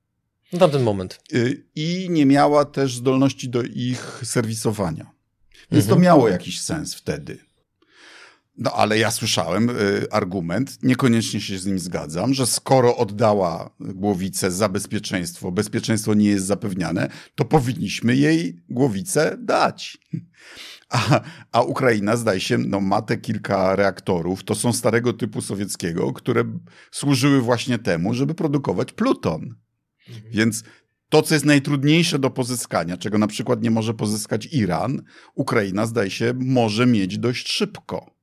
Na 0.52 0.58
tamten 0.58 0.82
moment. 0.82 1.20
E, 1.32 1.38
I 1.74 2.06
nie 2.10 2.26
miała 2.26 2.64
też 2.64 2.96
zdolności 2.96 3.48
do 3.48 3.62
ich 3.62 4.20
serwisowania. 4.24 5.10
Więc 5.70 5.84
mhm. 5.84 5.88
to 5.88 6.04
miało 6.04 6.28
jakiś 6.28 6.60
sens 6.60 6.94
wtedy. 6.94 7.45
No 8.58 8.72
ale 8.72 8.98
ja 8.98 9.10
słyszałem 9.10 9.70
y, 9.70 10.06
argument, 10.10 10.78
niekoniecznie 10.82 11.40
się 11.40 11.58
z 11.58 11.66
nim 11.66 11.78
zgadzam, 11.78 12.34
że 12.34 12.46
skoro 12.46 12.96
oddała 12.96 13.70
głowicę 13.80 14.50
za 14.50 14.68
bezpieczeństwo, 14.68 15.52
bezpieczeństwo 15.52 16.14
nie 16.14 16.28
jest 16.28 16.46
zapewniane, 16.46 17.08
to 17.34 17.44
powinniśmy 17.44 18.16
jej 18.16 18.62
głowicę 18.68 19.36
dać. 19.40 19.98
A, 20.88 21.20
a 21.52 21.62
Ukraina, 21.62 22.16
zdaje 22.16 22.40
się, 22.40 22.58
no, 22.58 22.80
ma 22.80 23.02
te 23.02 23.16
kilka 23.16 23.76
reaktorów, 23.76 24.44
to 24.44 24.54
są 24.54 24.72
starego 24.72 25.12
typu 25.12 25.42
sowieckiego, 25.42 26.12
które 26.12 26.44
służyły 26.90 27.40
właśnie 27.40 27.78
temu, 27.78 28.14
żeby 28.14 28.34
produkować 28.34 28.92
pluton. 28.92 29.54
Mhm. 30.08 30.32
Więc 30.32 30.62
to, 31.08 31.22
co 31.22 31.34
jest 31.34 31.46
najtrudniejsze 31.46 32.18
do 32.18 32.30
pozyskania, 32.30 32.96
czego 32.96 33.18
na 33.18 33.26
przykład 33.26 33.62
nie 33.62 33.70
może 33.70 33.94
pozyskać 33.94 34.48
Iran, 34.52 35.02
Ukraina, 35.34 35.86
zdaje 35.86 36.10
się, 36.10 36.32
może 36.38 36.86
mieć 36.86 37.18
dość 37.18 37.48
szybko. 37.48 38.15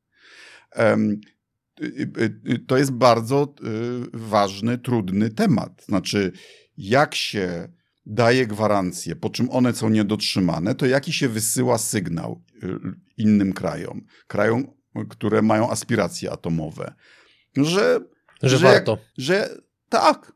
Y, 1.81 1.85
y, 1.85 2.51
y, 2.53 2.59
to 2.59 2.77
jest 2.77 2.91
bardzo 2.91 3.55
ważny, 4.13 4.77
trudny 4.77 5.29
temat. 5.29 5.83
Znaczy, 5.85 6.31
jak 6.77 7.15
się 7.15 7.69
daje 8.05 8.47
gwarancje, 8.47 9.15
po 9.15 9.29
czym 9.29 9.49
one 9.49 9.73
są 9.73 9.89
niedotrzymane, 9.89 10.75
to 10.75 10.85
jaki 10.85 11.13
się 11.13 11.29
wysyła 11.29 11.77
sygnał 11.77 12.41
innym 13.17 13.53
krajom, 13.53 14.05
krajom, 14.27 14.67
które 15.09 15.41
mają 15.41 15.69
aspiracje 15.71 16.31
atomowe, 16.31 16.93
że, 17.57 17.99
że, 18.43 18.49
że 18.49 18.57
warto. 18.57 18.91
Jak, 18.91 18.99
że 19.17 19.49
tak, 19.89 20.33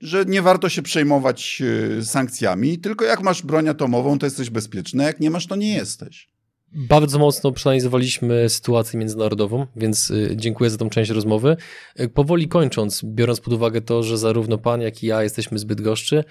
że 0.00 0.24
nie 0.24 0.42
warto 0.42 0.68
się 0.68 0.82
przejmować 0.82 1.62
sankcjami, 2.02 2.78
tylko 2.78 3.04
jak 3.04 3.22
masz 3.22 3.42
broń 3.42 3.68
atomową, 3.68 4.18
to 4.18 4.26
jesteś 4.26 4.50
bezpieczny, 4.50 5.04
jak 5.04 5.20
nie 5.20 5.30
masz, 5.30 5.46
to 5.46 5.56
nie 5.56 5.74
jesteś. 5.74 6.28
Bardzo 6.72 7.18
mocno 7.18 7.52
przeanalizowaliśmy 7.52 8.48
sytuację 8.48 8.98
międzynarodową, 8.98 9.66
więc 9.76 10.10
y, 10.10 10.32
dziękuję 10.36 10.70
za 10.70 10.76
tą 10.76 10.90
część 10.90 11.10
rozmowy. 11.10 11.56
Y, 12.00 12.08
powoli 12.08 12.48
kończąc, 12.48 13.02
biorąc 13.04 13.40
pod 13.40 13.54
uwagę 13.54 13.80
to, 13.80 14.02
że 14.02 14.18
zarówno 14.18 14.58
pan, 14.58 14.80
jak 14.80 15.02
i 15.02 15.06
ja 15.06 15.22
jesteśmy 15.22 15.58
z 15.58 15.64
Bydgoszczy, 15.64 16.24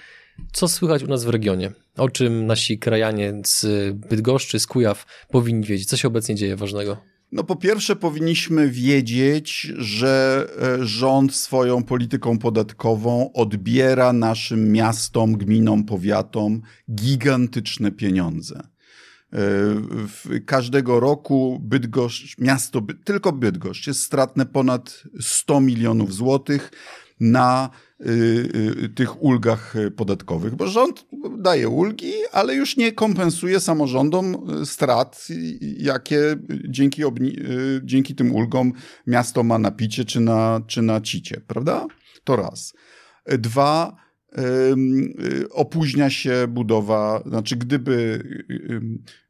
co 0.52 0.68
słychać 0.68 1.02
u 1.02 1.06
nas 1.06 1.24
w 1.24 1.28
regionie? 1.28 1.72
O 1.96 2.08
czym 2.08 2.46
nasi 2.46 2.78
krajanie 2.78 3.34
z 3.46 3.66
Bydgoszczy, 3.94 4.58
z 4.58 4.66
Kujaw 4.66 5.06
powinni 5.30 5.66
wiedzieć? 5.66 5.88
Co 5.88 5.96
się 5.96 6.08
obecnie 6.08 6.34
dzieje 6.34 6.56
ważnego? 6.56 6.96
No 7.32 7.44
po 7.44 7.56
pierwsze 7.56 7.96
powinniśmy 7.96 8.70
wiedzieć, 8.70 9.72
że 9.78 10.46
e, 10.62 10.86
rząd 10.86 11.34
swoją 11.34 11.84
polityką 11.84 12.38
podatkową 12.38 13.32
odbiera 13.32 14.12
naszym 14.12 14.72
miastom, 14.72 15.32
gminom, 15.32 15.84
powiatom 15.84 16.62
gigantyczne 16.94 17.92
pieniądze. 17.92 18.68
Każdego 20.46 21.00
roku 21.00 21.58
Bydgoszcz, 21.62 22.38
miasto, 22.38 22.82
tylko 23.04 23.32
Bydgoszcz 23.32 23.86
jest 23.86 24.02
stratne 24.02 24.46
ponad 24.46 25.02
100 25.20 25.60
milionów 25.60 26.14
złotych 26.14 26.70
na 27.20 27.70
tych 28.94 29.22
ulgach 29.22 29.74
podatkowych, 29.96 30.54
bo 30.54 30.66
rząd 30.66 31.06
daje 31.38 31.68
ulgi, 31.68 32.12
ale 32.32 32.54
już 32.54 32.76
nie 32.76 32.92
kompensuje 32.92 33.60
samorządom 33.60 34.46
strat, 34.64 35.28
jakie 35.60 36.36
dzięki, 36.68 37.02
dzięki 37.82 38.14
tym 38.14 38.34
ulgom 38.34 38.72
miasto 39.06 39.42
ma 39.42 39.58
na 39.58 39.70
picie 39.70 40.04
czy 40.04 40.20
na, 40.20 40.60
czy 40.66 40.82
na 40.82 41.00
cicie, 41.00 41.40
prawda? 41.46 41.86
To 42.24 42.36
raz. 42.36 42.74
Dwa, 43.26 43.96
Y, 43.96 44.07
opóźnia 45.50 46.10
się 46.10 46.46
budowa, 46.48 47.22
znaczy 47.26 47.56
gdyby, 47.56 48.22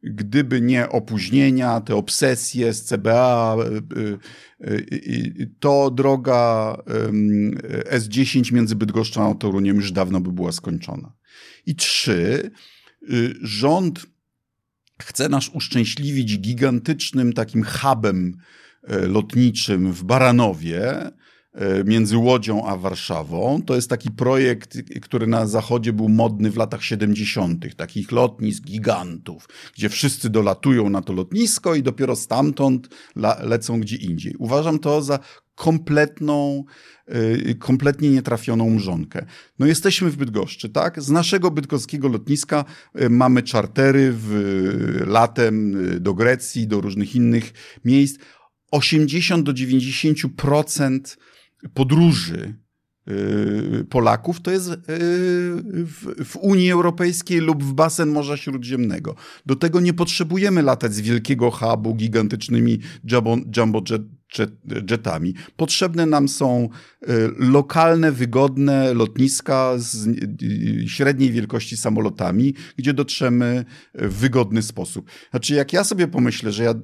gdyby 0.03 0.61
nie 0.61 0.89
opóźnienia, 0.89 1.81
te 1.81 1.97
obsesje 1.97 2.73
z 2.73 2.85
CBA, 2.85 3.57
y, 3.97 4.19
y, 4.69 5.51
to 5.61 5.91
droga 5.91 6.77
S10 7.93 8.53
między 8.53 8.77
Bydgoszczą 8.77 9.31
a 9.31 9.35
Toruniem 9.35 9.77
już 9.77 9.93
dawno 9.93 10.21
by 10.21 10.33
była 10.33 10.53
skończona. 10.53 11.13
I 11.67 11.77
trzy, 11.77 12.51
rząd 13.43 14.07
chce 15.03 15.29
nas 15.29 15.49
uszczęśliwić 15.49 16.39
gigantycznym 16.39 17.33
takim 17.33 17.65
hubem 17.65 18.37
lotniczym 18.89 19.93
w 19.93 20.05
Baranowie, 20.05 21.11
między 21.85 22.17
Łodzią 22.17 22.67
a 22.67 22.77
Warszawą. 22.77 23.63
To 23.67 23.75
jest 23.75 23.91
taki 23.91 24.11
projekt, 24.11 24.79
który 25.03 25.27
na 25.27 25.47
zachodzie 25.47 25.93
był 25.93 26.09
modny 26.09 26.51
w 26.51 26.57
latach 26.57 26.85
70., 26.85 27.77
takich 27.77 28.13
lotnisk 28.13 28.65
gigantów, 28.65 29.49
gdzie 29.75 29.89
wszyscy 29.89 30.31
dolatują 30.31 30.91
na 30.91 31.03
to 31.03 31.13
lotnisko 31.13 31.75
i 31.75 31.83
dopiero 31.83 32.17
stamtąd 32.17 32.89
lecą 33.43 33.81
gdzie 33.81 33.97
indziej. 33.97 34.35
Uważam 34.39 34.79
to 34.79 35.03
za 35.03 35.19
kompletną, 35.59 36.65
e, 37.07 37.55
kompletnie 37.55 38.11
nietrafioną 38.11 38.71
mrzonkę. 38.71 39.27
No 39.59 39.67
jesteśmy 39.67 40.11
w 40.11 40.17
Bydgoszczy, 40.17 40.69
tak? 40.69 41.03
Z 41.03 41.11
naszego 41.11 41.51
bydgoskiego 41.51 42.09
lotniska 42.09 42.65
e, 42.95 43.09
mamy 43.09 43.43
czartery 43.43 44.13
w, 44.13 45.05
latem 45.07 45.77
do 46.01 46.15
Grecji, 46.15 46.67
do 46.67 46.81
różnych 46.81 47.15
innych 47.15 47.53
miejsc. 47.85 48.19
80 48.71 49.47
do 49.47 49.53
90% 49.53 51.17
podróży 51.75 52.55
y, 53.09 53.85
Polaków 53.91 54.41
to 54.41 54.51
jest 54.51 54.69
y, 54.69 54.77
w, 56.25 56.37
Unii 56.41 56.71
Europejskiej 56.71 57.41
lub 57.41 57.65
w 57.65 57.73
basen 57.73 58.09
Morza 58.09 58.37
Śródziemnego. 58.37 59.15
Do 59.47 59.57
tego 59.57 59.81
nie 59.81 59.95
potrzebujemy 59.95 60.63
latać 60.63 60.95
z 60.95 61.01
wielkiego 61.01 61.51
hubu 61.51 61.95
gigantycznymi 61.95 62.79
jumbo, 63.05 63.37
jumbo 63.57 63.83
jet, 63.91 64.03
jetami. 64.91 65.35
Potrzebne 65.57 66.07
nam 66.07 66.29
są 66.29 66.69
e, 67.03 67.13
lokalne, 67.39 68.13
wygodne 68.13 68.95
lotniska 68.95 69.75
z 69.77 70.09
e, 70.09 70.89
średniej 70.89 71.33
wielkości 71.33 71.77
samolotami, 71.77 72.55
gdzie 72.77 72.95
dotrzemy 72.95 73.65
w 73.95 74.15
wygodny 74.15 74.63
sposób. 74.63 75.11
Znaczy, 75.31 75.55
jak 75.55 75.73
ja 75.73 75.85
sobie 75.85 76.09
pomyślę, 76.09 76.53
że, 76.53 76.65
ja, 76.65 76.71
e, 76.71 76.77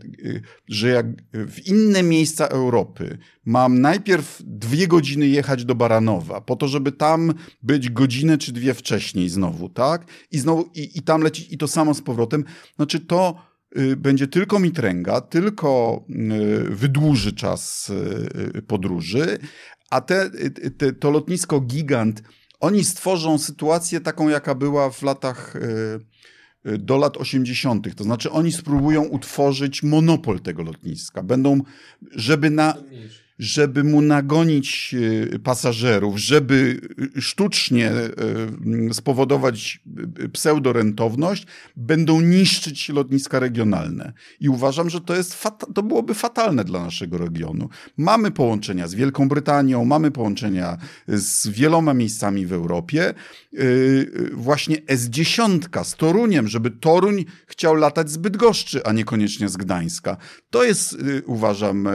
że 0.68 0.88
jak 0.88 1.06
w 1.32 1.66
inne 1.66 2.02
miejsca 2.02 2.46
Europy 2.46 3.18
mam 3.44 3.80
najpierw 3.80 4.42
dwie 4.46 4.88
godziny 4.88 5.28
jechać 5.28 5.64
do 5.64 5.74
Baranowa, 5.74 6.40
po 6.40 6.56
to, 6.56 6.68
żeby 6.68 6.92
tam 6.92 7.34
być 7.62 7.90
godzinę 7.90 8.38
czy 8.38 8.52
dwie 8.52 8.74
wcześniej 8.74 9.28
znowu, 9.28 9.68
tak? 9.68 10.06
I 10.30 10.38
znowu, 10.38 10.70
i, 10.74 10.98
i 10.98 11.02
tam 11.02 11.22
lecieć, 11.22 11.52
i 11.52 11.58
to 11.58 11.68
samo 11.68 11.94
z 11.94 12.02
powrotem. 12.02 12.44
Znaczy, 12.76 13.00
to 13.00 13.53
będzie 13.96 14.28
tylko 14.28 14.58
mitręga, 14.58 15.20
tylko 15.20 16.00
y, 16.10 16.64
wydłuży 16.70 17.32
czas 17.32 17.90
y, 18.56 18.62
podróży, 18.62 19.38
a 19.90 20.00
te, 20.00 20.30
te, 20.78 20.92
to 20.92 21.10
lotnisko 21.10 21.60
gigant, 21.60 22.22
oni 22.60 22.84
stworzą 22.84 23.38
sytuację 23.38 24.00
taką, 24.00 24.28
jaka 24.28 24.54
była 24.54 24.90
w 24.90 25.02
latach 25.02 25.54
do 26.64 26.96
lat 26.96 27.16
80. 27.16 27.96
To 27.96 28.04
znaczy, 28.04 28.30
oni 28.30 28.52
spróbują 28.52 29.02
utworzyć 29.04 29.82
monopol 29.82 30.40
tego 30.40 30.62
lotniska. 30.62 31.22
Będą, 31.22 31.60
żeby 32.12 32.50
na 32.50 32.74
żeby 33.38 33.84
mu 33.84 34.02
nagonić 34.02 34.94
e, 35.34 35.38
pasażerów, 35.38 36.18
żeby 36.18 36.80
sztucznie 37.18 37.90
e, 37.90 38.12
spowodować 38.92 39.80
e, 40.24 40.28
pseudorentowność, 40.28 41.46
będą 41.76 42.20
niszczyć 42.20 42.88
lotniska 42.88 43.38
regionalne. 43.38 44.12
I 44.40 44.48
uważam, 44.48 44.90
że 44.90 45.00
to, 45.00 45.14
jest 45.14 45.44
to 45.74 45.82
byłoby 45.82 46.14
fatalne 46.14 46.64
dla 46.64 46.84
naszego 46.84 47.18
regionu. 47.18 47.68
Mamy 47.96 48.30
połączenia 48.30 48.88
z 48.88 48.94
Wielką 48.94 49.28
Brytanią, 49.28 49.84
mamy 49.84 50.10
połączenia 50.10 50.78
z 51.08 51.48
wieloma 51.48 51.94
miejscami 51.94 52.46
w 52.46 52.52
Europie. 52.52 53.14
Właśnie 54.32 54.76
S10 54.76 55.84
z 55.84 55.94
Toruniem, 55.96 56.48
żeby 56.48 56.70
Toruń 56.70 57.24
chciał 57.46 57.74
latać 57.74 58.10
z 58.10 58.16
Bydgoszczy, 58.16 58.84
a 58.84 58.92
niekoniecznie 58.92 59.48
z 59.48 59.56
Gdańska. 59.56 60.16
To 60.50 60.64
jest, 60.64 60.96
uważam, 61.26 61.88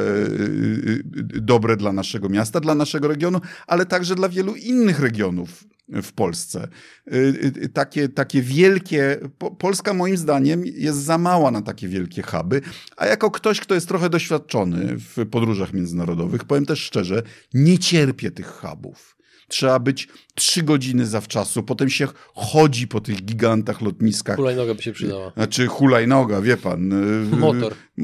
dobre 1.34 1.78
dla 1.78 1.94
naszego 1.94 2.30
miasta, 2.30 2.60
dla 2.60 2.76
naszego 2.76 3.08
regionu, 3.08 3.42
ale 3.68 3.86
także 3.86 4.16
dla 4.16 4.30
wielu 4.30 4.56
innych 4.56 5.00
regionów 5.00 5.64
w 5.90 6.12
Polsce. 6.14 6.68
Y, 7.14 7.54
y, 7.64 7.70
takie, 7.70 8.10
takie 8.10 8.42
wielkie, 8.42 9.20
Polska 9.60 9.94
moim 9.94 10.18
zdaniem 10.18 10.66
jest 10.66 10.98
za 10.98 11.18
mała 11.18 11.52
na 11.52 11.62
takie 11.62 11.88
wielkie 11.88 12.22
huby, 12.22 12.62
a 12.98 13.06
jako 13.06 13.32
ktoś, 13.32 13.60
kto 13.60 13.76
jest 13.76 13.88
trochę 13.88 14.10
doświadczony 14.10 14.96
w 14.98 15.26
podróżach 15.32 15.74
międzynarodowych, 15.74 16.46
powiem 16.46 16.66
też 16.66 16.80
szczerze, 16.80 17.24
nie 17.54 17.80
cierpię 17.80 18.32
tych 18.32 18.48
hubów 18.48 19.19
trzeba 19.50 19.80
być 19.80 20.08
trzy 20.36 20.64
godziny 20.64 21.06
zawczasu, 21.06 21.64
potem 21.64 21.90
się 21.90 22.08
chodzi 22.34 22.88
po 22.88 23.02
tych 23.02 23.26
gigantach 23.26 23.82
lotniskach. 23.82 24.36
Hulajnoga 24.36 24.74
by 24.74 24.82
się 24.82 24.92
przydała. 24.92 25.32
Znaczy 25.34 25.68
hulajnoga, 25.68 26.42
wie 26.42 26.58
pan. 26.58 26.94
Y, 27.34 27.38
Motor. 27.38 27.74
Y, 27.74 28.02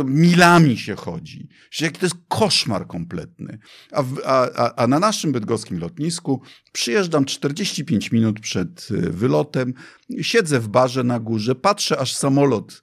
y, 0.00 0.04
milami 0.04 0.78
się 0.78 0.94
chodzi. 0.94 1.48
Jaki 1.80 1.98
to 1.98 2.06
jest 2.06 2.16
koszmar 2.28 2.86
kompletny. 2.86 3.58
A, 3.92 4.04
a, 4.24 4.74
a 4.74 4.86
na 4.86 4.98
naszym 4.98 5.32
bydgoskim 5.32 5.78
lotnisku 5.78 6.42
przyjeżdżam 6.72 7.24
45 7.24 8.12
minut 8.12 8.40
przed 8.40 8.88
wylotem, 8.90 9.74
siedzę 10.22 10.60
w 10.60 10.68
barze 10.68 11.04
na 11.04 11.20
górze, 11.20 11.54
patrzę 11.54 11.98
aż 11.98 12.14
samolot 12.14 12.82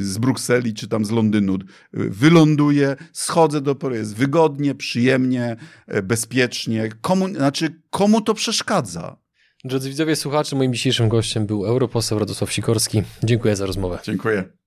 z 0.00 0.18
Brukseli 0.18 0.74
czy 0.74 0.88
tam 0.88 1.04
z 1.04 1.10
Londynu 1.10 1.58
wyląduje, 1.92 2.96
schodzę 3.12 3.60
do 3.60 3.74
pory, 3.74 3.96
jest 3.96 4.16
wygodnie, 4.16 4.74
przyjemnie, 4.74 5.56
e, 5.86 6.02
bezpiecznie. 6.02 6.88
Komu, 7.00 7.28
znaczy, 7.28 7.80
komu 7.90 8.20
to 8.20 8.34
przeszkadza? 8.34 9.16
Drodzy 9.64 9.88
widzowie, 9.88 10.16
słuchacze, 10.16 10.56
moim 10.56 10.74
dzisiejszym 10.74 11.08
gościem 11.08 11.46
był 11.46 11.66
europoseł 11.66 12.18
Radosław 12.18 12.52
Sikorski. 12.52 13.02
Dziękuję 13.22 13.56
za 13.56 13.66
rozmowę. 13.66 13.98
Dziękuję. 14.04 14.61